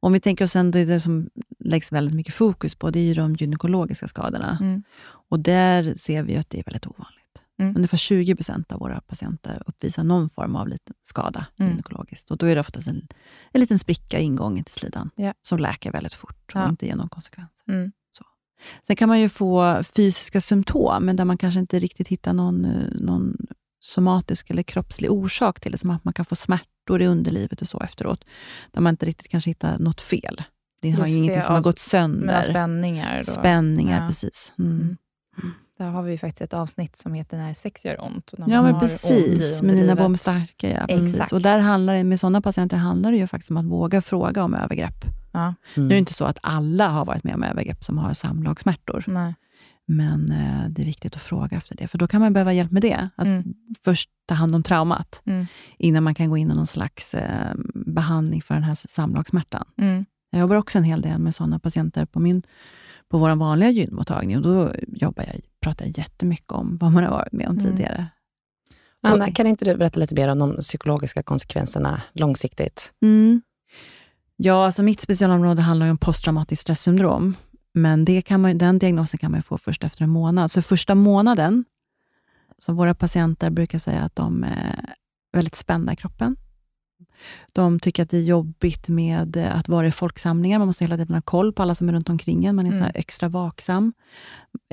Om 0.00 0.12
vi 0.12 0.20
tänker 0.20 0.44
oss 0.44 0.56
ändå 0.56 0.84
det 0.84 1.00
som 1.00 1.30
läggs 1.58 1.92
väldigt 1.92 2.14
mycket 2.14 2.34
fokus 2.34 2.74
på, 2.74 2.90
det 2.90 3.10
är 3.10 3.14
de 3.14 3.34
gynekologiska 3.34 4.08
skadorna. 4.08 4.58
Mm. 4.60 4.82
Och 5.28 5.40
där 5.40 5.94
ser 5.94 6.22
vi 6.22 6.36
att 6.36 6.50
det 6.50 6.58
är 6.58 6.64
väldigt 6.64 6.86
ovanligt. 6.86 7.23
Mm. 7.58 7.76
Ungefär 7.76 7.98
20 7.98 8.34
procent 8.34 8.72
av 8.72 8.78
våra 8.78 9.00
patienter 9.00 9.62
uppvisar 9.66 10.04
någon 10.04 10.28
form 10.28 10.56
av 10.56 10.68
liten 10.68 10.94
skada 11.04 11.46
mm. 11.58 11.70
gynekologiskt. 11.70 12.30
Och 12.30 12.38
då 12.38 12.46
är 12.46 12.54
det 12.54 12.60
oftast 12.60 12.88
en, 12.88 13.08
en 13.52 13.60
liten 13.60 13.78
spricka 13.78 14.18
i 14.18 14.22
ingången 14.22 14.64
till 14.64 14.74
slidan, 14.74 15.10
yeah. 15.16 15.34
som 15.42 15.58
läker 15.58 15.92
väldigt 15.92 16.14
fort 16.14 16.52
och 16.54 16.60
ja. 16.60 16.68
inte 16.68 16.86
ger 16.86 16.96
någon 16.96 17.08
konsekvens. 17.08 17.64
Mm. 17.68 17.92
Så. 18.10 18.24
Sen 18.86 18.96
kan 18.96 19.08
man 19.08 19.20
ju 19.20 19.28
få 19.28 19.82
fysiska 19.84 20.40
symptom, 20.40 21.04
men 21.04 21.16
där 21.16 21.24
man 21.24 21.38
kanske 21.38 21.60
inte 21.60 21.78
riktigt 21.78 22.08
hittar 22.08 22.32
någon, 22.32 22.62
någon 22.92 23.36
somatisk 23.80 24.50
eller 24.50 24.62
kroppslig 24.62 25.10
orsak 25.10 25.60
till 25.60 25.72
det, 25.72 25.78
som 25.78 25.90
att 25.90 26.04
man 26.04 26.14
kan 26.14 26.24
få 26.24 26.36
smärtor 26.36 27.02
i 27.02 27.06
underlivet 27.06 27.62
och 27.62 27.68
så 27.68 27.80
efteråt, 27.80 28.24
där 28.72 28.80
man 28.80 28.90
inte 28.90 29.06
riktigt 29.06 29.30
kanske 29.30 29.50
hittar 29.50 29.78
något 29.78 30.00
fel. 30.00 30.42
Det 30.82 30.90
har 30.90 31.06
ingenting 31.06 31.42
som 31.42 31.54
har 31.54 31.62
gått 31.62 31.78
sönder. 31.78 32.42
Spänningar. 32.42 33.22
Då. 33.26 33.32
Spänningar, 33.32 34.00
ja. 34.00 34.08
precis. 34.08 34.52
Mm. 34.58 34.96
mm. 35.42 35.54
Där 35.78 35.90
har 35.90 36.02
vi 36.02 36.18
faktiskt 36.18 36.42
ett 36.42 36.54
avsnitt 36.54 36.96
som 36.96 37.14
heter 37.14 37.36
När 37.36 37.54
sex 37.54 37.84
gör 37.84 38.04
ont. 38.04 38.34
ja, 38.46 38.62
men 38.62 38.80
precis. 38.80 39.62
Med 39.62 39.74
Nina 39.74 39.94
Bom 39.94 40.16
Starka. 40.16 40.70
Ja, 40.70 40.86
precis. 40.86 41.32
Och 41.32 41.42
där 41.42 41.58
handlar 41.58 41.94
det, 41.94 42.04
med 42.04 42.20
sådana 42.20 42.40
patienter 42.40 42.76
handlar 42.76 43.12
det 43.12 43.18
ju 43.18 43.26
faktiskt 43.26 43.50
om 43.50 43.56
att 43.56 43.64
våga 43.64 44.02
fråga 44.02 44.44
om 44.44 44.54
övergrepp. 44.54 45.04
Ja. 45.32 45.40
Mm. 45.40 45.54
Nu 45.74 45.84
är 45.84 45.88
det 45.88 45.98
inte 45.98 46.14
så 46.14 46.24
att 46.24 46.38
alla 46.42 46.88
har 46.88 47.04
varit 47.04 47.24
med 47.24 47.34
om 47.34 47.42
övergrepp 47.42 47.84
som 47.84 47.98
har 47.98 48.14
samlagssmärtor. 48.14 49.04
Nej. 49.06 49.34
Men 49.86 50.32
eh, 50.32 50.68
det 50.68 50.82
är 50.82 50.86
viktigt 50.86 51.16
att 51.16 51.22
fråga 51.22 51.56
efter 51.56 51.76
det, 51.76 51.88
för 51.88 51.98
då 51.98 52.06
kan 52.06 52.20
man 52.20 52.32
behöva 52.32 52.52
hjälp 52.52 52.70
med 52.70 52.82
det. 52.82 53.08
Att 53.16 53.26
mm. 53.26 53.54
först 53.84 54.10
ta 54.26 54.34
hand 54.34 54.54
om 54.54 54.62
traumat, 54.62 55.22
mm. 55.24 55.46
innan 55.78 56.02
man 56.02 56.14
kan 56.14 56.30
gå 56.30 56.36
in 56.36 56.50
i 56.50 56.54
någon 56.54 56.66
slags 56.66 57.14
eh, 57.14 57.54
behandling 57.74 58.42
för 58.42 58.54
den 58.54 58.62
här 58.62 58.74
samlagssmärtan. 58.88 59.64
Mm. 59.76 60.04
Jag 60.30 60.40
jobbar 60.40 60.56
också 60.56 60.78
en 60.78 60.84
hel 60.84 61.02
del 61.02 61.18
med 61.18 61.34
sådana 61.34 61.58
patienter 61.58 62.06
på 62.06 62.20
min 62.20 62.42
på 63.08 63.18
vår 63.18 63.34
vanliga 63.34 63.70
gynmottagning. 63.70 64.36
Och 64.36 64.42
då 64.42 64.72
jobbar 64.88 65.24
jag, 65.24 65.40
pratar 65.64 65.98
jättemycket 65.98 66.52
om 66.52 66.78
vad 66.80 66.92
man 66.92 67.04
har 67.04 67.10
varit 67.10 67.32
med 67.32 67.48
om 67.48 67.58
mm. 67.58 67.70
tidigare. 67.70 68.06
Anna, 69.02 69.30
kan 69.30 69.46
inte 69.46 69.64
du 69.64 69.76
berätta 69.76 70.00
lite 70.00 70.14
mer 70.14 70.28
om 70.28 70.38
de 70.38 70.56
psykologiska 70.56 71.22
konsekvenserna 71.22 72.02
långsiktigt? 72.12 72.92
Mm. 73.02 73.42
Ja, 74.36 74.66
alltså 74.66 74.82
mitt 74.82 75.00
specialområde 75.00 75.62
handlar 75.62 75.90
om 75.90 75.98
posttraumatiskt 75.98 76.62
stressyndrom. 76.62 77.36
Men 77.74 78.04
det 78.04 78.22
kan 78.22 78.40
man, 78.40 78.58
den 78.58 78.78
diagnosen 78.78 79.18
kan 79.18 79.30
man 79.30 79.42
få 79.42 79.58
först 79.58 79.84
efter 79.84 80.02
en 80.02 80.10
månad. 80.10 80.50
Så 80.50 80.62
första 80.62 80.94
månaden, 80.94 81.64
så 82.58 82.72
våra 82.72 82.94
patienter 82.94 83.50
brukar 83.50 83.78
säga 83.78 84.02
att 84.02 84.16
de 84.16 84.44
är 84.44 84.94
väldigt 85.32 85.54
spända 85.54 85.92
i 85.92 85.96
kroppen. 85.96 86.36
De 87.52 87.80
tycker 87.80 88.02
att 88.02 88.10
det 88.10 88.16
är 88.16 88.22
jobbigt 88.22 88.88
med 88.88 89.36
att 89.36 89.68
vara 89.68 89.86
i 89.86 89.92
folksamlingar. 89.92 90.58
Man 90.58 90.68
måste 90.68 90.84
hela 90.84 90.96
tiden 90.96 91.14
ha 91.14 91.22
koll 91.22 91.52
på 91.52 91.62
alla 91.62 91.74
som 91.74 91.88
är 91.88 91.92
runt 91.92 92.08
omkring 92.08 92.44
en. 92.44 92.56
Man 92.56 92.66
är 92.66 92.72
mm. 92.72 92.90
extra 92.94 93.28
vaksam. 93.28 93.92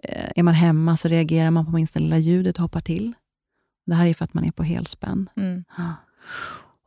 Eh, 0.04 0.32
är 0.36 0.44
man 0.44 0.54
hemma 0.54 0.98
så 0.98 1.08
reagerar 1.08 1.52
man 1.52 1.66
på 1.66 1.72
minsta 1.72 2.00
lilla 2.00 2.18
ljudet 2.18 2.56
och 2.56 2.62
hoppar 2.62 2.82
till. 2.82 3.14
Det 3.86 3.96
här 3.96 4.06
är 4.06 4.14
för 4.14 4.26
att 4.26 4.34
man 4.34 4.46
är 4.46 4.52
på 4.52 4.64
helspänn. 4.64 5.30
Mm. 5.38 5.64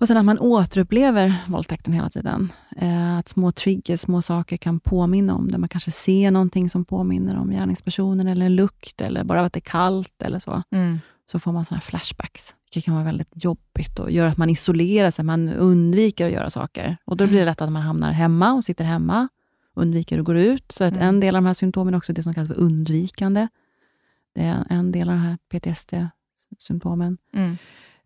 Och 0.01 0.09
sen 0.09 0.17
att 0.17 0.25
man 0.25 0.39
återupplever 0.39 1.45
våldtäkten 1.47 1.93
hela 1.93 2.11
tiden. 2.11 2.53
Eh, 2.77 3.19
att 3.19 3.29
små 3.29 3.53
triggers, 3.53 4.01
små 4.01 4.23
saker 4.23 4.57
kan 4.57 4.81
påminna 4.81 5.35
om 5.35 5.51
det. 5.51 5.59
Man 5.59 5.69
kanske 5.69 5.91
ser 5.91 6.31
någonting 6.31 6.71
som 6.71 6.85
påminner 6.85 7.37
om 7.39 7.51
gärningspersonen, 7.51 8.29
eller 8.29 8.47
en 8.47 8.57
lukt, 8.57 9.01
eller 9.01 9.25
bara 9.25 9.41
att 9.41 9.53
det 9.53 9.59
är 9.59 9.71
kallt 9.71 10.23
eller 10.23 10.39
så. 10.39 10.63
Mm 10.71 10.99
så 11.27 11.39
får 11.39 11.53
man 11.53 11.65
såna 11.65 11.81
flashbacks, 11.81 12.55
vilket 12.75 12.85
kan 12.85 12.95
vara 12.95 13.05
väldigt 13.05 13.45
jobbigt 13.45 13.99
och 13.99 14.11
gör 14.11 14.27
att 14.27 14.37
man 14.37 14.51
isolerar 14.51 15.11
sig, 15.11 15.25
man 15.25 15.49
undviker 15.49 16.27
att 16.27 16.33
göra 16.33 16.51
saker. 16.51 16.97
Och 17.05 17.17
Då 17.17 17.27
blir 17.27 17.37
det 17.37 17.43
mm. 17.43 17.53
lätt 17.53 17.63
att 17.63 17.73
man 17.73 17.83
hamnar 17.83 18.13
hemma 18.13 18.53
och 18.53 18.65
sitter 18.65 18.85
hemma, 18.85 19.29
undviker 19.75 20.19
att 20.19 20.25
gå 20.25 20.35
ut. 20.35 20.73
Så 20.73 20.85
att 20.85 20.95
mm. 20.95 21.09
en 21.09 21.21
del 21.21 21.37
av 21.37 21.43
de 21.43 21.47
här 21.47 21.55
symptomen 21.55 21.95
är 21.95 21.99
också 21.99 22.13
det 22.13 22.23
som 22.23 22.35
kallas 22.35 22.49
för 22.49 22.61
undvikande. 22.61 23.49
Det 24.35 24.43
är 24.43 24.65
en 24.71 24.93
del 24.93 25.09
av 25.09 25.15
de 25.15 25.21
här 25.21 25.39
PTSD-symptomen. 25.49 27.19
Mm. 27.33 27.57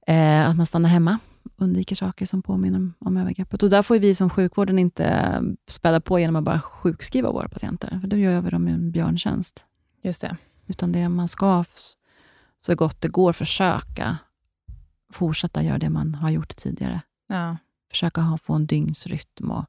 Eh, 0.06 0.50
att 0.50 0.56
man 0.56 0.66
stannar 0.66 0.88
hemma, 0.88 1.18
undviker 1.56 1.96
saker 1.96 2.26
som 2.26 2.42
påminner 2.42 2.78
om, 2.78 2.94
om 2.98 3.16
övergreppet. 3.16 3.62
Och 3.62 3.70
där 3.70 3.82
får 3.82 3.98
vi 3.98 4.14
som 4.14 4.30
sjukvården 4.30 4.78
inte 4.78 5.40
späda 5.66 6.00
på 6.00 6.18
genom 6.18 6.36
att 6.36 6.44
bara 6.44 6.60
sjukskriva 6.60 7.32
våra 7.32 7.48
patienter, 7.48 7.98
för 8.00 8.08
då 8.08 8.16
gör 8.16 8.40
vi 8.40 8.50
dem 8.50 8.68
en 8.68 8.90
björntjänst. 8.90 9.64
Just 10.02 10.22
det. 10.22 10.36
Utan 10.66 10.92
det 10.92 11.08
man 11.08 11.28
ska 11.28 11.64
så 12.58 12.74
gott 12.74 13.00
det 13.00 13.08
går 13.08 13.32
försöka 13.32 14.18
fortsätta 15.12 15.62
göra 15.62 15.78
det 15.78 15.90
man 15.90 16.14
har 16.14 16.30
gjort 16.30 16.56
tidigare. 16.56 17.00
Ja. 17.28 17.56
Försöka 17.90 18.20
ha, 18.20 18.38
få 18.38 18.54
en 18.54 18.66
dygnsrytm 18.66 19.50
och 19.50 19.64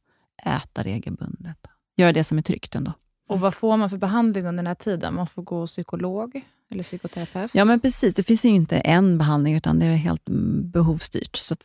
äta 0.45 0.83
regelbundet. 0.83 1.57
Göra 1.97 2.13
det 2.13 2.23
som 2.23 2.37
är 2.37 2.41
tryggt 2.41 2.75
ändå. 2.75 2.93
Och 3.29 3.39
Vad 3.39 3.53
får 3.53 3.77
man 3.77 3.89
för 3.89 3.97
behandling 3.97 4.45
under 4.45 4.63
den 4.63 4.67
här 4.67 4.75
tiden? 4.75 5.13
Man 5.13 5.27
får 5.27 5.43
gå 5.43 5.67
psykolog 5.67 6.41
eller 6.71 6.83
psykoterapeut? 6.83 7.51
Ja, 7.53 7.65
men 7.65 7.79
precis. 7.79 8.15
Det 8.15 8.23
finns 8.23 8.45
ju 8.45 8.49
inte 8.49 8.77
en 8.77 9.17
behandling, 9.17 9.55
utan 9.55 9.79
det 9.79 9.85
är 9.85 9.95
helt 9.95 10.25
behovsstyrt. 10.63 11.35
Så 11.35 11.55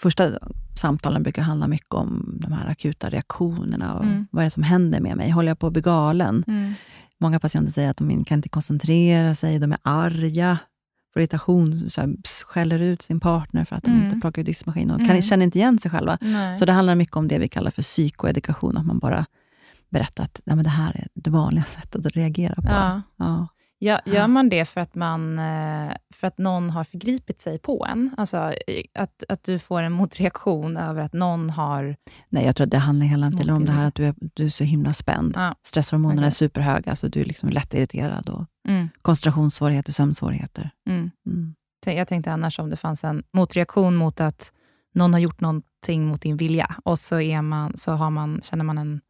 första 0.00 0.30
samtalen 0.74 1.22
brukar 1.22 1.42
handla 1.42 1.68
mycket 1.68 1.94
om 1.94 2.38
de 2.40 2.52
här 2.52 2.70
akuta 2.70 3.10
reaktionerna 3.10 3.94
och 3.94 4.04
mm. 4.04 4.26
vad 4.30 4.42
är 4.42 4.46
det 4.46 4.50
som 4.50 4.62
händer 4.62 5.00
med 5.00 5.16
mig? 5.16 5.30
Håller 5.30 5.48
jag 5.48 5.58
på 5.58 5.66
att 5.66 5.72
bli 5.72 5.82
galen? 5.82 6.44
Mm. 6.46 6.74
Många 7.18 7.40
patienter 7.40 7.72
säger 7.72 7.90
att 7.90 7.96
de 7.96 8.24
kan 8.24 8.38
inte 8.38 8.48
koncentrera 8.48 9.34
sig, 9.34 9.58
de 9.58 9.72
är 9.72 9.78
arga, 9.82 10.58
får 11.14 11.22
irritation, 11.22 11.90
så 11.90 12.00
här, 12.00 12.16
skäller 12.44 12.78
ut 12.78 13.02
sin 13.02 13.20
partner 13.20 13.64
för 13.64 13.76
att 13.76 13.84
de 13.84 13.90
mm. 13.90 14.04
inte 14.04 14.20
plockar 14.20 14.42
ut 14.42 14.46
diskmaskin 14.46 14.90
och 14.90 15.00
mm. 15.00 15.22
känner 15.22 15.44
inte 15.44 15.58
igen 15.58 15.78
sig 15.78 15.90
själva. 15.90 16.18
Nej. 16.20 16.58
Så 16.58 16.64
det 16.64 16.72
handlar 16.72 16.94
mycket 16.94 17.16
om 17.16 17.28
det 17.28 17.38
vi 17.38 17.48
kallar 17.48 17.70
för 17.70 17.82
psykoedukation, 17.82 18.76
att 18.76 18.86
man 18.86 18.98
bara 18.98 19.26
berättar 19.90 20.24
att 20.24 20.40
nej, 20.44 20.56
men 20.56 20.64
det 20.64 20.70
här 20.70 20.96
är 20.96 21.08
det 21.14 21.30
vanliga 21.30 21.64
sättet 21.64 22.06
att 22.06 22.16
reagera 22.16 22.54
på. 22.54 22.68
Ja. 22.68 23.02
ja. 23.16 23.48
Ja, 23.78 24.00
gör 24.04 24.26
man 24.26 24.48
det 24.48 24.64
för 24.64 24.80
att, 24.80 24.94
man, 24.94 25.38
eh, 25.38 25.92
för 26.14 26.26
att 26.26 26.38
någon 26.38 26.70
har 26.70 26.84
förgripit 26.84 27.40
sig 27.40 27.58
på 27.58 27.86
en? 27.88 28.14
Alltså 28.16 28.52
att, 28.94 29.24
att 29.28 29.44
du 29.44 29.58
får 29.58 29.82
en 29.82 29.92
motreaktion 29.92 30.76
över 30.76 31.02
att 31.02 31.12
någon 31.12 31.50
har... 31.50 31.96
Nej, 32.28 32.44
jag 32.46 32.56
tror 32.56 32.64
att 32.64 32.70
det 32.70 32.78
handlar 32.78 33.06
hela 33.06 33.30
tiden 33.30 33.50
om 33.56 33.64
det 33.64 33.72
här 33.72 33.84
att 33.84 33.94
du 33.94 34.04
är, 34.06 34.14
du 34.34 34.44
är 34.44 34.48
så 34.48 34.64
himla 34.64 34.92
spänd. 34.92 35.32
Ja. 35.36 35.54
Stresshormonerna 35.62 36.20
Okej. 36.20 36.26
är 36.26 36.30
superhöga, 36.30 36.94
så 36.94 37.08
du 37.08 37.20
är 37.20 37.24
liksom 37.24 37.48
lättirriterad. 37.48 38.28
Och 38.28 38.44
Mm, 38.68 38.88
koncentrationssvårigheter, 39.02 39.92
sömnsvårigheter. 39.92 40.70
mm. 40.88 41.10
Mm. 41.26 41.54
Jag 41.86 42.08
tänkte 42.08 42.32
annars 42.32 42.58
om 42.58 42.70
det 42.70 42.76
fanns 42.76 43.04
en 43.04 43.22
motreaktion 43.32 43.96
mot 43.96 44.20
att 44.20 44.52
någon 44.94 45.12
har 45.12 45.20
gjort 45.20 45.40
någonting 45.40 46.06
mot 46.06 46.22
din 46.22 46.36
vilja 46.36 46.74
och 46.84 46.98
så, 46.98 47.20
är 47.20 47.42
man, 47.42 47.76
så 47.76 47.92
har 47.92 48.10
man, 48.10 48.40
känner 48.42 48.64
man 48.64 48.78
en 48.78 49.00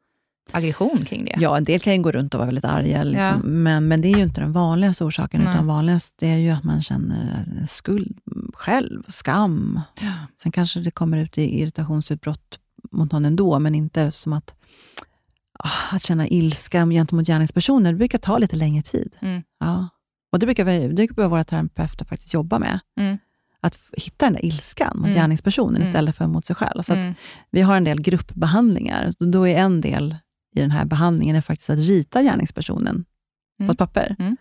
aggression 0.52 1.04
kring 1.04 1.24
det. 1.24 1.34
Ja, 1.38 1.56
en 1.56 1.64
del 1.64 1.80
kan 1.80 1.92
ju 1.94 2.02
gå 2.02 2.10
runt 2.12 2.34
och 2.34 2.38
vara 2.38 2.46
väldigt 2.46 2.64
arga, 2.64 3.02
liksom. 3.02 3.24
Ja. 3.24 3.36
men, 3.44 3.88
men 3.88 4.00
det 4.00 4.08
är 4.08 4.16
ju 4.16 4.22
inte 4.22 4.40
den 4.40 4.52
vanligaste 4.52 5.04
orsaken, 5.04 5.40
Nej. 5.40 5.52
utan 5.54 5.66
vanligast 5.66 6.14
det 6.18 6.28
är 6.28 6.36
ju 6.36 6.50
att 6.50 6.64
man 6.64 6.82
känner 6.82 7.64
skuld 7.68 8.18
själv, 8.54 9.02
skam. 9.08 9.80
Ja. 10.00 10.12
Sen 10.42 10.52
kanske 10.52 10.80
det 10.80 10.90
kommer 10.90 11.18
ut 11.18 11.38
i 11.38 11.60
irritationsutbrott 11.60 12.58
mot 12.92 13.12
någon 13.12 13.24
ändå, 13.24 13.58
men 13.58 13.74
inte 13.74 14.12
som 14.12 14.32
att, 14.32 14.54
ah, 15.58 15.94
att 15.96 16.02
känna 16.02 16.28
ilska 16.28 16.86
gentemot 16.86 17.26
gärningspersoner. 17.26 17.92
Det 17.92 17.98
brukar 17.98 18.18
ta 18.18 18.38
lite 18.38 18.56
längre 18.56 18.82
tid. 18.82 19.16
Mm. 19.20 19.42
Ja. 19.60 19.88
Och 20.32 20.38
Det 20.38 20.46
brukar, 20.46 20.64
vi, 20.64 20.86
det 20.88 20.94
brukar 20.94 21.28
våra 21.28 21.44
terapeuter 21.44 22.04
faktiskt 22.04 22.34
jobba 22.34 22.58
med. 22.58 22.78
Mm. 23.00 23.18
Att 23.60 23.78
hitta 23.92 24.26
den 24.26 24.32
där 24.32 24.44
ilskan 24.44 24.96
mot 24.96 25.06
Mm. 25.06 25.16
gärningspersonen 25.16 25.76
Mm. 25.76 25.88
istället 25.88 26.16
för 26.16 26.26
mot 26.26 26.46
sig 26.46 26.56
själv. 26.56 26.82
Så 26.82 26.92
Mm. 26.92 27.14
vi 27.50 27.60
har 27.60 27.76
en 27.76 27.84
del 27.84 28.00
gruppbehandlingar. 28.00 29.10
Då 29.18 29.48
är 29.48 29.56
en 29.56 29.80
del 29.80 30.16
i 30.54 30.60
den 30.60 30.70
här 30.70 30.84
behandlingen 30.84 31.36
är 31.36 31.40
faktiskt 31.40 31.70
att 31.70 31.78
rita 31.78 32.22
gärningspersonen 32.22 33.04
Mm. 33.60 33.68
på 33.68 33.72
ett 33.72 33.78
papper 33.78 34.16
Mm. 34.18 34.36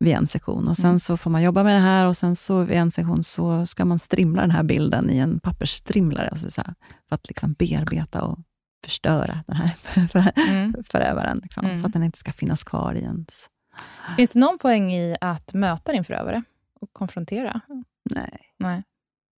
vid 0.00 0.14
en 0.14 0.26
sektion. 0.26 0.68
Och 0.68 0.76
Sen 0.76 0.86
Mm. 0.90 1.00
så 1.00 1.16
får 1.16 1.30
man 1.30 1.42
jobba 1.42 1.62
med 1.64 1.74
det 1.76 1.80
här 1.80 2.06
och 2.06 2.16
sen 2.16 2.36
så 2.36 2.62
vid 2.64 2.76
en 2.78 2.90
sektion 2.92 3.24
så 3.24 3.66
ska 3.66 3.84
man 3.84 3.98
strimla 3.98 4.40
den 4.40 4.50
här 4.50 4.62
bilden 4.62 5.10
i 5.10 5.18
en 5.18 5.40
pappersstrimlare, 5.40 6.28
alltså 6.28 6.50
så 6.50 6.60
här, 6.66 6.74
för 7.08 7.14
att 7.14 7.28
liksom 7.28 7.52
bearbeta 7.52 8.22
och 8.22 8.38
förstöra 8.84 9.44
den 9.46 9.56
här 9.56 9.70
Mm. 10.50 10.74
förövaren, 10.88 11.38
liksom, 11.42 11.64
Mm. 11.66 11.78
så 11.78 11.86
att 11.86 11.92
den 11.92 12.02
inte 12.02 12.18
ska 12.18 12.32
finnas 12.32 12.64
kvar 12.64 12.94
i 12.94 13.02
ens... 13.02 13.48
Finns 14.16 14.30
det 14.30 14.38
någon 14.38 14.58
poäng 14.58 14.92
i 14.92 15.16
att 15.20 15.54
möta 15.54 15.92
din 15.92 16.04
förövare 16.04 16.42
och 16.80 16.92
konfrontera? 16.92 17.60
Nej, 18.10 18.38
Nej. 18.58 18.82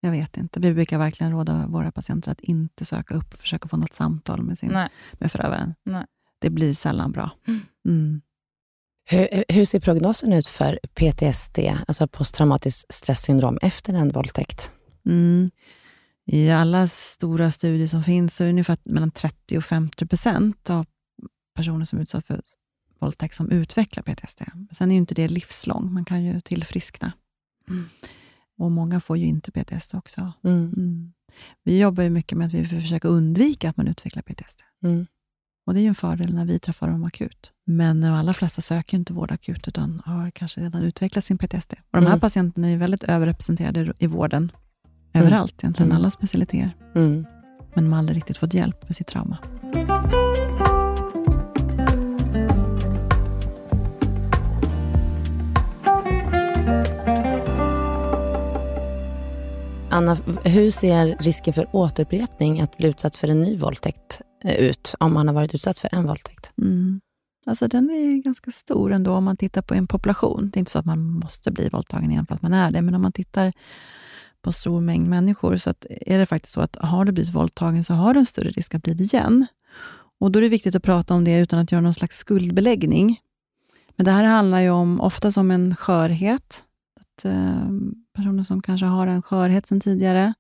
Jag 0.02 0.12
vet 0.12 0.38
inte. 0.38 0.60
Vi 0.60 0.74
brukar 0.74 0.98
verkligen 0.98 1.32
råda 1.32 1.68
våra 1.68 1.92
patienter 1.92 2.32
att 2.32 2.40
inte 2.40 2.86
söka 2.86 3.14
upp 3.14 3.34
och 3.34 3.40
försöka 3.40 3.70
få 3.70 3.78
något 3.78 3.94
samtal 3.94 4.42
med, 4.42 4.58
sin, 4.58 4.72
Nej. 4.72 4.90
med 5.14 5.32
förövaren. 5.32 5.76
Nej. 5.84 6.06
Det 6.40 6.50
blir 6.50 6.74
sällan 6.74 7.12
bra. 7.12 7.32
Mm. 7.48 7.62
Mm. 7.86 8.22
Hur, 9.10 9.44
hur 9.50 9.66
ser 9.66 9.80
prognosen 9.80 10.34
ut 10.34 10.48
för 10.48 10.80
PTSD, 10.94 11.60
alltså 11.88 12.08
posttraumatiskt 12.08 12.94
stresssyndrom, 12.94 13.60
efter 13.62 13.94
en 13.94 14.10
våldtäkt? 14.12 14.72
Mm. 15.06 15.52
I 16.26 16.50
alla 16.50 16.88
stora 16.88 17.52
studier 17.52 17.88
som 17.88 18.04
finns 18.04 18.36
så 18.36 18.44
är 18.44 18.46
det 18.46 18.52
ungefär 18.52 18.78
mellan 18.84 19.12
30 19.12 19.58
och 19.58 19.64
50 19.64 20.06
procent 20.06 20.70
av 20.70 20.86
personer 21.56 21.86
som 21.86 22.00
utsätts 22.00 22.28
för 22.28 22.42
våldtäkt 23.00 23.36
som 23.36 23.52
utvecklar 23.52 24.04
PTSD. 24.04 24.42
Sen 24.72 24.92
är 24.92 24.96
ju 24.96 25.00
inte 25.00 25.16
det 25.16 25.28
livslång, 25.28 25.94
man 25.94 26.06
kan 26.06 26.24
ju 26.24 26.42
tillfriskna. 26.42 27.12
Och 28.60 28.72
många 28.72 29.00
får 29.00 29.18
ju 29.18 29.26
inte 29.26 29.52
PTSD 29.52 29.96
också. 29.96 30.34
Mm. 30.44 30.74
Mm. 30.78 31.14
Vi 31.64 31.80
jobbar 31.80 32.04
ju 32.04 32.10
mycket 32.10 32.38
med 32.38 32.48
att 32.48 32.54
vi 32.54 32.66
försöker 32.68 33.10
undvika 33.10 33.70
att 33.70 33.78
man 33.78 33.88
utvecklar 33.88 34.22
PTSD. 34.24 34.60
Mm. 34.84 35.08
Och 35.66 35.74
Det 35.74 35.80
är 35.80 35.82
ju 35.82 35.88
en 35.88 35.96
fördel 35.96 36.34
när 36.34 36.46
vi 36.46 36.60
träffar 36.60 36.88
dem 36.90 37.04
akut. 37.04 37.52
Men 37.66 38.02
de 38.02 38.08
allra 38.08 38.34
flesta 38.34 38.62
söker 38.62 38.98
inte 38.98 39.14
vård 39.14 39.32
akut, 39.32 39.68
utan 39.68 40.02
har 40.06 40.32
kanske 40.32 40.62
redan 40.62 40.82
utvecklat 40.84 41.24
sin 41.26 41.38
PTSD. 41.38 41.74
Och 41.74 41.78
De 41.92 41.98
här 42.02 42.08
Mm. 42.08 42.20
patienterna 42.20 42.68
är 42.68 42.72
ju 42.72 42.78
väldigt 42.78 43.04
överrepresenterade 43.04 43.94
i 44.00 44.08
vården. 44.08 44.52
Överallt, 45.14 45.64
egentligen 45.64 45.92
Mm. 45.92 45.98
alla 45.98 46.10
specialiteter. 46.10 46.76
Mm. 46.96 47.26
Men 47.74 47.84
de 47.84 47.92
har 47.94 48.00
aldrig 48.00 48.18
riktigt 48.18 48.38
fått 48.38 48.54
hjälp 48.54 48.84
för 48.86 48.94
sitt 48.94 49.08
trauma. 49.08 49.38
Anna, 60.00 60.18
hur 60.44 60.72
ser 60.72 61.16
risken 61.20 61.54
för 61.54 61.68
återupprepning, 61.72 62.62
att 62.62 62.78
bli 62.78 62.88
utsatt 62.88 63.16
för 63.16 63.28
en 63.28 63.42
ny 63.42 63.58
våldtäkt, 63.58 64.22
eh, 64.44 64.56
ut, 64.56 64.96
om 65.00 65.14
man 65.14 65.28
har 65.28 65.36
varit 65.36 65.56
utsatt 65.56 65.78
för 65.78 65.90
en 65.92 66.08
våldtäkt? 66.08 66.52
Mm. 66.58 67.02
Alltså 67.46 67.68
den 67.68 67.90
är 67.90 68.24
ganska 68.24 68.52
stor 68.52 68.94
ändå 68.94 69.14
om 69.14 69.24
man 69.24 69.38
tittar 69.38 69.62
på 69.62 69.74
en 69.74 69.88
population. 69.88 70.50
Det 70.50 70.58
är 70.58 70.60
inte 70.60 70.72
så 70.72 70.80
att 70.80 70.86
man 70.86 71.12
måste 71.12 71.52
bli 71.52 71.70
våldtagen 71.70 72.12
igen 72.12 72.26
för 72.26 72.36
att 72.36 72.42
man 72.42 72.54
är 72.54 72.72
det, 72.72 72.82
men 72.82 72.96
om 72.96 73.02
man 73.02 73.12
tittar 73.12 73.54
på 74.42 74.50
en 74.50 74.54
stor 74.54 74.82
mängd 74.82 75.08
människor, 75.08 75.58
så 75.58 75.70
att 75.70 75.86
är 75.90 76.18
det 76.18 76.26
faktiskt 76.26 76.54
så 76.54 76.62
att 76.62 76.76
har 76.76 77.06
du 77.06 77.12
blivit 77.12 77.34
våldtagen, 77.34 77.84
så 77.84 77.94
har 77.94 78.14
du 78.14 78.20
en 78.20 78.26
större 78.26 78.50
risk 78.50 78.76
att 78.76 78.84
bli 78.84 78.94
det 78.94 79.04
igen. 79.04 79.48
Och 80.20 80.32
Då 80.32 80.40
är 80.40 80.42
det 80.42 80.50
viktigt 80.50 80.76
att 80.76 80.84
prata 80.84 81.14
om 81.14 81.24
det 81.24 81.40
utan 81.40 81.60
att 81.60 81.72
göra 81.72 81.82
någon 81.82 81.94
slags 81.94 82.18
skuldbeläggning. 82.18 83.20
Men 83.96 84.06
det 84.06 84.12
här 84.12 84.24
handlar 84.24 84.60
ju 84.60 84.70
om, 84.70 85.02
oftast 85.02 85.38
om 85.38 85.52
en 85.52 85.76
skörhet. 85.76 86.64
Att, 87.20 87.26
eh, 87.26 87.70
personer 88.14 88.44
som 88.44 88.62
kanske 88.62 88.86
har 88.86 89.08
en 89.08 89.22
skörhet 89.22 89.68
sedan 89.68 89.80
tidigare, 89.80 90.34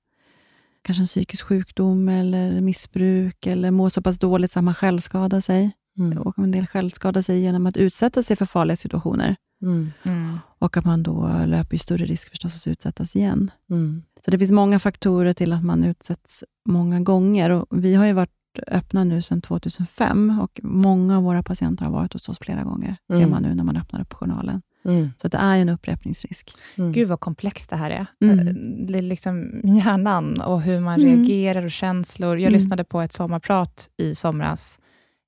kanske 0.81 1.01
en 1.01 1.05
psykisk 1.05 1.45
sjukdom 1.45 2.09
eller 2.09 2.61
missbruk, 2.61 3.47
eller 3.47 3.71
mår 3.71 3.89
så 3.89 4.01
pass 4.01 4.19
dåligt 4.19 4.51
så 4.51 4.59
att 4.59 4.65
man 4.65 4.73
självskadar 4.73 5.41
sig. 5.41 5.71
Mm. 5.97 6.17
Och 6.17 6.39
en 6.39 6.51
del 6.51 6.67
självskadar 6.67 7.21
sig 7.21 7.41
genom 7.41 7.65
att 7.65 7.77
utsätta 7.77 8.23
sig 8.23 8.35
för 8.35 8.45
farliga 8.45 8.75
situationer. 8.75 9.35
Mm. 9.61 9.91
Mm. 10.03 10.37
Och 10.59 10.77
att 10.77 10.85
man 10.85 11.03
då 11.03 11.41
löper 11.45 11.77
större 11.77 12.05
risk 12.05 12.29
förstås 12.29 12.55
att 12.55 12.67
utsättas 12.67 13.15
igen. 13.15 13.51
Mm. 13.69 14.03
Så 14.25 14.31
det 14.31 14.39
finns 14.39 14.51
många 14.51 14.79
faktorer 14.79 15.33
till 15.33 15.53
att 15.53 15.63
man 15.63 15.83
utsätts 15.83 16.43
många 16.69 16.99
gånger. 16.99 17.49
Och 17.49 17.65
vi 17.71 17.95
har 17.95 18.05
ju 18.05 18.13
varit 18.13 18.31
öppna 18.67 19.03
nu 19.03 19.21
sedan 19.21 19.41
2005 19.41 20.39
och 20.41 20.59
många 20.63 21.17
av 21.17 21.23
våra 21.23 21.43
patienter 21.43 21.85
har 21.85 21.91
varit 21.91 22.13
hos 22.13 22.29
oss 22.29 22.39
flera 22.39 22.63
gånger, 22.63 22.97
ser 23.07 23.15
Mm. 23.17 23.29
man 23.29 23.43
nu 23.43 23.55
när 23.55 23.63
man 23.63 23.77
öppnar 23.77 24.01
upp 24.01 24.13
journalen. 24.13 24.61
Mm. 24.89 25.09
Så 25.17 25.27
att 25.27 25.31
det 25.31 25.37
är 25.37 25.55
ju 25.55 25.61
en 25.61 25.69
upprepningsrisk. 25.69 26.51
Mm. 26.77 26.91
Gud 26.91 27.07
vad 27.07 27.19
komplext 27.19 27.69
det 27.69 27.75
här 27.75 27.91
är. 27.91 28.05
Mm. 28.21 28.39
Eh, 28.47 28.53
Det 28.87 28.97
är 28.97 29.01
liksom 29.01 29.61
hjärnan 29.63 30.41
och 30.41 30.61
hur 30.61 30.79
man 30.79 31.01
Mm. 31.01 31.15
reagerar 31.17 31.65
och 31.65 31.71
känslor. 31.71 32.29
Jag 32.37 32.41
Mm. 32.41 32.53
lyssnade 32.53 32.83
på 32.83 33.01
ett 33.01 33.13
sommarprat 33.13 33.89
i 33.97 34.15
somras 34.15 34.79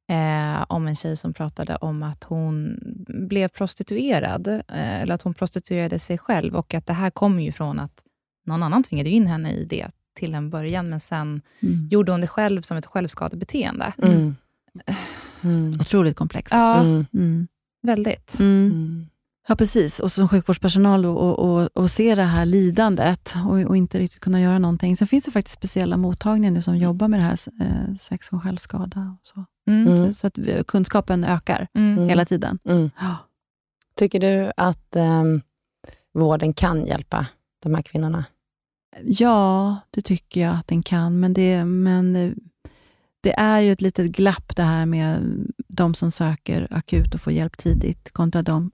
eh, 0.09 0.66
om 0.68 0.88
en 0.88 0.95
tjej 0.95 1.18
som 1.18 1.34
pratade 1.34 1.76
om 1.76 2.03
att 2.03 2.24
hon 2.24 2.80
blev 3.30 3.47
prostituerad, 3.47 4.47
eh, 4.47 5.01
eller 5.01 5.14
att 5.14 5.22
hon 5.22 5.34
prostituerade 5.34 5.99
sig 5.99 6.18
själv 6.18 6.55
och 6.55 6.74
att 6.74 6.86
det 6.88 6.93
här 6.93 7.09
kommer 7.09 7.43
ju 7.43 7.51
från 7.51 7.80
att 7.80 8.03
någon 8.45 8.64
annan 8.64 8.84
tvingade 8.84 9.09
in 9.09 9.28
henne 9.28 9.51
i 9.53 9.66
det 9.66 9.88
till 10.16 10.34
en 10.36 10.49
början, 10.49 10.89
men 10.89 10.99
sen 10.99 11.41
Mm. 11.62 11.88
gjorde 11.91 12.12
hon 12.12 12.22
det 12.22 12.28
själv 12.28 12.62
som 12.62 12.78
ett 12.78 12.86
självskadebeteende. 12.86 13.93
Mm. 14.03 14.36
Mm. 15.43 15.72
Otroligt 15.80 16.16
komplext. 16.18 16.53
Ja, 16.53 16.82
Mm. 16.82 17.05
Mm. 17.14 17.47
väldigt. 17.82 18.38
Mm. 19.42 19.48
Mm. 19.48 19.48
Ja, 19.48 19.56
precis. 19.56 20.00
Och 20.00 20.12
som 20.12 20.28
sjukvårdspersonal 20.28 21.06
och, 21.06 21.20
och, 21.20 21.39
och, 21.39 21.70
och 21.78 21.92
se 21.92 22.16
det 22.16 22.24
här 22.24 22.46
lidandet 22.46 23.36
och, 23.48 23.60
och 23.70 23.78
inte 23.78 24.00
riktigt 24.00 24.20
kunna 24.20 24.42
göra 24.42 24.60
någonting. 24.60 24.98
Sen 24.98 25.08
finns 25.08 25.26
det 25.26 25.32
faktiskt 25.32 25.58
speciella 25.58 25.98
mottagningar 25.98 26.52
nu 26.52 26.62
som 26.62 26.78
jobbar 26.78 27.08
med 27.08 27.20
det 27.20 27.24
här 27.24 27.38
eh, 27.62 27.96
sex 28.00 28.30
och 28.30 28.44
självskada. 28.44 29.18
Och 29.20 29.28
så. 29.28 29.46
Mm. 29.68 29.88
Mm. 29.96 30.14
så 30.14 30.28
att 30.28 30.38
vi, 30.38 30.64
kunskapen 30.68 31.24
ökar 31.24 31.68
Mm. 31.74 32.10
hela 32.10 32.26
tiden. 32.26 32.60
Mm. 32.66 32.89
Ja. 33.00 33.16
Tycker 33.96 34.20
du 34.20 34.52
att 34.58 34.96
ehm, 34.96 35.42
vården 36.14 36.54
kan 36.54 36.86
hjälpa 36.86 37.26
de 37.64 37.76
här 37.76 37.82
kvinnorna? 37.82 38.26
Ja, 39.04 39.78
det 39.92 40.02
tycker 40.02 40.42
jag 40.42 40.56
att 40.56 40.68
den 40.68 40.84
kan, 40.84 41.20
men 41.20 41.34
det, 41.34 41.66
men 41.66 42.16
eh, 42.16 42.32
det 43.22 43.34
är 43.39 43.60
ju 43.60 43.72
ett 43.72 43.82
litet 43.82 44.12
glapp 44.12 44.56
det 44.56 44.64
här 44.64 44.86
med 44.86 45.22
de 45.68 45.94
som 45.94 46.12
söker 46.12 46.68
akut 46.72 47.14
och 47.14 47.22
får 47.22 47.34
hjälp 47.34 47.58
tidigt, 47.58 48.12
kontra 48.14 48.42
de, 48.42 48.72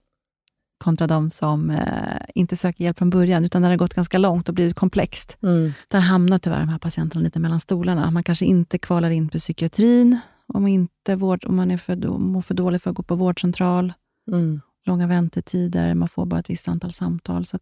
kontra 0.78 1.07
de 1.07 1.30
som 1.30 1.69
eh, 1.69 2.17
inte 2.36 2.55
söker 2.55 2.84
hjälp 2.84 2.97
från 2.97 3.09
början, 3.09 3.45
utan 3.45 3.61
när 3.61 3.69
det 3.69 3.73
har 3.73 3.78
gått 3.78 3.93
ganska 3.93 4.17
långt 4.17 4.49
och 4.49 4.55
blivit 4.55 4.75
komplext. 4.75 5.38
Mm. 5.43 5.71
Där 5.88 5.99
hamnar 5.99 6.38
tyvärr 6.38 6.59
de 6.59 6.69
här 6.69 6.78
patienterna 6.80 7.23
lite 7.23 7.39
mellan 7.39 7.59
stolarna. 7.59 8.11
Man 8.11 8.23
kanske 8.23 8.45
inte 8.45 8.78
kvalar 8.78 9.09
in 9.09 9.30
för 9.30 9.39
psykiatrin, 9.39 10.19
om, 10.53 10.67
inte 10.67 11.15
vård, 11.15 11.45
om 11.45 11.55
man 11.55 11.71
är 11.71 11.78
för, 11.78 11.95
mår 12.17 12.41
för 12.41 12.53
dåligt 12.53 12.84
för 12.84 12.89
att 12.89 12.95
gå 12.95 13.03
på 13.03 13.15
vårdcentral, 13.15 13.93
Mm. 14.32 14.61
långa 14.86 15.07
väntetider, 15.07 15.93
man 15.93 16.07
får 16.09 16.25
bara 16.25 16.39
ett 16.39 16.49
visst 16.49 16.67
antal 16.67 16.91
samtal, 16.93 17.45
så 17.45 17.59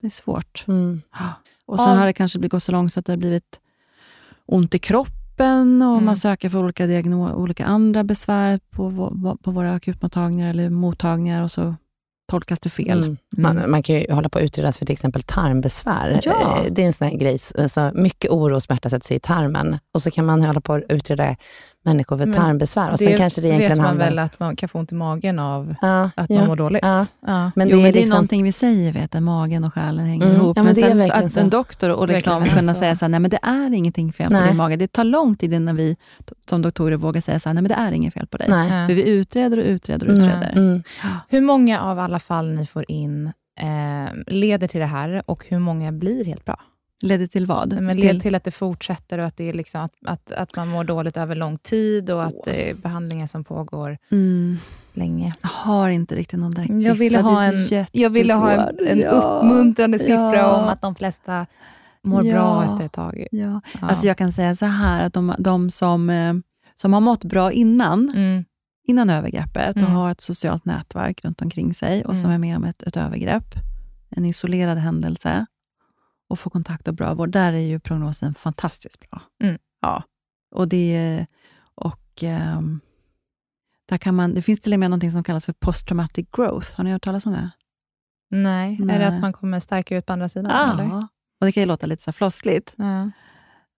det 0.00 0.06
är 0.06 0.10
svårt. 0.10 0.64
Mm. 0.68 1.00
Och 1.66 1.78
sen 1.80 1.88
Ja. 1.90 1.94
har 1.98 2.06
det 2.06 2.12
kanske 2.12 2.38
blivit 2.38 2.52
gått 2.52 2.62
så 2.62 2.72
långt 2.72 2.92
så 2.92 3.00
att 3.00 3.06
det 3.06 3.12
har 3.12 3.18
blivit 3.18 3.60
ont 4.46 4.74
i 4.74 4.78
kroppen 4.78 5.82
och 5.82 5.92
Mm. 5.92 6.04
man 6.04 6.16
söker 6.16 6.48
för 6.50 6.58
olika, 6.64 6.86
diagno- 6.86 7.32
olika 7.34 7.66
andra 7.66 8.04
besvär 8.04 8.60
på, 8.70 8.90
på 9.42 9.50
våra 9.50 9.72
akutmottagningar 9.74 10.50
eller 10.50 10.70
mottagningar 10.70 11.42
och 11.42 11.50
så 11.50 11.74
tolkas 12.30 12.60
det 12.60 12.68
fel. 12.70 12.98
Mm. 12.98 13.16
Man, 13.36 13.70
man 13.70 13.82
kan 13.82 13.96
ju 13.96 14.12
hålla 14.12 14.28
på 14.28 14.38
att 14.38 14.44
utredas 14.44 14.78
för 14.78 14.86
till 14.86 14.92
exempel 14.92 15.22
tarmbesvär. 15.22 16.20
Ja. 16.22 16.62
Eh, 16.64 16.72
Det 16.72 16.82
är 16.82 16.86
en 16.86 16.92
sån 16.92 17.08
här 17.08 17.16
grej, 17.16 17.38
alltså 17.58 17.90
mycket 17.94 18.30
oro 18.30 18.54
och 18.54 18.62
smärta 18.62 18.88
sätter 18.90 19.06
sig 19.06 19.16
i 19.16 19.20
tarmen. 19.20 19.78
Och 19.94 20.02
så 20.02 20.10
kan 20.10 20.26
man 20.26 20.42
hålla 20.42 20.60
på 20.60 20.72
att 20.72 20.82
utreda 20.88 21.36
människor 21.86 22.16
med 22.16 22.34
tarmbesvär. 22.34 22.92
Och 22.92 22.98
sen 22.98 23.16
kanske 23.16 23.40
det 23.40 23.46
egentligen 23.48 23.70
vet 23.70 23.78
man 23.78 23.86
handlar... 23.86 24.06
väl 24.06 24.18
att 24.18 24.40
man 24.40 24.56
kan 24.56 24.68
få 24.68 24.78
ont 24.78 24.92
i 24.92 24.94
magen 24.94 25.38
av 25.38 25.74
Ja, 25.82 26.10
att 26.16 26.30
ja, 26.30 26.38
man 26.38 26.46
mår 26.48 26.56
dåligt. 26.56 26.82
ja. 26.82 27.06
Ja. 27.26 27.50
Men 27.56 27.68
jo, 27.68 27.76
det 27.76 27.82
men 27.82 27.88
är 27.88 27.92
det 27.92 27.98
är 27.98 28.00
liksom... 28.00 28.10
någonting 28.16 28.42
vi 28.44 28.52
säger, 28.52 28.92
vet 28.92 29.12
du, 29.12 29.20
magen 29.20 29.64
och 29.64 29.74
själen 29.74 30.06
hänger 30.06 30.26
Mm. 30.26 30.36
ihop. 30.36 30.56
Ja, 30.56 30.62
men 30.62 30.74
men 30.74 30.74
det 30.98 31.04
är 31.04 31.08
sen 31.10 31.24
att 31.24 31.32
så. 31.32 31.40
en 31.40 31.50
doktor 31.50 31.90
och 31.90 32.08
liksom 32.08 32.44
kunna 32.44 32.74
så. 32.74 32.78
säga 32.80 32.96
så 32.96 33.04
här, 33.04 33.08
nej 33.10 33.20
men 33.20 33.30
det 33.30 33.38
är 33.42 33.74
ingenting 33.74 34.12
fel 34.12 34.26
på 34.28 34.32
Nej. 34.32 34.48
din 34.48 34.56
mage. 34.56 34.76
Det 34.76 34.92
tar 34.92 35.04
lång 35.04 35.36
tid 35.36 35.52
innan 35.54 35.76
vi 35.76 35.96
som 36.50 36.62
doktorer 36.62 36.96
vågar 36.96 37.20
säga 37.20 37.38
så 37.40 37.48
här, 37.48 37.54
nej 37.54 37.62
men 37.62 37.68
det 37.68 37.74
är 37.74 37.92
inget 37.92 38.14
fel 38.14 38.26
på 38.26 38.36
dig. 38.36 38.46
Nej. 38.50 38.86
För 38.88 38.94
vi 38.94 39.08
utreder 39.08 39.58
och 39.58 39.64
utreder 39.64 40.06
och 40.06 40.12
Mm, 40.12 40.26
utreder. 40.28 40.52
mm. 40.52 40.82
Hur 41.28 41.40
många 41.40 41.80
av 41.80 41.98
alla 41.98 42.18
fall 42.18 42.50
ni 42.52 42.66
får 42.66 42.84
in 42.88 43.26
eh, 43.60 44.14
leder 44.26 44.66
till 44.66 44.80
det 44.80 44.86
här 44.86 45.22
och 45.26 45.44
hur 45.48 45.58
många 45.58 45.92
blir 45.92 46.24
helt 46.24 46.44
bra? 46.44 46.60
Leder 47.02 47.26
till 47.26 47.46
vad? 47.46 47.82
Men 47.82 47.96
leder 47.96 48.20
till 48.20 48.34
att 48.34 48.44
det 48.44 48.50
fortsätter 48.50 49.18
och 49.18 49.26
att, 49.26 49.36
det 49.36 49.48
är 49.48 49.52
liksom 49.52 49.80
att, 49.80 49.92
att, 50.06 50.32
att 50.32 50.56
man 50.56 50.68
mår 50.68 50.84
dåligt 50.84 51.16
över 51.16 51.34
lång 51.34 51.58
tid 51.58 52.10
och 52.10 52.24
att 52.24 52.34
det 52.44 52.70
är 52.70 52.74
behandlingar 52.74 53.26
som 53.26 53.44
pågår 53.44 53.98
Mm. 54.10 54.56
länge. 54.94 55.34
Jag 55.42 55.48
har 55.48 55.88
inte 55.88 56.14
riktigt 56.14 56.38
någon 56.40 56.50
direkt 56.50 56.70
Jag 56.70 56.80
siffra. 56.80 56.94
ville 56.94 57.18
ha 57.20 57.42
en, 57.44 57.86
jag 57.92 58.10
ville 58.10 58.34
ha 58.34 58.50
en, 58.50 58.86
en 58.88 58.98
Ja, 59.00 59.10
uppmuntrande 59.10 59.98
siffra 59.98 60.36
ja, 60.36 60.62
om 60.62 60.68
att 60.68 60.80
de 60.82 60.94
flesta 60.94 61.46
mår 62.02 62.26
Ja. 62.26 62.34
bra 62.34 62.64
efter 62.72 62.84
ett 62.86 62.92
tag. 62.92 63.26
Ja. 63.30 63.60
Ja. 63.80 63.86
Alltså 63.88 64.06
jag 64.06 64.16
kan 64.18 64.32
säga 64.32 64.56
så 64.56 64.66
här, 64.66 65.04
att 65.06 65.12
de, 65.12 65.34
de 65.38 65.70
som, 65.70 66.10
eh, 66.10 66.34
som 66.76 66.92
har 66.92 67.00
mått 67.00 67.24
bra 67.24 67.52
innan, 67.52 68.12
Mm. 68.16 68.44
innan 68.88 69.10
övergreppet 69.10 69.76
Mm. 69.76 69.88
och 69.88 69.94
har 69.94 70.10
ett 70.10 70.20
socialt 70.20 70.64
nätverk 70.64 71.24
runt 71.24 71.42
omkring 71.42 71.74
sig 71.74 72.04
och 72.04 72.16
som 72.16 72.30
Mm. 72.30 72.34
är 72.34 72.38
med 72.48 72.56
om 72.56 72.64
ett, 72.64 72.82
ett 72.82 72.96
övergrepp, 72.96 73.54
en 74.10 74.24
isolerad 74.24 74.78
händelse 74.78 75.46
och 76.28 76.38
får 76.38 76.50
kontakt 76.50 76.88
och 76.88 76.94
bra 76.94 77.14
vård, 77.14 77.30
där 77.30 77.52
är 77.52 77.58
ju 77.58 77.80
prognosen 77.80 78.34
fantastiskt 78.34 79.10
bra. 79.10 79.22
Mm. 79.42 79.58
Ja. 79.80 80.02
Och 80.54 80.68
det, 80.68 81.26
och, 81.74 82.22
ehm, 82.22 82.80
där 83.88 83.98
kan 83.98 84.14
man, 84.14 84.34
det 84.34 84.42
finns 84.42 84.60
till 84.60 84.72
och 84.72 84.80
med 84.80 84.90
något 84.90 85.12
som 85.12 85.24
kallas 85.24 85.46
för 85.46 85.52
post-traumatic 85.52 86.26
growth. 86.32 86.76
Har 86.76 86.84
ni 86.84 86.92
hört 86.92 87.04
talas 87.04 87.26
om 87.26 87.32
det? 87.32 87.50
Nej. 88.30 88.76
är 88.80 88.84
Nej. 88.84 88.98
det 88.98 89.06
att 89.06 89.20
man 89.20 89.32
kommer 89.32 89.60
starkare 89.60 89.98
ut 89.98 90.06
på 90.06 90.12
andra 90.12 90.28
sidan? 90.28 90.50
Eller? 90.50 90.84
Ja. 90.84 91.08
Och 91.40 91.46
det 91.46 91.52
kan 91.52 91.62
ju 91.62 91.66
låta 91.66 91.86
lite 91.86 92.02
så 92.02 92.12
floskligt, 92.12 92.74
Ja. 92.76 93.10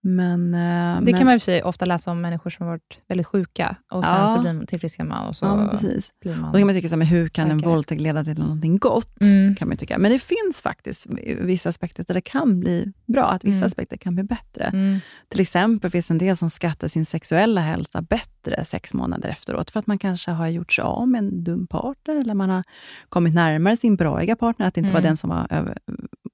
Men... 0.01 0.53
eh, 0.53 0.95
Det 0.95 1.01
men, 1.01 1.13
kan 1.13 1.25
man 1.25 1.33
i 1.33 1.37
och 1.37 1.41
för 1.41 1.45
sig 1.45 1.63
ofta 1.63 1.85
läsa 1.85 2.11
om 2.11 2.21
människor 2.21 2.49
som 2.49 2.65
har 2.65 2.73
varit 2.73 3.01
väldigt 3.07 3.27
sjuka 3.27 3.75
och 3.91 4.03
sen 4.03 4.15
Ja. 4.15 4.27
så 4.27 4.41
blir 4.41 4.53
man 4.53 4.67
tillfrisknade 4.67 5.27
och 5.27 5.35
så 5.35 5.45
Ja, 5.45 5.67
precis. 5.71 6.11
blir 6.21 6.35
man... 6.35 6.51
Då 6.51 6.57
kan 6.57 6.67
man 6.67 6.75
tycka, 6.75 6.89
så 6.89 6.95
här, 6.95 6.97
men 6.97 7.07
hur 7.07 7.29
kan 7.29 7.51
en 7.51 7.57
våldtäkt 7.57 8.01
leda 8.01 8.23
till 8.23 8.39
någonting 8.39 8.77
gott? 8.77 9.21
Mm. 9.21 9.55
kan 9.55 9.67
man 9.67 9.77
tycka. 9.77 9.97
Men 9.97 10.11
det 10.11 10.19
finns 10.19 10.61
faktiskt 10.63 11.07
vissa 11.41 11.69
aspekter 11.69 12.05
där 12.07 12.13
det 12.13 12.21
kan 12.21 12.59
bli 12.59 12.93
bra, 13.07 13.25
att 13.25 13.43
vissa 13.43 13.55
Mm. 13.57 13.67
aspekter 13.67 13.97
kan 13.97 14.15
bli 14.15 14.23
bättre. 14.23 14.63
Mm. 14.63 14.99
Till 15.29 15.39
exempel 15.41 15.91
finns 15.91 16.07
det 16.07 16.13
en 16.13 16.17
del 16.17 16.37
som 16.37 16.49
skattar 16.49 16.87
sin 16.87 17.05
sexuella 17.05 17.61
hälsa 17.61 18.01
bättre 18.01 18.65
sex 18.65 18.93
månader 18.93 19.29
efteråt, 19.29 19.69
för 19.71 19.79
att 19.79 19.87
man 19.87 19.97
kanske 19.97 20.31
har 20.31 20.47
gjort 20.47 20.73
sig 20.73 20.81
av 20.81 21.07
med 21.07 21.19
en 21.19 21.43
dum 21.43 21.67
partner, 21.67 22.15
eller 22.15 22.33
man 22.33 22.49
har 22.49 22.63
kommit 23.09 23.33
närmare 23.33 23.77
sin 23.77 23.95
braiga 23.95 24.35
partner, 24.35 24.67
att 24.67 24.73
det 24.73 24.79
inte 24.79 24.91
var 24.91 24.99
Mm. 24.99 25.09
den 25.09 25.17
som 25.17 25.29
var 25.29 25.47
över, 25.49 25.77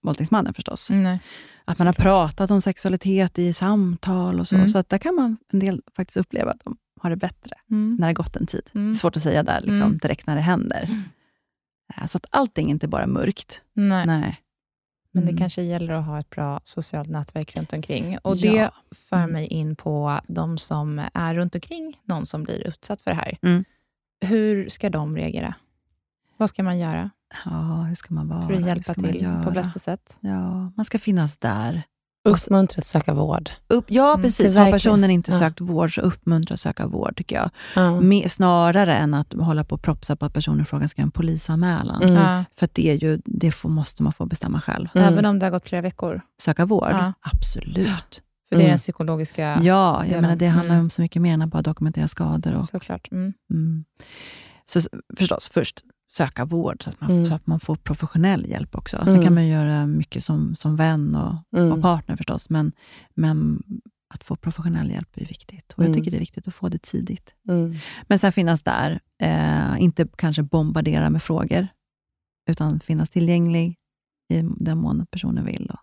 våldtäktsmannen 0.04 0.54
förstås. 0.54 0.90
Nej. 0.90 1.20
Att 1.66 1.80
man 1.80 1.88
har 1.88 1.94
pratat 1.94 2.52
om 2.52 2.62
sexualitet 2.62 3.40
i 3.40 3.54
samtal 3.54 4.40
och 4.40 4.48
så. 4.48 4.56
Mm. 4.56 4.68
Så 4.68 4.78
att 4.78 4.90
där 4.90 4.98
kan 4.98 5.16
man 5.16 5.38
en 5.54 5.60
del 5.60 5.82
faktiskt 5.96 6.18
uppleva 6.18 6.52
att 6.52 6.64
de 6.64 6.78
har 7.02 7.10
det 7.10 7.16
bättre 7.16 7.56
Mm. 7.72 7.98
när 8.00 8.08
det 8.08 8.14
gått 8.14 8.36
en 8.36 8.46
tid. 8.48 8.70
Mm. 8.76 8.94
Svårt 8.94 9.18
att 9.18 9.24
säga 9.24 9.44
där 9.44 9.62
liksom, 9.62 9.82
Mm. 9.82 9.98
direkt 9.98 10.28
när 10.28 10.36
det 10.36 10.42
händer. 10.42 11.04
Eh, 11.98 12.06
Så 12.06 12.18
att 12.18 12.26
allting 12.30 12.70
inte 12.70 12.88
bara 12.88 13.08
mörkt. 13.08 13.62
Nej. 13.74 14.06
Nej. 14.08 14.42
Men 15.12 15.24
det 15.26 15.30
Mm. 15.32 15.38
kanske 15.40 15.62
gäller 15.62 15.94
att 15.94 16.06
ha 16.06 16.20
ett 16.20 16.30
bra 16.30 16.60
socialt 16.64 17.10
nätverk 17.10 17.58
runt 17.58 17.74
omkring. 17.74 18.18
Och 18.18 18.36
Ja. 18.36 18.52
Det 18.52 18.72
för 18.96 19.16
Mm. 19.18 19.32
mig 19.32 19.48
in 19.48 19.76
på 19.76 20.20
de 20.28 20.58
som 20.58 21.02
är 21.14 21.36
runt 21.36 21.56
omkring 21.56 22.00
någon 22.04 22.26
som 22.26 22.44
blir 22.44 22.68
utsatt 22.68 23.02
för 23.02 23.12
det 23.12 23.18
här. 23.18 23.38
Mm. 23.42 23.64
Hur 24.22 24.70
ska 24.70 24.90
de 24.90 25.18
reagera? 25.18 25.54
Vad 26.38 26.50
ska 26.50 26.64
man 26.64 26.80
göra 26.80 27.10
Ja, 27.46 27.84
hur 27.88 27.96
ska 27.96 28.14
man 28.14 28.28
vara? 28.28 28.42
för 28.48 28.54
att 28.54 28.66
hjälpa 28.66 28.94
till 28.94 29.28
på 29.44 29.52
bästa 29.52 29.80
sätt? 29.80 30.18
Ja, 30.20 30.72
man 30.76 30.86
ska 30.86 31.00
finnas 31.00 31.38
där. 31.38 31.84
Uppmuntra 32.28 32.80
att 32.80 32.86
söka 32.86 33.14
vård. 33.14 33.50
Upp, 33.68 33.86
ja, 33.88 34.10
Mm, 34.14 34.22
precis. 34.24 34.56
Har 34.56 34.72
personen 34.72 35.10
inte 35.12 35.32
Ja. 35.32 35.40
sökt 35.40 35.62
vård, 35.62 35.96
så 35.96 36.02
uppmuntra 36.02 36.54
att 36.54 36.60
söka 36.60 36.88
vård, 36.88 37.16
tycker 37.18 37.36
jag. 37.36 37.50
Ja. 37.76 38.02
Me, 38.02 38.30
snarare 38.30 38.96
än 38.96 39.14
att 39.14 39.34
hålla 39.34 39.64
på 39.64 39.76
och 39.76 39.82
propsa 39.82 40.16
på 40.16 40.26
att 40.26 40.34
personen 40.34 40.62
i 40.62 40.66
fråga 40.66 40.88
ska 40.88 41.02
göra 41.02 41.06
en 41.08 41.12
polisanmälan. 41.12 42.02
Mm. 42.04 42.16
Ja. 42.16 42.44
För 42.56 42.66
att 42.66 42.74
det, 42.74 42.88
är 42.92 42.96
ju, 42.96 43.22
det 43.26 43.52
får, 43.52 43.70
måste 43.70 44.04
man 44.04 44.14
få 44.14 44.26
bestämma 44.26 44.62
själv. 44.62 44.88
Mm. 44.96 45.14
Även 45.14 45.26
om 45.26 45.40
det 45.40 45.46
har 45.46 45.52
gått 45.52 45.70
flera 45.70 45.82
veckor. 45.82 46.22
Söka 46.42 46.66
vård? 46.66 46.90
Ja. 46.92 47.14
Absolut. 47.22 48.22
För 48.50 48.56
det 48.56 48.56
är 48.56 48.60
Mm. 48.60 48.70
den 48.70 48.78
psykologiska... 48.78 49.60
Ja, 49.64 49.98
jag 50.00 50.06
delen. 50.08 50.22
menar, 50.22 50.36
det 50.36 50.48
handlar 50.48 50.76
Mm. 50.76 50.86
om 50.86 50.90
så 50.90 51.02
mycket 51.02 51.22
mer 51.22 51.34
än 51.34 51.42
att 51.42 51.50
bara 51.50 51.62
dokumentera 51.62 52.08
skador. 52.08 52.54
Och, 52.56 52.66
Såklart. 52.66 53.12
Mm. 53.12 53.34
mm. 53.52 53.86
Så 54.66 54.80
förstås, 55.18 55.50
först 55.54 55.82
söka 56.08 56.46
vård, 56.46 56.84
så 56.84 56.90
att 56.90 57.02
man, 57.02 57.12
Mm. 57.12 57.26
så 57.26 57.36
att 57.36 57.48
man 57.48 57.60
får 57.60 57.76
professionell 57.76 58.50
hjälp 58.50 58.76
också. 58.76 58.98
Sen 58.98 59.10
Mm. 59.10 59.24
kan 59.24 59.34
man 59.34 59.48
göra 59.48 59.86
mycket 59.88 60.24
som, 60.24 60.56
som 60.56 60.76
vän 60.76 61.16
och, 61.16 61.60
Mm. 61.60 61.72
och 61.72 61.82
partner 61.82 62.16
förstås, 62.16 62.50
men, 62.50 62.72
men 63.16 63.64
att 64.14 64.24
få 64.24 64.36
professionell 64.36 64.92
hjälp 64.92 65.10
är 65.18 65.26
viktigt. 65.26 65.74
Och 65.74 65.80
Mm. 65.80 65.92
Jag 65.92 65.98
tycker 65.98 66.12
det 66.12 66.18
är 66.18 66.20
viktigt 66.20 66.48
att 66.48 66.54
få 66.56 66.70
det 66.70 66.82
tidigt. 66.82 67.34
Mm. 67.50 67.76
Men 68.08 68.20
sen 68.20 68.32
finnas 68.32 68.62
där, 68.64 69.00
eh, 69.22 69.76
inte 69.82 70.08
kanske 70.16 70.44
bombardera 70.44 71.10
med 71.10 71.24
frågor, 71.24 71.68
utan 72.50 72.80
finnas 72.80 73.10
tillgänglig 73.10 73.76
i 74.34 74.42
den 74.60 74.78
mån 74.78 75.06
personen 75.12 75.46
vill 75.46 75.70
och 75.74 75.80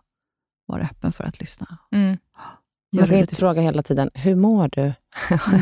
vara 0.67 0.83
öppen 0.83 1.11
för 1.11 1.23
att 1.23 1.39
lyssna. 1.39 1.77
Mm. 1.91 2.17
Man 2.95 3.05
ska 3.05 3.17
inte 3.17 3.35
fråga 3.35 3.61
hela 3.61 3.83
tiden, 3.83 4.09
hur 4.13 4.35
mår 4.35 4.67
du? 4.71 4.93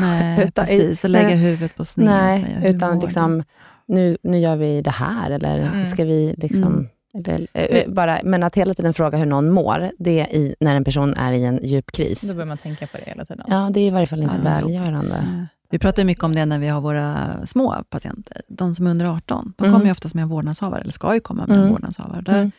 Nej, 0.00 0.44
Utan- 0.48 0.64
precis. 0.66 1.04
Och 1.04 1.10
lägga 1.10 1.26
nej. 1.28 1.36
huvudet 1.36 1.76
på 1.76 1.84
sned 1.84 2.08
och 2.08 2.14
Nej, 2.14 2.44
säga, 2.44 2.58
hur 2.60 2.68
utan 2.76 2.94
mår 2.94 3.00
du? 3.00 3.44
Nu, 3.92 4.16
nu 4.22 4.38
gör 4.38 4.56
vi 4.56 4.82
det 4.82 4.90
här, 4.90 5.30
eller 5.30 5.58
Mm. 5.58 5.86
ska 5.86 6.04
vi 6.04 6.34
liksom... 6.38 6.72
Mm. 6.72 6.88
Eller, 7.14 7.48
eh, 7.52 7.88
bara, 7.92 8.20
men 8.24 8.42
att 8.42 8.54
hela 8.56 8.74
tiden 8.74 8.94
fråga 8.94 9.18
hur 9.18 9.26
någon 9.26 9.50
mår, 9.50 9.90
det 9.98 10.20
är 10.20 10.34
i, 10.34 10.54
när 10.60 10.74
en 10.74 10.84
person 10.84 11.14
är 11.14 11.32
i 11.32 11.44
en 11.44 11.60
djup 11.62 11.92
kris. 11.92 12.20
Då 12.28 12.34
börjar 12.34 12.46
man 12.46 12.58
tänka 12.58 12.86
på 12.86 12.96
det 12.96 13.02
hela 13.06 13.24
tiden. 13.24 13.44
Ja, 13.48 13.70
det 13.72 13.80
är 13.80 13.86
i 13.86 13.90
varje 13.90 14.06
fall 14.06 14.22
inte 14.22 14.36
Ja, 14.44 14.50
välgörande. 14.50 15.46
Vi 15.70 15.78
pratar 15.78 16.02
ju 16.02 16.06
mycket 16.06 16.24
om 16.24 16.34
det 16.34 16.46
när 16.46 16.58
vi 16.58 16.68
har 16.68 16.80
våra 16.80 17.16
små 17.46 17.84
patienter, 17.90 18.42
de 18.48 18.74
som 18.74 18.86
är 18.86 18.90
under 18.90 19.06
18. 19.06 19.52
De 19.56 19.64
Mm. 19.64 19.72
kommer 19.74 19.86
ju 19.86 19.92
oftast 19.92 20.14
med 20.14 20.22
en 20.22 20.28
vårdnadshavare, 20.28 20.80
eller 20.80 20.92
ska 20.92 21.14
ju 21.14 21.20
komma 21.20 21.46
med 21.46 21.54
en 21.56 21.60
Mm. 21.62 21.72
vårdnadshavare. 21.72 22.20
Där 22.22 22.38
Mm. 22.38 22.50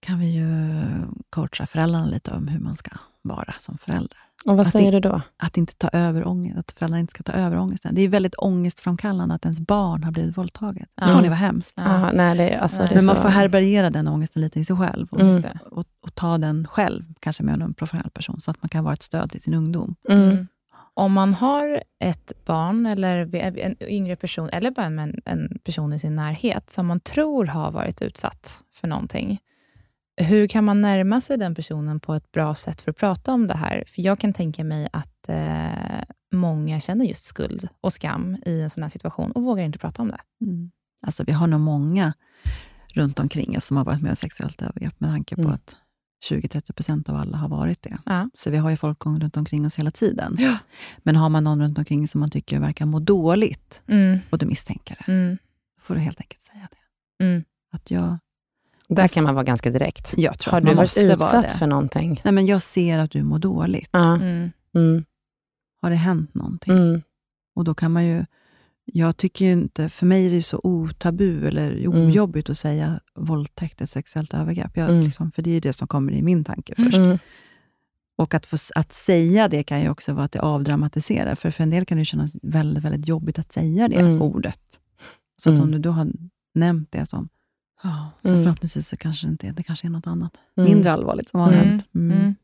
kan 0.00 0.18
vi 0.18 0.26
ju 0.26 0.46
coacha 1.30 1.66
föräldrarna 1.66 2.06
lite 2.06 2.30
om 2.30 2.48
hur 2.48 2.58
man 2.60 2.76
ska 2.76 2.90
vara 3.22 3.54
som 3.58 3.78
förälder. 3.78 4.18
Och 4.44 4.56
vad 4.56 4.66
säger 4.66 4.92
du 4.92 5.00
då? 5.00 5.20
Att 5.36 5.56
inte 5.56 5.74
ta 5.74 5.88
över 5.92 6.26
ångest, 6.28 6.58
att 6.58 6.72
föräldrarna 6.72 7.00
inte 7.00 7.10
ska 7.10 7.22
ta 7.22 7.32
över 7.32 7.56
ångesten. 7.58 7.94
Det 7.94 8.02
är 8.02 8.08
väldigt 8.08 8.34
ångestframkallande 8.38 9.34
att 9.34 9.44
ens 9.44 9.60
barn 9.60 10.04
har 10.04 10.12
blivit 10.12 10.36
våldtaget. 10.38 10.88
Ja. 10.94 11.02
Förstår 11.06 11.22
ni 11.22 11.28
vad 11.28 11.38
hemskt? 11.38 11.74
Ja. 11.76 12.12
Nej, 12.12 12.36
det, 12.36 12.56
alltså, 12.58 12.82
det 12.82 12.90
är 12.90 12.94
Men 12.94 13.04
man 13.04 13.16
så- 13.16 13.22
får 13.22 13.28
härbärgera 13.28 13.90
den 13.90 14.08
ångesten 14.08 14.42
lite 14.42 14.60
i 14.60 14.64
sig 14.64 14.76
själv 14.76 15.08
och, 15.10 15.20
Mm. 15.20 15.40
Det. 15.42 15.58
och, 15.70 15.84
och 16.00 16.14
ta 16.14 16.38
den 16.38 16.66
själv, 16.66 17.04
kanske 17.20 17.42
med 17.42 17.62
en 17.62 17.74
professionell 17.74 18.10
person, 18.10 18.40
så 18.40 18.50
att 18.50 18.62
man 18.62 18.68
kan 18.68 18.84
vara 18.84 18.94
ett 18.94 19.02
stöd 19.02 19.30
till 19.30 19.42
sin 19.42 19.54
ungdom. 19.54 19.94
Mm. 20.08 20.30
Mm. 20.30 20.46
Om 20.96 21.12
man 21.12 21.34
har 21.34 21.82
ett 22.04 22.32
barn 22.44 22.86
eller 22.86 23.34
en 23.58 23.76
yngre 23.88 24.16
person, 24.16 24.48
eller 24.52 24.70
bara 24.70 24.86
en, 24.86 25.20
en 25.24 25.58
person 25.64 25.92
i 25.92 25.98
sin 25.98 26.16
närhet, 26.16 26.70
som 26.70 26.86
man 26.86 27.00
tror 27.00 27.46
har 27.46 27.70
varit 27.70 28.02
utsatt 28.02 28.62
för 28.74 28.88
någonting, 28.88 29.38
hur 30.16 30.46
kan 30.46 30.64
man 30.64 30.80
närma 30.80 31.20
sig 31.20 31.38
den 31.38 31.54
personen 31.54 32.00
på 32.00 32.14
ett 32.14 32.32
bra 32.32 32.54
sätt 32.54 32.80
för 32.82 32.90
att 32.90 32.96
prata 32.96 33.32
om 33.32 33.46
det 33.46 33.56
här? 33.56 33.84
För 33.86 34.02
jag 34.02 34.18
kan 34.20 34.32
tänka 34.32 34.64
mig 34.64 34.88
att 34.92 35.28
eh, 35.28 36.04
många 36.32 36.80
känner 36.80 37.04
just 37.04 37.24
skuld 37.24 37.68
och 37.80 37.92
skam 37.92 38.36
i 38.46 38.60
en 38.60 38.70
sån 38.70 38.82
här 38.82 38.88
situation 38.90 39.30
och 39.32 39.42
vågar 39.42 39.64
inte 39.64 39.78
prata 39.78 40.02
om 40.02 40.08
det. 40.08 40.20
Mm. 40.44 40.70
Alltså 41.06 41.24
vi 41.26 41.32
har 41.32 41.46
nog 41.46 41.60
många 41.60 42.12
runt 42.94 43.18
omkring 43.20 43.56
oss 43.56 43.64
som 43.64 43.76
har 43.76 43.84
varit 43.84 44.02
med 44.02 44.10
om 44.10 44.16
sexuellt 44.16 44.62
övergrepp, 44.62 45.00
med 45.00 45.10
tanke 45.10 45.34
på 45.36 45.42
Mm. 45.42 45.52
att 45.54 45.76
20-30% 46.30 47.10
av 47.10 47.16
alla 47.16 47.36
har 47.36 47.48
varit 47.48 47.82
det. 47.82 47.98
Ja. 48.06 48.30
Så 48.34 48.50
vi 48.50 48.56
har 48.56 48.70
ju 48.70 48.76
folk 48.76 49.06
runt 49.06 49.36
omkring 49.36 49.66
oss 49.66 49.76
hela 49.78 49.90
tiden. 49.90 50.36
Ja. 50.38 50.58
Men 50.98 51.16
har 51.16 51.28
man 51.28 51.44
någon 51.44 51.60
runt 51.62 51.78
omkring 51.78 52.08
som 52.08 52.20
man 52.20 52.30
tycker 52.30 52.60
verkar 52.60 52.86
må 52.86 52.98
dåligt, 52.98 53.82
Mm, 53.86 54.18
och 54.30 54.38
du 54.38 54.46
misstänker 54.46 54.96
det, 55.06 55.12
mm, 55.12 55.38
får 55.80 55.94
du 55.94 56.00
helt 56.00 56.20
enkelt 56.20 56.42
säga 56.42 56.68
det. 56.70 57.24
mm. 57.24 57.44
Att 57.72 57.90
jag, 57.90 58.18
Där 58.88 59.08
kan 59.08 59.24
man 59.24 59.34
vara 59.34 59.44
ganska 59.44 59.70
direkt. 59.70 60.14
jag 60.16 60.38
tror 60.38 60.50
Har 60.52 60.58
att 60.58 60.66
du 60.66 60.74
varit 60.74 60.96
utsatt 60.98 61.42
det. 61.42 61.50
för 61.58 61.66
någonting? 61.66 62.20
Nej, 62.24 62.34
men 62.34 62.46
jag 62.46 62.62
ser 62.62 62.98
att 62.98 63.10
du 63.10 63.22
mår 63.22 63.38
dåligt. 63.38 63.88
Ja. 63.92 64.14
Mm. 64.16 64.50
Mm. 64.74 65.04
Har 65.82 65.90
det 65.90 65.96
hänt 65.96 66.34
någonting? 66.34 66.72
Mm. 66.76 67.02
Och 67.54 67.64
då 67.64 67.74
kan 67.74 67.92
man 67.92 68.04
ju... 68.06 68.24
Jag 68.86 69.16
tycker 69.16 69.44
ju 69.44 69.52
inte... 69.52 69.88
För 69.88 70.06
mig 70.06 70.26
är 70.26 70.30
det 70.30 70.42
så 70.42 70.60
otabu 70.62 71.46
eller 71.48 71.70
Mm. 71.72 71.92
ojobbigt 72.06 72.50
att 72.50 72.58
säga 72.58 73.00
våldtäkt 73.14 73.80
är 73.80 73.86
sexuellt 73.86 74.34
övergrepp. 74.34 74.76
Jag, 74.76 74.88
Mm. 74.90 75.02
liksom, 75.04 75.32
för 75.32 75.42
det 75.42 75.50
är 75.50 75.60
det 75.60 75.72
som 75.72 75.88
kommer 75.88 76.12
i 76.12 76.22
min 76.22 76.44
tanke 76.44 76.74
först. 76.76 76.96
Mm. 76.96 77.18
Och 78.16 78.34
att, 78.34 78.46
få, 78.46 78.56
att 78.74 78.92
säga 78.92 79.48
det 79.48 79.62
kan 79.62 79.80
ju 79.80 79.88
också 79.88 80.12
vara 80.12 80.24
att 80.24 80.32
det 80.32 80.40
avdramatiserar. 80.40 81.34
För, 81.34 81.50
för 81.50 81.62
en 81.62 81.70
del 81.70 81.84
kan 81.84 81.98
det 81.98 82.04
kännas 82.04 82.36
väldigt, 82.42 82.84
väldigt 82.84 83.08
jobbigt 83.08 83.38
att 83.38 83.52
säga 83.52 83.88
det 83.88 83.96
Mm. 84.00 84.22
ordet. 84.22 84.60
Så 85.42 85.50
att 85.50 85.54
Mm. 85.54 85.64
om 85.64 85.70
du 85.70 85.78
då 85.78 85.90
har 85.90 86.08
nämnt 86.54 86.92
det 86.92 87.06
som... 87.06 87.28
Ja, 87.86 88.10
så 88.22 88.28
Mm. 88.28 88.42
förhoppningsvis 88.42 88.88
så 88.88 88.96
kanske 88.96 89.26
det 89.26 89.30
inte 89.30 89.46
är, 89.46 89.52
det 89.52 89.62
kanske 89.62 89.86
är 89.86 89.90
något 89.90 90.06
annat. 90.06 90.36
Mm. 90.56 90.70
Mindre 90.70 90.92
allvarligt 90.92 91.28
som 91.28 91.40
har 91.40 91.48
Mm. 91.52 91.60
hänt. 91.68 91.86
Mm. 91.94 92.12
Mm. 92.18 92.34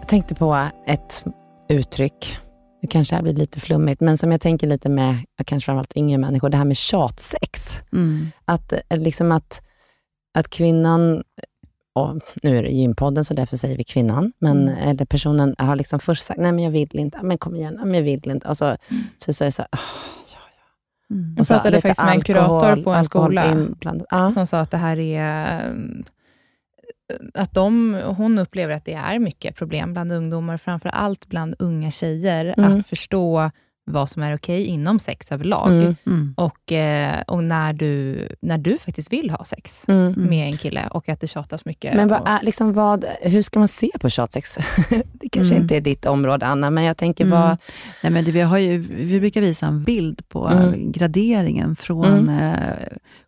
Jag 0.00 0.08
tänkte 0.08 0.34
på 0.34 0.68
ett 0.86 1.24
uttryck, 1.68 2.36
det 2.82 2.86
kanske 2.86 3.14
här 3.14 3.22
blir 3.22 3.32
lite 3.34 3.60
flummigt, 3.60 4.00
men 4.00 4.18
som 4.18 4.30
jag 4.30 4.40
tänker 4.40 4.66
lite 4.66 4.88
med, 4.88 5.16
kanske 5.44 5.66
framförallt 5.66 5.96
yngre 5.96 6.18
människor, 6.18 6.48
det 6.50 6.56
här 6.56 6.64
med 6.64 6.76
tjatsex. 6.76 7.82
Mm. 7.92 8.26
Att, 8.44 8.72
eh, 8.72 8.98
liksom 8.98 9.32
att, 9.32 9.62
att 10.38 10.48
kvinnan, 10.50 11.22
och 11.92 12.20
nu 12.42 12.58
är 12.58 12.62
det 12.62 12.68
gympodden 12.70 13.24
så 13.24 13.34
därför 13.34 13.56
säger 13.56 13.76
vi 13.76 13.84
kvinnan, 13.84 14.32
men 14.38 14.68
Mm. 14.68 14.88
eller 14.88 15.04
personen 15.04 15.54
har 15.58 15.76
liksom 15.76 15.98
först 16.00 16.24
sagt, 16.24 16.40
nej 16.40 16.52
men 16.52 16.64
jag 16.64 16.70
vill 16.70 16.98
inte, 16.98 17.22
men 17.22 17.38
kom 17.38 17.56
igen, 17.56 17.80
men 17.84 17.94
jag 17.94 18.02
vill 18.02 18.30
inte. 18.30 18.48
Och 18.48 18.58
så, 18.58 18.64
Mm. 18.64 19.02
så 19.16 19.32
säger 19.32 19.46
jag 19.46 19.52
så 19.54 19.62
här, 19.62 19.68
"Åh, 19.72 19.80
ja, 20.34 20.38
Mm. 21.10 21.30
Jag 21.36 21.40
Och 21.40 21.46
så 21.46 21.54
pratade 21.54 21.80
faktiskt 21.80 22.02
med 22.02 22.08
en 22.12 22.18
alkohol- 22.20 22.60
kurator 22.60 22.82
på 22.82 22.90
en 22.92 23.04
skola. 23.04 23.66
Ja. 24.10 24.30
som 24.30 24.46
sa 24.46 24.58
att 24.60 24.70
det 24.70 24.76
här 24.76 24.98
är 24.98 25.60
att 27.34 27.54
de, 27.54 28.00
hon 28.16 28.38
upplever 28.38 28.74
att 28.74 28.84
det 28.84 28.92
är 28.94 29.18
mycket 29.18 29.56
problem 29.56 29.92
bland 29.92 30.12
ungdomar, 30.12 30.56
framför 30.56 30.88
allt 30.88 31.26
bland 31.26 31.54
unga 31.58 31.90
tjejer, 31.90 32.54
Mm. 32.58 32.72
att 32.78 32.86
förstå 32.86 33.50
vad 33.90 34.10
som 34.10 34.22
är 34.22 34.34
okej 34.34 34.64
inom 34.66 34.98
sex 34.98 35.32
överlag. 35.32 35.72
Mm. 35.72 35.96
Mm. 36.06 36.34
Och, 36.36 36.72
eh, 36.72 37.20
och 37.26 37.44
när, 37.44 37.72
du, 37.72 38.28
när 38.42 38.58
du 38.58 38.78
faktiskt 38.78 39.12
vill 39.12 39.30
ha 39.30 39.44
sex 39.44 39.84
Mm. 39.88 40.12
med 40.16 40.46
en 40.46 40.56
kille 40.56 40.88
och 40.90 41.08
att 41.08 41.20
det 41.20 41.26
tjatas 41.26 41.64
mycket. 41.64 41.94
Men 41.96 42.08
vad 42.08 42.22
är, 42.28 42.42
liksom 42.42 42.72
vad, 42.72 43.04
hur 43.22 43.42
ska 43.42 43.58
man 43.58 43.68
se 43.68 43.90
på 44.00 44.10
tjatsex? 44.10 44.54
det 45.12 45.28
kanske 45.32 45.54
Mm. 45.54 45.62
inte 45.62 45.76
är 45.76 45.80
ditt 45.80 46.06
område, 46.06 46.46
Anna, 46.46 46.70
men 46.70 46.84
jag 46.84 46.96
tänker 46.96 47.24
Mm. 47.24 47.40
vad... 47.40 47.56
Nej, 48.02 48.12
men 48.12 48.24
det, 48.24 48.32
vi, 48.32 48.40
har 48.40 48.58
ju, 48.58 48.78
vi 48.78 49.20
brukar 49.20 49.40
visa 49.40 49.66
en 49.66 49.84
bild 49.84 50.28
på 50.28 50.48
Mm. 50.48 50.92
graderingen 50.92 51.76
från 51.76 52.28
eh, 52.28 52.58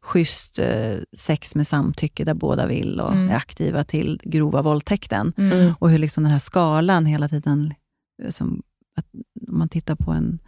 schysst 0.03 0.59
eh, 0.59 0.97
sex 1.17 1.55
med 1.55 1.67
samtycke, 1.67 2.25
där 2.25 2.35
båda 2.35 2.67
vill 2.67 3.01
och 3.01 3.13
Mm. 3.13 3.31
är 3.31 3.37
aktiva, 3.37 3.85
till 3.85 4.21
grova 4.25 4.63
våldtäkten. 4.63 5.33
mm. 5.37 5.53
Mm. 5.59 5.75
Och 5.79 5.91
hur 5.91 5.99
liksom 5.99 6.23
den 6.23 6.33
här 6.33 6.39
skalan 6.39 7.07
hela 7.07 7.29
tiden, 7.29 7.75
eh, 8.25 8.31
som, 8.31 8.63
att, 8.97 9.07
om 9.49 9.59
man 9.59 9.69
tittar 9.69 9.95
på 9.97 10.11
en 10.11 10.39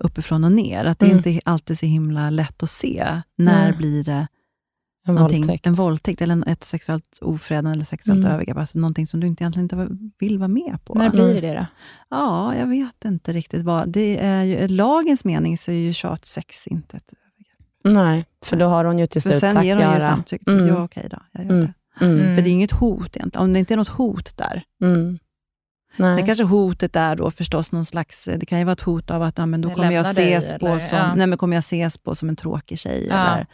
uppifrån 0.00 0.44
och 0.44 0.52
ner, 0.52 0.84
att 0.84 0.98
det 0.98 1.06
Mm. 1.06 1.16
inte 1.16 1.30
är 1.30 1.40
alltid 1.44 1.78
så 1.78 1.86
himla 1.86 2.30
lätt 2.30 2.62
att 2.62 2.70
se. 2.70 3.04
När 3.36 3.62
Nej. 3.62 3.72
blir 3.72 4.04
det 4.04 4.26
En 5.06 5.16
våldtäkt. 5.16 5.66
en 5.66 5.72
våldtäkt, 5.74 6.20
eller 6.22 6.48
ett 6.48 6.64
sexuellt 6.64 7.18
ofredande 7.20 7.70
eller 7.70 7.84
sexuellt 7.84 8.20
Mm. 8.24 8.32
övergrepp? 8.32 8.56
Alltså 8.56 8.78
någonting 8.78 9.06
som 9.06 9.20
du 9.20 9.26
inte 9.26 9.42
egentligen 9.44 9.64
inte 9.64 9.88
vill 10.20 10.38
vara 10.38 10.48
med 10.48 10.78
på. 10.84 10.94
När 10.94 11.10
blir 11.10 11.34
det 11.34 11.40
det 11.40 11.54
då? 11.54 11.66
Ja, 12.10 12.56
jag 12.56 12.66
vet 12.66 13.04
inte 13.04 13.32
riktigt 13.32 13.62
vad. 13.62 13.88
Det 13.88 14.24
är 14.24 14.42
ju, 14.42 14.68
lagens 14.68 15.24
mening 15.24 15.58
så 15.58 15.70
är 15.70 15.74
ju 15.76 15.92
tjatsex 15.92 16.66
inte 16.66 16.96
ett 16.96 17.12
övergrepp. 17.12 17.94
Nej, 18.04 18.26
för 18.44 18.56
då 18.56 18.66
har 18.66 18.84
hon 18.84 18.98
ju 18.98 19.06
till 19.06 19.22
slut 19.22 19.34
sen 19.40 19.52
sagt 19.54 19.64
ger 19.66 19.76
hon 19.86 19.94
ju 19.94 20.00
samtycke. 20.00 20.50
Mm. 20.52 20.66
Ja, 20.66 20.82
okej 20.84 21.08
då, 21.10 21.18
jag 21.32 21.44
gör 21.44 21.50
Mm. 21.50 21.60
det. 22.00 22.04
Mm. 22.06 22.20
Mm. 22.20 22.36
För 22.36 22.42
det 22.42 22.50
är 22.50 22.52
inget 22.52 22.72
hot 22.72 23.16
egentligen. 23.16 23.44
Om 23.44 23.52
det 23.52 23.58
inte 23.58 23.74
är 23.74 23.76
något 23.76 23.88
hot 23.88 24.36
där. 24.36 24.62
Nej. 25.96 26.16
Sen 26.16 26.26
kanske 26.26 26.44
hotet 26.44 26.96
är 26.96 27.16
då 27.16 27.30
förstås 27.30 27.72
någon 27.72 27.84
slags, 27.84 28.24
det 28.24 28.46
kan 28.46 28.58
ju 28.58 28.64
vara 28.64 28.72
ett 28.72 28.80
hot 28.80 29.10
av 29.10 29.22
att 29.22 29.38
ja, 29.38 29.46
men 29.46 29.60
då 29.60 29.68
Jag 29.68 29.76
kommer 29.76 29.90
jag 29.92 30.02
lämnar 30.02 30.14
dig, 30.14 30.32
ses 30.34 30.58
på 30.60 30.66
eller? 30.66 30.78
som, 30.78 30.98
Ja. 30.98 31.14
nej, 31.14 31.26
men 31.26 31.38
kommer 31.38 31.56
jag 31.56 31.60
ses 31.62 31.98
på 31.98 32.14
som 32.14 32.28
en 32.28 32.36
tråkig 32.36 32.78
tjej. 32.78 33.06
Ja. 33.10 33.14
Eller 33.34 33.46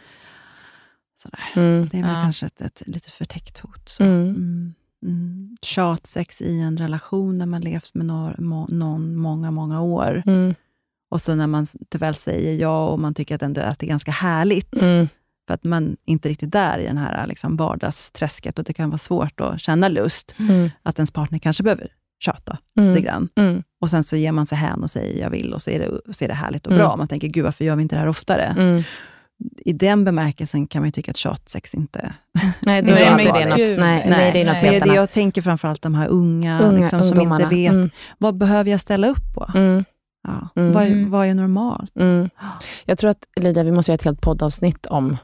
sådär. 1.23 1.39
Mm. 1.55 1.89
Det 1.91 1.97
är 1.97 2.01
väl 2.03 2.11
Ja. 2.15 2.21
kanske 2.21 2.45
ett, 2.45 2.61
ett 2.61 2.81
lite 2.85 3.11
förtäckt 3.11 3.59
hot. 3.59 3.89
Så. 3.89 4.03
Mm. 4.03 4.29
Mm. 4.29 4.73
Mm. 5.05 5.57
Tjatsex 5.61 6.41
i 6.41 6.59
en 6.61 6.77
relation 6.77 7.37
när 7.37 7.45
man 7.45 7.61
levt 7.61 7.95
med 7.95 8.05
någon, 8.05 8.33
må, 8.45 8.67
någon 8.67 9.15
många, 9.15 9.51
många 9.51 9.81
år. 9.81 10.23
Mm. 10.25 10.55
Och 11.09 11.21
så 11.21 11.35
när 11.35 11.47
man 11.47 11.65
t- 11.67 11.97
väl 11.97 12.15
säger 12.15 12.55
ja 12.61 12.87
och 12.87 12.99
man 12.99 13.13
tycker 13.13 13.35
att, 13.35 13.41
ändå, 13.41 13.61
att 13.61 13.79
det 13.79 13.85
är 13.85 13.89
ganska 13.89 14.11
härligt, 14.11 14.81
Mm. 14.81 15.07
för 15.47 15.53
att 15.53 15.63
man 15.63 15.97
inte 16.05 16.29
riktigt 16.29 16.51
där 16.51 16.79
i 16.79 16.85
den 16.85 16.97
här 16.97 17.27
liksom, 17.27 17.57
vardagsträsket 17.57 18.59
och 18.59 18.65
det 18.65 18.73
kan 18.73 18.89
vara 18.89 18.97
svårt 18.97 19.41
att 19.41 19.61
känna 19.61 19.87
lust, 19.87 20.35
Mm. 20.39 20.69
att 20.83 20.99
ens 20.99 21.11
partner 21.11 21.39
kanske 21.39 21.63
behöver 21.63 21.87
tjata 22.19 22.57
Mm. 22.77 22.89
lite 22.89 23.01
grann. 23.05 23.29
Mm. 23.35 23.63
Och 23.81 23.89
sen 23.89 24.03
så 24.03 24.15
ger 24.15 24.31
man 24.31 24.45
sig 24.45 24.57
hän 24.57 24.83
och 24.83 24.91
säger 24.91 25.21
jag 25.23 25.29
vill 25.29 25.53
och 25.53 25.61
så 25.61 25.69
är 25.69 25.79
det, 25.79 26.13
så 26.13 26.23
är 26.23 26.27
det 26.27 26.33
härligt 26.33 26.65
och 26.67 26.71
Mm. 26.73 26.85
bra. 26.85 26.95
Man 26.95 27.07
tänker, 27.07 27.27
gud 27.27 27.43
varför 27.45 27.65
gör 27.65 27.75
vi 27.75 27.81
inte 27.81 27.95
det 27.95 27.99
här 27.99 28.07
oftare? 28.07 28.43
Mm. 28.57 28.83
I 29.65 29.73
den 29.73 30.05
bemärkelsen 30.05 30.67
kan 30.67 30.81
man 30.81 30.87
ju 30.87 30.91
tycka 30.91 31.11
att 31.11 31.17
tjatsex 31.17 31.73
inte... 31.73 31.99
Nej, 32.61 32.81
Nej, 32.81 33.03
är 33.03 33.19
inte 33.19 33.39
det 33.39 33.45
något, 33.45 33.57
gud. 33.57 33.79
nej, 33.79 34.05
nej, 34.09 34.31
det 34.33 34.41
är 34.41 34.45
något 34.45 34.53
nej. 34.53 34.61
Det 34.61 34.67
är 34.67 34.71
helt 34.71 34.83
det 34.83 34.89
annat. 34.89 34.95
jag 34.95 35.11
tänker 35.11 35.41
framförallt 35.41 35.81
de 35.81 35.95
här 35.95 36.07
unga, 36.07 36.59
Unga 36.61 36.79
liksom, 36.79 36.99
som 37.03 37.07
ungdomarna. 37.17 37.43
inte 37.43 37.55
vet, 37.55 37.71
Mm. 37.71 37.89
vad 38.17 38.37
behöver 38.37 38.71
jag 38.71 38.81
ställa 38.81 39.07
upp 39.07 39.33
på? 39.35 39.51
Mm. 39.55 39.83
Ja. 40.27 40.49
Mm. 40.55 40.73
Vad, 40.73 40.83
är, 40.83 40.87
Mm. 40.87 41.09
vad 41.09 41.27
är 41.27 41.33
normalt? 41.33 41.91
Mm. 41.99 42.29
Jag 42.85 42.97
tror 42.97 43.09
att, 43.11 43.25
Lydia, 43.35 43.63
vi 43.63 43.71
måste 43.71 43.91
göra 43.91 43.95
ett 43.95 44.03
helt 44.05 44.21
poddavsnitt 44.21 44.85
om 44.85 45.17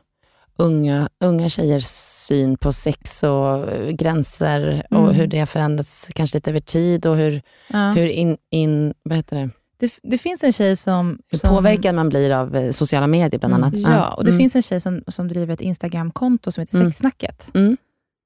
unga, 0.58 1.10
unga 1.20 1.50
tjejers 1.50 1.86
syn 2.28 2.58
på 2.58 2.74
sex 2.74 3.24
och 3.24 3.72
eh, 3.72 3.90
gränser 3.90 4.84
och 4.92 4.98
Mm. 5.04 5.16
hur 5.16 5.28
det 5.28 5.40
har 5.40 5.46
förändrats 5.46 6.10
kanske 6.16 6.38
lite 6.38 6.50
över 6.50 6.60
tid 6.60 7.06
och 7.06 7.18
hur, 7.18 7.42
Ja. 7.68 7.92
hur, 7.92 8.08
in, 8.08 8.38
in, 8.52 8.94
vad 9.04 9.18
heter 9.18 9.36
det? 9.38 9.50
Det, 9.78 9.94
det 10.04 10.18
finns 10.18 10.44
en 10.44 10.54
tjej 10.54 10.76
som... 10.76 11.20
hur 11.32 11.38
som 11.38 11.50
påverkad 11.50 11.96
man 11.96 12.10
blir 12.10 12.32
av 12.32 12.56
eh, 12.56 12.72
sociala 12.72 13.08
medier 13.08 13.40
bland 13.40 13.54
Mm. 13.54 13.64
annat. 13.64 13.76
Ja, 13.80 14.14
och 14.14 14.24
det 14.24 14.30
Mm. 14.32 14.40
finns 14.40 14.56
en 14.56 14.62
tjej 14.62 14.80
som, 14.80 15.04
som 15.08 15.28
driver 15.28 15.54
ett 15.54 15.62
Instagramkonto 15.62 16.52
som 16.52 16.62
heter 16.62 16.78
Mm. 16.78 16.92
Sexsnacket, 16.92 17.48
Mm. 17.54 17.78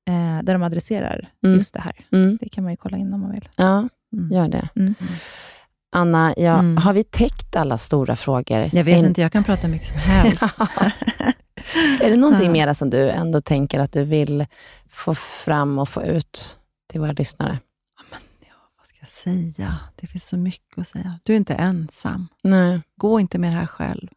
eh, 0.09 0.43
där 0.43 0.53
de 0.53 0.63
adresserar 0.63 1.29
Mm. 1.45 1.57
just 1.57 1.73
det 1.73 1.79
här. 1.81 1.93
Mm. 2.11 2.37
Det 2.41 2.49
kan 2.49 2.63
man 2.63 2.73
ju 2.73 2.77
kolla 2.77 2.97
in 2.97 3.13
om 3.13 3.21
man 3.21 3.31
vill. 3.31 3.49
Ja, 3.55 3.87
Mm. 4.13 4.29
gör 4.31 4.47
det. 4.47 4.69
Mm. 4.75 4.95
Anna, 5.95 6.33
ja, 6.37 6.53
Mm. 6.59 6.77
har 6.77 6.93
vi 6.93 7.03
täckt 7.03 7.55
alla 7.55 7.77
stora 7.77 8.15
frågor? 8.15 8.69
Jag 8.73 8.83
vet 8.83 8.97
In- 8.99 9.05
inte, 9.05 9.21
jag 9.21 9.31
kan 9.31 9.43
prata 9.43 9.67
mycket 9.67 9.87
som 9.87 9.97
helst. 9.97 10.43
är 12.01 12.09
det 12.09 12.17
någonting 12.17 12.45
Ja. 12.45 12.51
mera 12.51 12.73
som 12.73 12.89
du 12.89 13.09
ändå 13.09 13.41
tänker 13.41 13.79
att 13.79 13.91
du 13.91 14.03
vill 14.03 14.45
få 14.89 15.15
fram 15.15 15.79
och 15.79 15.89
få 15.89 16.03
ut 16.03 16.57
till 16.91 16.99
våra 17.01 17.11
lyssnare? 17.11 17.59
Ja, 18.39 18.55
vad 18.77 18.87
ska 18.87 18.97
jag 18.99 19.09
säga? 19.09 19.79
Det 19.95 20.07
finns 20.07 20.27
så 20.27 20.37
mycket 20.37 20.77
att 20.77 20.87
säga. 20.87 21.19
Du 21.23 21.33
är 21.33 21.37
inte 21.37 21.53
ensam. 21.53 22.27
Nej. 22.43 22.81
Gå 22.97 23.19
inte 23.19 23.39
med 23.39 23.51
det 23.51 23.57
här 23.57 23.65
själv 23.65 24.07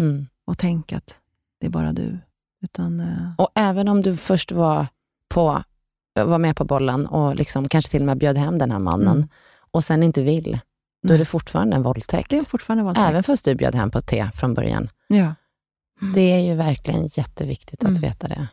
Mm. 0.00 0.26
och 0.44 0.58
tänk 0.58 0.92
att 0.92 1.14
det 1.60 1.66
är 1.66 1.70
bara 1.70 1.92
du. 1.92 2.18
Utan, 2.62 3.00
eh, 3.00 3.32
Och 3.38 3.48
även 3.54 3.88
om 3.88 4.02
du 4.02 4.16
först 4.16 4.52
var, 4.52 4.86
på, 5.28 5.62
var 6.14 6.38
med 6.38 6.56
på 6.56 6.64
bollen 6.64 7.06
och 7.06 7.36
liksom 7.36 7.68
kanske 7.68 7.90
till 7.90 8.02
och 8.02 8.06
med 8.06 8.18
bjöd 8.18 8.36
hem 8.36 8.58
den 8.58 8.70
här 8.70 8.78
mannen 8.78 9.16
Mm. 9.16 9.28
och 9.70 9.84
sen 9.84 10.02
inte 10.02 10.22
vill, 10.22 10.58
då 11.06 11.14
är 11.14 11.18
det 11.18 11.24
fortfarande 11.24 11.76
en 11.76 11.82
våldtäkt. 11.82 12.30
det 12.30 12.36
är 12.38 12.42
fortfarande 12.42 12.84
våldtäkt. 12.84 13.08
Även 13.08 13.22
fast 13.22 13.44
du 13.44 13.54
bjöd 13.54 13.74
hem 13.74 13.90
på 13.90 14.00
te 14.00 14.30
från 14.34 14.54
början. 14.54 14.88
Ja, 15.08 15.34
Det 16.14 16.20
är 16.32 16.40
ju 16.40 16.54
verkligen 16.54 17.06
jätteviktigt 17.06 17.80
att 17.84 17.88
Mm. 17.88 18.00
veta 18.00 18.28
det. 18.28 18.48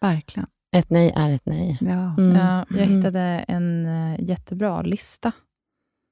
verkligen. 0.00 0.46
Ett 0.76 0.90
nej 0.90 1.12
är 1.16 1.30
ett 1.30 1.46
nej. 1.46 1.78
Ja. 1.80 2.14
Mm. 2.18 2.36
Ja, 2.36 2.66
jag 2.70 2.78
Mm. 2.82 2.96
hittade 2.96 3.20
en 3.48 3.86
eh, 3.86 4.20
jättebra 4.24 4.82
lista 4.82 5.32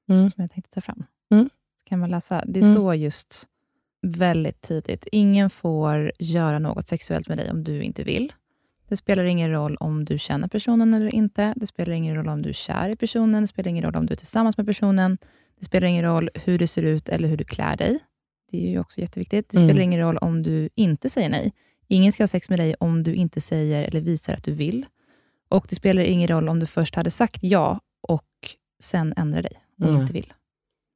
Mm. 0.09 0.29
som 0.29 0.41
jag 0.41 0.51
tänkte 0.51 0.71
ta 0.71 0.81
fram. 0.81 1.03
Mm. 1.31 1.49
Så 1.81 1.85
kan 1.89 1.99
man 1.99 2.09
läsa. 2.09 2.43
Det 2.47 2.59
Mm. 2.59 2.73
står 2.73 2.95
just 2.95 3.47
väldigt 4.01 4.61
tydligt. 4.61 5.07
Ingen 5.11 5.49
får 5.49 6.11
göra 6.19 6.59
något 6.59 6.87
sexuellt 6.87 7.27
med 7.29 7.37
dig 7.37 7.51
om 7.51 7.63
du 7.63 7.83
inte 7.83 8.03
vill. 8.03 8.33
Det 8.87 8.97
spelar 8.97 9.23
ingen 9.23 9.51
roll 9.51 9.75
om 9.77 10.05
du 10.05 10.17
känner 10.19 10.47
personen 10.47 10.93
eller 10.93 11.15
inte. 11.15 11.53
Det 11.55 11.67
spelar 11.67 11.93
ingen 11.93 12.15
roll 12.15 12.27
om 12.27 12.41
du 12.41 12.49
är 12.49 12.53
kär 12.53 12.89
i 12.89 12.95
personen. 12.95 13.41
Det 13.43 13.47
spelar 13.47 13.69
ingen 13.69 13.83
roll 13.83 13.95
om 13.95 14.05
du 14.05 14.13
är 14.13 14.17
tillsammans 14.17 14.57
med 14.57 14.65
personen. 14.65 15.17
Det 15.59 15.65
spelar 15.65 15.87
ingen 15.87 16.03
roll 16.03 16.29
hur 16.35 16.59
du 16.59 16.67
ser 16.67 16.83
ut 16.83 17.09
eller 17.09 17.27
hur 17.27 17.37
du 17.37 17.43
klär 17.43 17.77
dig. 17.77 17.99
Det 18.51 18.57
är 18.67 18.69
ju 18.71 18.79
också 18.79 19.01
jätteviktigt. 19.01 19.49
Det 19.49 19.57
Mm. 19.57 19.69
spelar 19.69 19.81
ingen 19.81 19.99
roll 19.99 20.17
om 20.17 20.43
du 20.43 20.69
inte 20.75 21.09
säger 21.09 21.29
nej. 21.29 21.53
Ingen 21.87 22.11
ska 22.11 22.23
ha 22.23 22.27
sex 22.27 22.49
med 22.49 22.59
dig 22.59 22.75
om 22.79 23.03
du 23.03 23.13
inte 23.15 23.41
säger 23.41 23.83
eller 23.83 24.01
visar 24.01 24.33
att 24.33 24.43
du 24.43 24.51
vill. 24.51 24.85
Och 25.49 25.65
det 25.69 25.75
spelar 25.75 26.01
ingen 26.01 26.27
roll 26.27 26.49
om 26.49 26.59
du 26.59 26.65
först 26.65 26.95
hade 26.95 27.11
sagt 27.11 27.43
ja 27.43 27.79
och 28.07 28.23
sen 28.83 29.13
ändrar 29.17 29.41
dig 29.41 29.53
och 29.81 29.87
Mm. 29.89 30.01
inte 30.01 30.13
vill. 30.13 30.33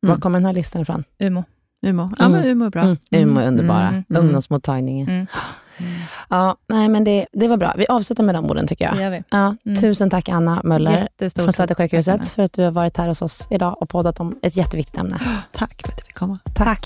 Mm. 0.03 0.15
Var 0.15 0.21
kommer 0.21 0.39
den 0.39 0.45
här 0.45 0.53
listan 0.53 0.81
ifrån? 0.81 1.03
Umo. 1.19 1.43
Umeå. 1.85 2.09
Ja, 2.19 2.29
men 2.29 2.45
Umeå 2.45 2.65
är 2.65 2.69
bra. 2.69 2.81
Mm. 2.81 2.97
Umeå 3.11 3.43
är 3.43 3.47
underbara. 3.47 3.87
Mm. 3.87 4.03
Mm. 4.09 4.21
Ungdomsmottagningen. 4.23 5.09
Mm. 5.09 5.27
Ja, 6.29 6.57
nej, 6.67 6.89
men 6.89 7.03
det, 7.03 7.27
det 7.31 7.47
var 7.47 7.57
bra. 7.57 7.73
Vi 7.77 7.87
avslutar 7.87 8.23
med 8.23 8.35
de 8.35 8.45
orden 8.45 8.67
tycker 8.67 8.85
jag. 8.85 8.95
Det 8.95 9.01
gör 9.03 9.11
vi. 9.11 9.23
Ja, 9.29 9.55
Mm. 9.65 9.75
Tusen 9.81 10.09
tack 10.09 10.29
Anna 10.29 10.61
Möller 10.63 10.91
Jättestort 11.01 11.43
från 11.43 11.47
tack. 11.47 11.55
Södersjukhuset 11.55 12.27
för 12.27 12.43
att 12.43 12.53
du 12.53 12.63
har 12.63 12.71
varit 12.71 12.97
här 12.97 13.07
hos 13.07 13.21
oss 13.21 13.47
idag 13.51 13.81
och 13.81 13.89
poddat 13.89 14.19
om 14.19 14.39
ett 14.41 14.57
jätteviktigt 14.57 14.97
ämne. 14.97 15.19
Tack 15.51 15.81
för 15.81 15.91
att 15.91 15.97
du 15.97 16.03
fick 16.03 16.15
komma. 16.15 16.39
Tack. 16.55 16.85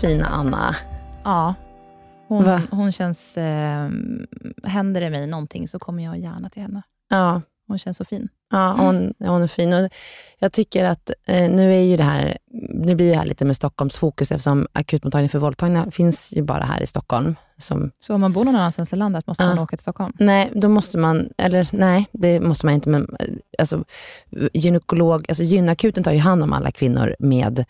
Fina 0.00 0.26
Anna. 0.26 0.76
Ja. 1.24 1.54
Hon, 2.28 2.44
Va? 2.44 2.62
hon 2.70 2.92
känns... 2.92 3.36
Eh, 3.36 3.90
händer 4.64 5.00
det 5.00 5.10
mig 5.10 5.26
någonting 5.26 5.68
så 5.68 5.78
kommer 5.78 6.04
jag 6.04 6.18
gärna 6.18 6.50
till 6.50 6.62
henne. 6.62 6.82
Ja, 7.08 7.42
Hon 7.68 7.78
känns 7.78 7.96
så 7.96 8.04
fin. 8.04 8.28
ja 8.50 8.76
hon, 8.78 9.14
hon 9.18 9.42
är 9.42 9.46
fin. 9.46 9.72
Och 9.72 9.88
jag 10.38 10.52
tycker 10.52 10.84
att 10.84 11.10
eh, 11.26 11.50
nu 11.50 11.74
är 11.74 11.80
ju 11.80 11.96
det 11.96 12.02
här, 12.02 12.38
nu 12.74 12.94
blir 12.94 13.10
det 13.10 13.16
här 13.16 13.24
lite 13.26 13.44
med 13.44 13.56
Stockholms 13.56 13.96
fokus 13.96 14.32
eftersom 14.32 14.66
akutmottagningen 14.72 15.28
för 15.28 15.38
våldtagna 15.38 15.90
finns 15.90 16.32
ju 16.36 16.42
bara 16.42 16.64
här 16.64 16.82
i 16.82 16.86
Stockholm. 16.86 17.36
Som, 17.58 17.90
Så 18.00 18.14
om 18.14 18.20
man 18.20 18.32
bor 18.32 18.44
någon 18.44 18.56
annanstans 18.56 18.92
i 18.92 18.96
landet 18.96 19.26
måste 19.26 19.46
man 19.46 19.58
åka 19.58 19.76
till 19.76 19.82
Stockholm? 19.82 20.12
nej, 20.18 20.50
då 20.54 20.68
måste 20.68 20.98
man, 20.98 21.28
eller 21.38 21.68
nej, 21.72 22.06
det 22.12 22.40
måste 22.40 22.66
man 22.66 22.74
inte, 22.74 22.88
men 22.88 23.16
eh, 23.20 23.26
alltså, 23.58 23.84
gynekolog, 24.52 25.24
alltså 25.28 25.44
gynakuten 25.44 26.04
tar 26.04 26.12
ju 26.12 26.18
hand 26.18 26.42
om 26.42 26.52
alla 26.52 26.70
kvinnor 26.70 27.16
med 27.18 27.64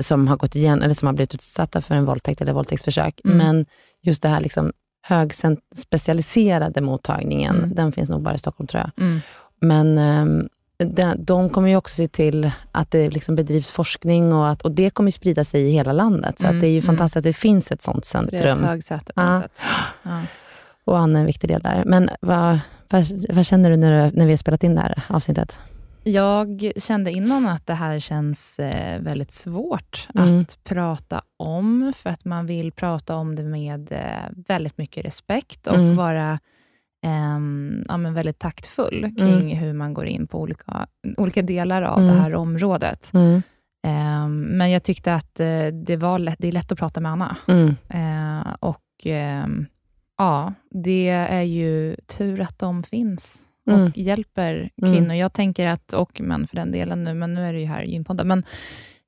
som 0.00 0.28
har 0.28 0.36
gått 0.36 0.54
igen, 0.54 0.82
eller 0.82 0.94
som 0.94 1.06
har 1.06 1.12
blivit 1.12 1.34
utsatta 1.34 1.80
för 1.80 1.94
en 1.94 2.04
våldtäkt 2.04 2.40
eller 2.40 2.52
våldtäktsförsök. 2.52 3.20
Mm. 3.24 3.36
Men 3.38 3.66
just 4.02 4.22
det 4.22 4.28
här 4.28 4.40
liksom 4.40 4.72
högspecialiserade 5.02 6.80
mottagningen, 6.80 7.56
Mm. 7.56 7.74
den 7.74 7.92
finns 7.92 8.10
nog 8.10 8.22
bara 8.22 8.34
i 8.34 8.38
Stockholm 8.38 8.66
tror 8.68 8.80
jag. 8.80 9.04
Mm. 9.06 9.20
Men 9.60 9.98
ehm, 9.98 10.48
de, 11.16 11.50
kommer 11.50 11.68
ju 11.68 11.76
också 11.76 11.94
se 11.94 12.08
till 12.08 12.50
att 12.72 12.90
det 12.90 13.10
liksom 13.10 13.34
bedrivs 13.34 13.72
forskning 13.72 14.32
och, 14.32 14.48
att, 14.48 14.62
och 14.62 14.70
det 14.72 14.90
kommer 14.90 15.10
sprida 15.10 15.44
sig 15.44 15.62
i 15.68 15.70
hela 15.70 15.92
landet. 15.92 16.38
Så 16.38 16.46
Mm, 16.46 16.60
det 16.60 16.66
är 16.66 16.70
ju 16.70 16.78
mm. 16.78 16.86
fantastiskt 16.86 17.16
att 17.16 17.22
det 17.24 17.32
finns 17.32 17.72
ett 17.72 17.82
sånt 17.82 18.04
centrum. 18.04 18.64
högsäte 18.64 19.12
Ja. 19.16 19.42
Ja. 20.02 20.20
Och 20.84 20.98
Anna 20.98 21.18
är 21.18 21.20
en 21.20 21.26
viktig 21.26 21.50
del 21.50 21.60
där. 21.62 21.82
Men 21.86 22.10
vad, 22.20 22.58
vad, 22.88 23.04
vad 23.28 23.46
känner 23.46 23.70
du 23.70 23.76
när, 23.76 24.04
du 24.10 24.16
när 24.16 24.24
vi 24.26 24.32
har 24.32 24.36
spelat 24.36 24.64
in 24.64 24.74
det 24.74 24.80
här 24.80 25.02
avsnittet? 25.08 25.58
Jag 26.06 26.72
kände 26.76 27.10
innan 27.12 27.46
att 27.48 27.66
det 27.66 27.74
här 27.74 28.00
känns 28.00 28.58
eh, 28.58 29.00
väldigt 29.00 29.32
svårt 29.32 30.08
Mm. 30.14 30.40
att 30.40 30.64
prata 30.64 31.22
om, 31.36 31.92
för 31.96 32.10
att 32.10 32.24
man 32.24 32.46
vill 32.46 32.72
prata 32.72 33.16
om 33.16 33.36
det 33.36 33.42
med 33.42 33.92
eh, 33.92 33.98
väldigt 34.48 34.78
mycket 34.78 35.04
respekt 35.04 35.66
och 35.66 35.74
Mm. 35.74 35.96
vara 35.96 36.38
ehm, 37.04 37.82
ja, 37.88 37.96
men 37.96 38.14
väldigt 38.14 38.38
taktfull 38.38 39.14
kring 39.18 39.56
hur 39.56 39.72
man 39.72 39.94
går 39.94 40.06
in 40.06 40.26
på 40.26 40.40
olika, 40.40 40.86
olika 41.16 41.42
delar 41.42 41.82
av 41.82 41.98
Mm. 41.98 42.14
det 42.14 42.20
här 42.22 42.34
området. 42.34 43.10
Ehm, 43.86 44.40
men 44.40 44.70
jag 44.70 44.82
tyckte 44.82 45.14
att 45.14 45.40
eh, 45.40 45.66
det, 45.66 45.96
var 45.96 46.18
lätt, 46.18 46.38
det 46.38 46.48
är 46.48 46.52
lätt 46.52 46.72
att 46.72 46.78
prata 46.78 47.00
med 47.00 47.12
Anna. 47.12 47.36
Mm. 47.48 47.68
Eh, 47.88 48.46
och 48.60 48.80
ehm, 49.04 49.66
ja, 50.18 50.52
det 50.70 51.08
är 51.08 51.42
ju 51.42 51.96
tur 52.18 52.40
att 52.40 52.58
de 52.58 52.82
finns 52.82 53.38
och 53.66 53.72
Mm. 53.72 53.92
hjälper 53.94 54.70
Mm. 54.82 54.92
kvinnor. 54.94 55.14
Jag 55.14 55.32
tänker 55.32 55.66
att, 55.66 55.92
och 55.92 56.20
män 56.20 56.46
för 56.46 56.56
den 56.56 56.72
delen 56.72 57.04
nu, 57.04 57.14
men 57.14 57.34
nu 57.34 57.40
är 57.48 57.52
det 57.52 57.60
ju 57.60 57.66
här 57.66 57.82
i 57.82 57.90
Gynpodden, 57.92 58.28
men 58.28 58.44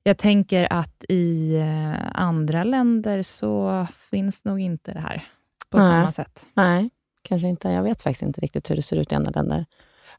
jag 0.03 0.17
tänker 0.17 0.73
att 0.73 1.03
i 1.09 1.55
eh, 1.57 2.11
andra 2.21 2.63
länder 2.63 3.21
så 3.23 3.87
finns 4.09 4.45
nog 4.45 4.59
inte 4.59 4.93
det 4.93 4.99
här 4.99 5.23
på 5.69 5.77
samma 5.81 6.11
sätt. 6.11 6.45
Nej, 6.53 6.89
kanske 7.27 7.47
inte. 7.47 7.69
Jag 7.69 7.83
vet 7.83 8.01
faktiskt 8.01 8.21
inte 8.23 8.41
riktigt 8.41 8.69
hur 8.71 8.75
det 8.75 8.81
ser 8.81 8.95
ut 8.97 9.11
i 9.11 9.15
andra 9.15 9.31
länder. 9.31 9.65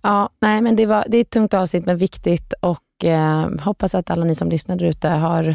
Ja, 0.02 0.28
nej, 0.40 0.62
men 0.62 0.76
det, 0.76 0.86
var, 0.86 1.04
det 1.08 1.16
är 1.16 1.20
ett 1.20 1.30
tungt 1.30 1.54
avsnitt, 1.54 1.86
men 1.86 1.96
viktigt. 1.98 2.52
Och 2.60 3.04
eh, 3.04 3.48
hoppas 3.60 3.94
att 3.94 4.10
alla 4.10 4.24
ni 4.24 4.34
som 4.34 4.48
lyssnar 4.48 4.76
där 4.76 4.86
ute 4.86 5.08
har 5.08 5.54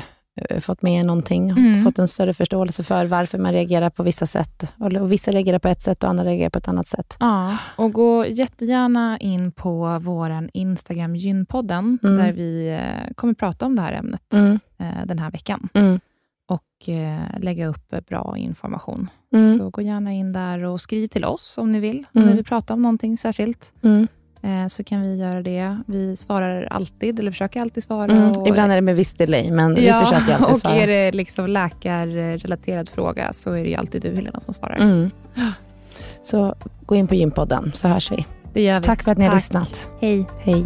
eh, 0.49 0.59
fått 0.59 0.81
med 0.81 0.99
er 0.99 1.03
någonting. 1.03 1.49
Mm. 1.49 1.83
Fått 1.83 1.99
en 1.99 2.07
större 2.07 2.33
förståelse 2.33 2.83
för 2.83 3.05
varför 3.05 3.37
man 3.37 3.51
reagerar 3.51 3.89
på 3.89 4.03
vissa 4.03 4.25
sätt. 4.25 4.73
Och, 4.79 4.93
och 4.93 5.11
vissa 5.11 5.31
reagerar 5.31 5.59
på 5.59 5.67
ett 5.67 5.81
sätt 5.81 6.03
och 6.03 6.09
andra 6.09 6.23
reagerar 6.25 6.49
på 6.49 6.57
ett 6.59 6.67
annat 6.67 6.87
sätt. 6.87 7.17
Ja, 7.19 7.57
och 7.75 7.93
gå 7.93 8.25
jättegärna 8.25 9.17
in 9.17 9.51
på 9.51 9.99
vår 10.01 10.49
Instagram 10.53 11.15
Gynpodden, 11.15 11.99
Mm. 12.03 12.17
där 12.17 12.31
vi 12.31 12.69
eh, 12.69 13.13
kommer 13.15 13.33
prata 13.33 13.65
om 13.65 13.75
det 13.75 13.81
här 13.81 13.93
ämnet 13.93 14.33
Mm. 14.33 14.59
eh, 14.79 15.05
den 15.05 15.19
här 15.19 15.31
veckan. 15.31 15.69
Och 16.47 16.89
eh, 16.89 17.39
lägga 17.39 17.67
upp 17.67 17.93
eh, 17.93 17.99
bra 18.07 18.35
information. 18.37 19.09
Mm. 19.35 19.57
Så 19.57 19.69
gå 19.69 19.81
gärna 19.81 20.13
in 20.13 20.33
där 20.33 20.63
och 20.63 20.81
skriv 20.81 21.07
till 21.07 21.25
oss 21.25 21.57
om 21.57 21.71
ni 21.71 21.79
vill. 21.79 21.97
Om 22.13 22.21
Mm. 22.21 22.29
ni 22.29 22.35
vill 22.35 22.45
prata 22.45 22.73
om 22.73 22.81
någonting 22.81 23.17
särskilt, 23.17 23.73
Mm. 23.83 24.07
eh, 24.41 24.67
så 24.67 24.83
kan 24.83 25.01
vi 25.01 25.15
göra 25.17 25.41
det. 25.41 25.77
Vi 25.87 26.15
svarar 26.15 26.63
alltid, 26.63 27.19
eller 27.19 27.31
försöker 27.31 27.61
alltid 27.61 27.83
svara. 27.83 28.11
Mm. 28.11 28.31
Och, 28.31 28.47
Ibland 28.47 28.71
är 28.71 28.75
det 28.75 28.81
med 28.81 28.95
viss 28.95 29.13
delay, 29.13 29.51
men 29.51 29.75
ja, 29.83 29.99
vi 29.99 30.05
försöker 30.05 30.33
alltid 30.33 30.49
och 30.49 30.57
svara. 30.57 30.73
är 30.75 30.87
det 30.87 31.11
liksom 31.11 31.47
läkarrelaterad 31.49 32.89
fråga, 32.89 33.33
så 33.33 33.51
är 33.51 33.63
det 33.63 33.69
ju 33.69 33.75
alltid 33.75 34.01
du, 34.01 34.15
Helena, 34.15 34.39
som 34.39 34.53
svarar. 34.53 34.75
Mm. 34.75 35.09
Så 36.21 36.55
gå 36.85 36.95
in 36.95 37.07
på 37.07 37.15
gympodden, 37.15 37.71
så 37.73 37.87
hörs 37.87 38.11
vi. 38.11 38.25
Vi. 38.53 38.79
Tack 38.83 39.03
för 39.03 39.11
att 39.11 39.17
ni 39.17 39.23
har 39.23 39.31
Tack. 39.31 39.37
lyssnat. 39.39 39.89
Hej. 40.01 40.27
Hej. 40.39 40.65